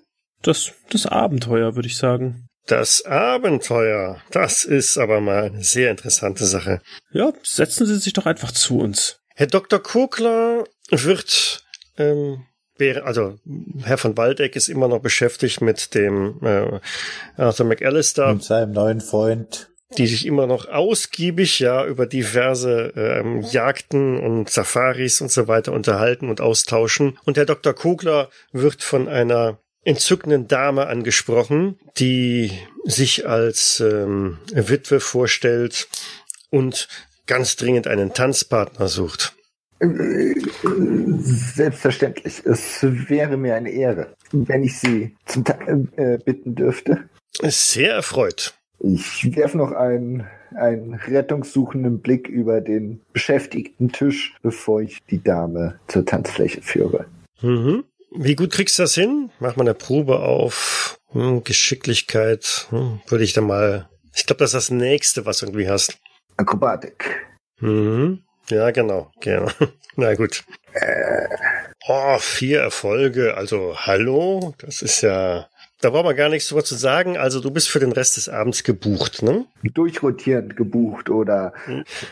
[0.42, 2.48] Das, das Abenteuer, würde ich sagen.
[2.66, 4.22] Das Abenteuer.
[4.32, 6.82] Das ist aber mal eine sehr interessante Sache.
[7.12, 9.20] Ja, setzen Sie sich doch einfach zu uns.
[9.36, 9.82] Herr Dr.
[9.82, 11.64] Kogler wird,
[11.98, 12.46] ähm,
[12.82, 13.40] wäre, also
[13.84, 16.80] Herr von Waldeck ist immer noch beschäftigt mit dem äh,
[17.38, 18.34] Arthur McAllister.
[18.34, 19.70] Mit seinem neuen Freund.
[19.98, 25.72] die sich immer noch ausgiebig ja über diverse ähm, Jagden und Safaris und so weiter
[25.72, 27.18] unterhalten und austauschen.
[27.26, 27.74] Und der Dr.
[27.74, 32.52] Kogler wird von einer entzückenden Dame angesprochen, die
[32.84, 35.88] sich als ähm, Witwe vorstellt
[36.50, 36.88] und
[37.28, 39.34] ganz dringend einen Tanzpartner sucht.
[41.20, 42.46] Selbstverständlich.
[42.46, 45.58] Es wäre mir eine Ehre, wenn ich Sie zum Ta
[45.96, 47.10] äh, bitten dürfte.
[47.42, 48.54] Sehr erfreut.
[48.80, 55.80] Ich werfe noch einen, einen rettungssuchenden Blick über den beschäftigten Tisch, bevor ich die Dame
[55.88, 57.06] zur Tanzfläche führe.
[57.42, 57.84] Mhm.
[58.12, 59.32] Wie gut kriegst du das hin?
[59.40, 62.68] Mach mal eine Probe auf hm, Geschicklichkeit.
[62.70, 63.90] Hm, würde ich da mal.
[64.14, 65.98] Ich glaube, das ist das nächste, was du irgendwie hast.
[66.38, 67.26] Akrobatik.
[67.60, 68.24] Mhm.
[68.50, 69.48] Ja, genau, genau.
[69.96, 70.44] Na gut.
[71.88, 73.36] Oh, vier Erfolge.
[73.36, 74.54] Also, hallo?
[74.60, 75.48] Das ist ja.
[75.82, 77.18] Da brauchen wir gar nichts drüber zu sagen.
[77.18, 79.46] Also, du bist für den Rest des Abends gebucht, ne?
[79.64, 81.54] Durchrotierend gebucht oder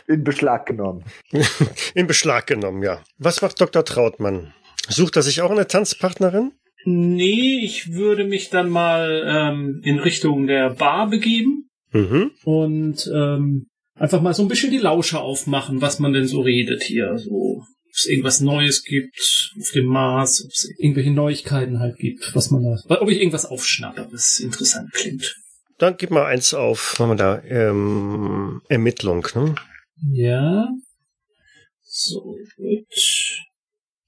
[0.08, 1.04] in Beschlag genommen.
[1.94, 3.00] In Beschlag genommen, ja.
[3.18, 3.84] Was macht Dr.
[3.84, 4.52] Trautmann?
[4.88, 6.52] Sucht er sich auch eine Tanzpartnerin?
[6.84, 12.30] Nee, ich würde mich dann mal ähm, in Richtung der Bar begeben Mhm.
[12.44, 13.66] und ähm,
[14.00, 17.16] einfach mal so ein bisschen die Lauscher aufmachen, was man denn so redet hier.
[17.18, 22.34] So, ob es irgendwas Neues gibt auf dem Mars, ob es irgendwelche Neuigkeiten halt gibt,
[22.34, 25.36] was man da, ob ich irgendwas aufschnappe, was interessant klingt.
[25.78, 29.54] Dann gib mal eins auf, machen wir da, ähm, Ermittlung, ne?
[30.10, 30.68] Ja.
[31.82, 33.42] So, gut.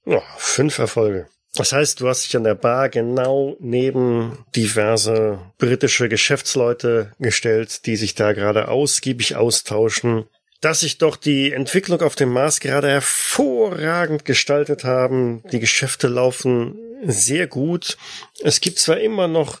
[0.05, 1.27] Ja, fünf Erfolge.
[1.55, 7.95] Das heißt, du hast dich an der Bar genau neben diverse britische Geschäftsleute gestellt, die
[7.95, 10.25] sich da gerade ausgiebig austauschen,
[10.61, 15.43] dass sich doch die Entwicklung auf dem Mars gerade hervorragend gestaltet haben.
[15.51, 16.75] Die Geschäfte laufen
[17.05, 17.97] sehr gut.
[18.41, 19.59] Es gibt zwar immer noch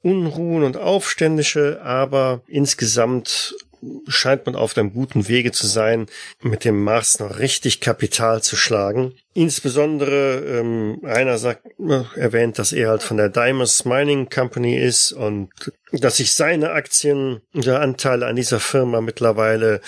[0.00, 3.54] Unruhen und Aufständische, aber insgesamt
[4.08, 6.06] scheint man auf einem guten Wege zu sein,
[6.40, 9.14] mit dem Mars noch richtig Kapital zu schlagen.
[9.36, 15.10] Insbesondere ähm, einer sagt, äh, erwähnt, dass er halt von der Dimus Mining Company ist
[15.10, 15.50] und
[15.90, 19.80] dass sich seine Aktien oder Anteile an dieser Firma mittlerweile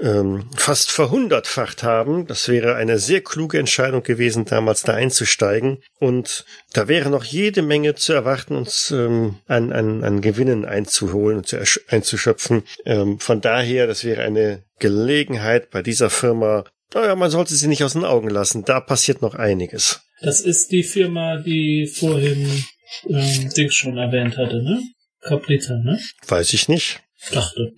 [0.00, 2.28] ähm, fast verhundertfacht haben.
[2.28, 5.82] Das wäre eine sehr kluge Entscheidung gewesen, damals da einzusteigen.
[5.98, 11.38] Und da wäre noch jede Menge zu erwarten, uns ähm, an, an, an Gewinnen einzuholen
[11.38, 11.58] und zu
[11.88, 12.62] einzuschöpfen.
[12.84, 16.64] Ähm, von daher, das wäre eine Gelegenheit bei dieser Firma.
[16.94, 18.64] Naja, man sollte sie nicht aus den Augen lassen.
[18.64, 20.00] Da passiert noch einiges.
[20.20, 22.64] Das ist die Firma, die vorhin
[23.08, 24.80] ähm, Dings schon erwähnt hatte, ne?
[25.20, 25.98] Caprita, ne?
[26.28, 27.00] Weiß ich nicht.
[27.32, 27.72] Dachte.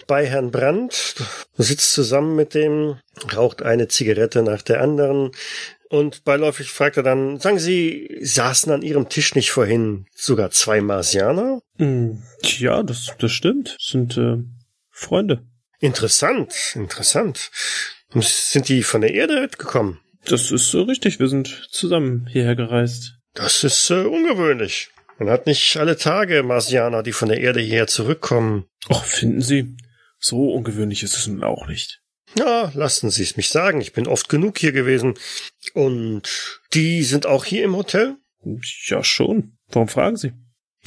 [0.07, 1.15] bei Herrn Brandt,
[1.57, 2.99] du sitzt zusammen mit dem,
[3.35, 5.33] raucht eine Zigarette nach der anderen
[5.89, 10.81] und beiläufig fragt er dann, sagen Sie, saßen an Ihrem Tisch nicht vorhin sogar zwei
[10.81, 11.61] Marsianer?
[11.79, 12.23] Hm,
[12.59, 13.77] Ja, das, das stimmt.
[13.79, 14.39] Das sind äh,
[14.91, 15.47] Freunde.
[15.83, 17.51] Interessant, interessant.
[18.15, 19.99] Sind die von der Erde gekommen?
[20.25, 21.19] Das ist so richtig.
[21.19, 23.17] Wir sind zusammen hierher gereist.
[23.35, 24.91] Das ist äh, ungewöhnlich.
[25.19, 28.67] Man hat nicht alle Tage Marsianer, die von der Erde hierher zurückkommen.
[28.89, 29.77] Och, finden Sie?
[30.21, 32.01] So ungewöhnlich ist es nun auch nicht.
[32.39, 33.81] Ja, lassen Sie es mich sagen.
[33.81, 35.15] Ich bin oft genug hier gewesen.
[35.75, 38.15] Und die sind auch hier im Hotel?
[38.87, 39.59] Ja, schon.
[39.67, 40.33] Warum fragen Sie?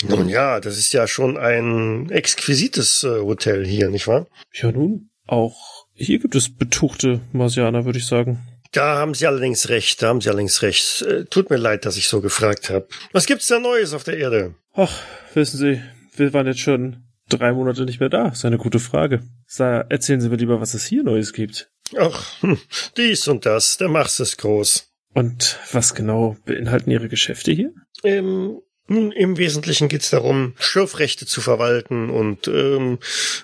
[0.03, 4.27] Nun ja, das ist ja schon ein exquisites äh, Hotel hier, nicht wahr?
[4.53, 5.09] Ja, nun.
[5.25, 8.39] Auch hier gibt es betuchte Marsianer, würde ich sagen.
[8.71, 11.01] Da haben Sie allerdings recht, da haben Sie allerdings recht.
[11.03, 12.87] Äh, tut mir leid, dass ich so gefragt habe.
[13.13, 14.55] Was gibt's da Neues auf der Erde?
[14.73, 14.91] Ach,
[15.33, 15.81] wissen Sie,
[16.17, 18.27] wir waren jetzt schon drei Monate nicht mehr da.
[18.27, 19.21] Ist eine gute Frage.
[19.47, 21.71] Sa erzählen Sie mir lieber, was es hier Neues gibt.
[21.97, 22.59] Ach, hm,
[22.97, 24.91] dies und das, der Mars ist groß.
[25.13, 27.71] Und was genau beinhalten Ihre Geschäfte hier?
[28.03, 32.99] Ähm, nun, im Wesentlichen geht's darum, Schürfrechte zu verwalten und ähm,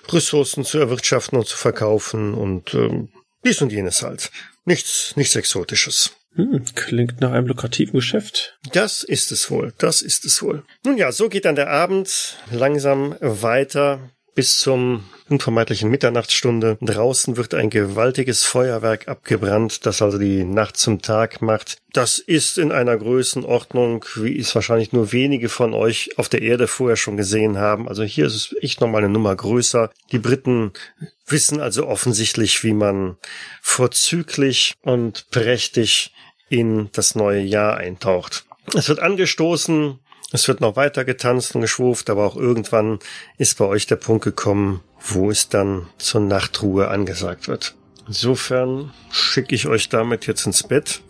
[0.08, 3.08] Ressourcen zu erwirtschaften und zu verkaufen und ähm,
[3.44, 4.30] dies und jenes halt.
[4.64, 6.12] Nichts, nichts Exotisches.
[6.34, 8.58] Hm, klingt nach einem lukrativen Geschäft.
[8.72, 10.62] Das ist es wohl, das ist es wohl.
[10.84, 16.78] Nun ja, so geht dann der Abend langsam weiter bis zum unvermeidlichen Mitternachtsstunde.
[16.80, 21.78] Draußen wird ein gewaltiges Feuerwerk abgebrannt, das also die Nacht zum Tag macht.
[21.92, 26.66] Das ist in einer Größenordnung, wie es wahrscheinlich nur wenige von euch auf der Erde
[26.66, 27.88] vorher schon gesehen haben.
[27.88, 29.90] Also hier ist es echt nochmal eine Nummer größer.
[30.12, 30.72] Die Briten
[31.26, 33.16] wissen also offensichtlich, wie man
[33.60, 36.12] vorzüglich und prächtig
[36.48, 38.44] in das neue Jahr eintaucht.
[38.74, 39.98] Es wird angestoßen,
[40.32, 42.98] es wird noch weiter getanzt und geschwuft, aber auch irgendwann
[43.38, 47.74] ist bei euch der Punkt gekommen, wo es dann zur Nachtruhe angesagt wird.
[48.06, 51.02] Insofern schicke ich euch damit jetzt ins Bett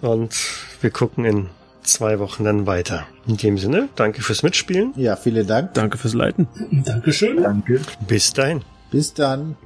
[0.00, 0.34] und
[0.80, 1.48] wir gucken in
[1.82, 3.06] zwei Wochen dann weiter.
[3.26, 4.92] In dem Sinne, danke fürs Mitspielen.
[4.96, 5.74] Ja, vielen Dank.
[5.74, 6.48] Danke fürs Leiten.
[6.70, 7.42] Dankeschön.
[7.42, 7.80] Danke.
[8.06, 8.62] Bis dahin.
[8.90, 9.56] Bis dann.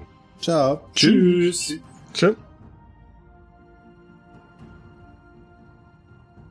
[0.40, 0.80] Ciao.
[0.94, 1.74] Tschüss.
[2.14, 2.34] Tschö.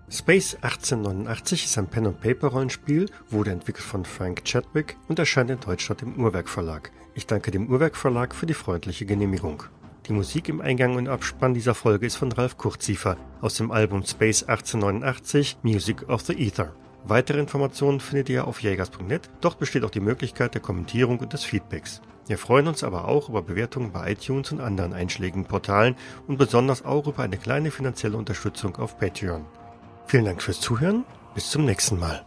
[0.09, 6.17] Space 1889 ist ein Pen-and-Paper-Rollenspiel, wurde entwickelt von Frank Chadwick und erscheint in Deutschland im
[6.17, 6.91] Uhrwerk Verlag.
[7.13, 9.63] Ich danke dem Uhrwerk Verlag für die freundliche Genehmigung.
[10.07, 14.05] Die Musik im Eingang und Abspann dieser Folge ist von Ralf Kurziefer aus dem Album
[14.05, 16.73] Space 1889 Music of the Ether.
[17.03, 19.29] Weitere Informationen findet ihr auf jägers.net.
[19.41, 22.01] Dort besteht auch die Möglichkeit der Kommentierung und des Feedbacks.
[22.27, 25.97] Wir freuen uns aber auch über Bewertungen bei iTunes und anderen einschlägigen Portalen
[26.27, 29.45] und besonders auch über eine kleine finanzielle Unterstützung auf Patreon.
[30.07, 31.03] Vielen Dank fürs Zuhören.
[31.35, 32.25] Bis zum nächsten Mal.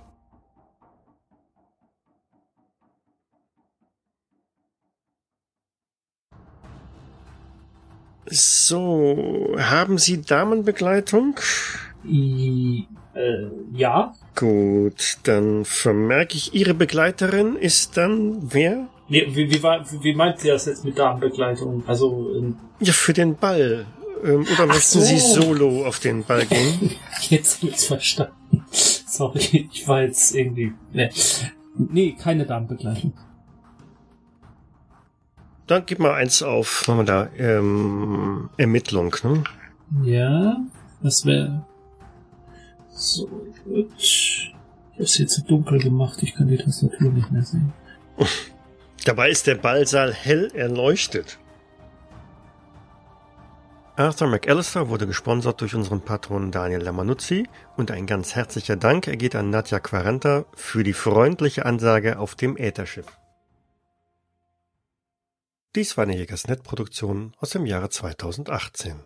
[8.26, 11.36] So, haben Sie Damenbegleitung?
[12.04, 14.14] I, äh, ja.
[14.36, 18.88] Gut, dann vermerke ich, Ihre Begleiterin ist dann wer?
[19.08, 21.82] Nee, wie, wie, war, wie meint ihr das jetzt mit Damenbegleitung?
[21.86, 23.86] Also, ähm, Ja, für den Ball.
[24.22, 25.00] Ähm, oder möchten so.
[25.00, 26.96] Sie solo auf den Ball gehen?
[27.28, 28.64] jetzt hab ich's verstanden.
[28.70, 30.72] Sorry, ich war jetzt irgendwie.
[30.92, 31.10] Nee,
[31.76, 33.12] nee keine Damenbegleitung.
[35.66, 39.44] Dann gib mal eins auf, machen wir da, ähm, Ermittlung, ne?
[40.02, 40.56] Ja,
[41.02, 41.64] das wäre.
[42.92, 43.28] So,
[43.64, 43.92] gut.
[43.96, 44.52] Ich
[44.98, 47.72] hab's jetzt zu dunkel gemacht, ich kann die Tastatur nicht mehr sehen.
[49.04, 51.38] Dabei ist der Ballsaal hell erleuchtet.
[54.00, 57.46] Arthur McAllister wurde gesponsert durch unseren Patron Daniel Lamanuzzi
[57.76, 62.56] und ein ganz herzlicher Dank ergeht an Nadja Quaranta für die freundliche Ansage auf dem
[62.56, 63.04] Ätherschiff.
[65.74, 69.00] Dies war eine Jägersnet-Produktion aus dem Jahre 2018.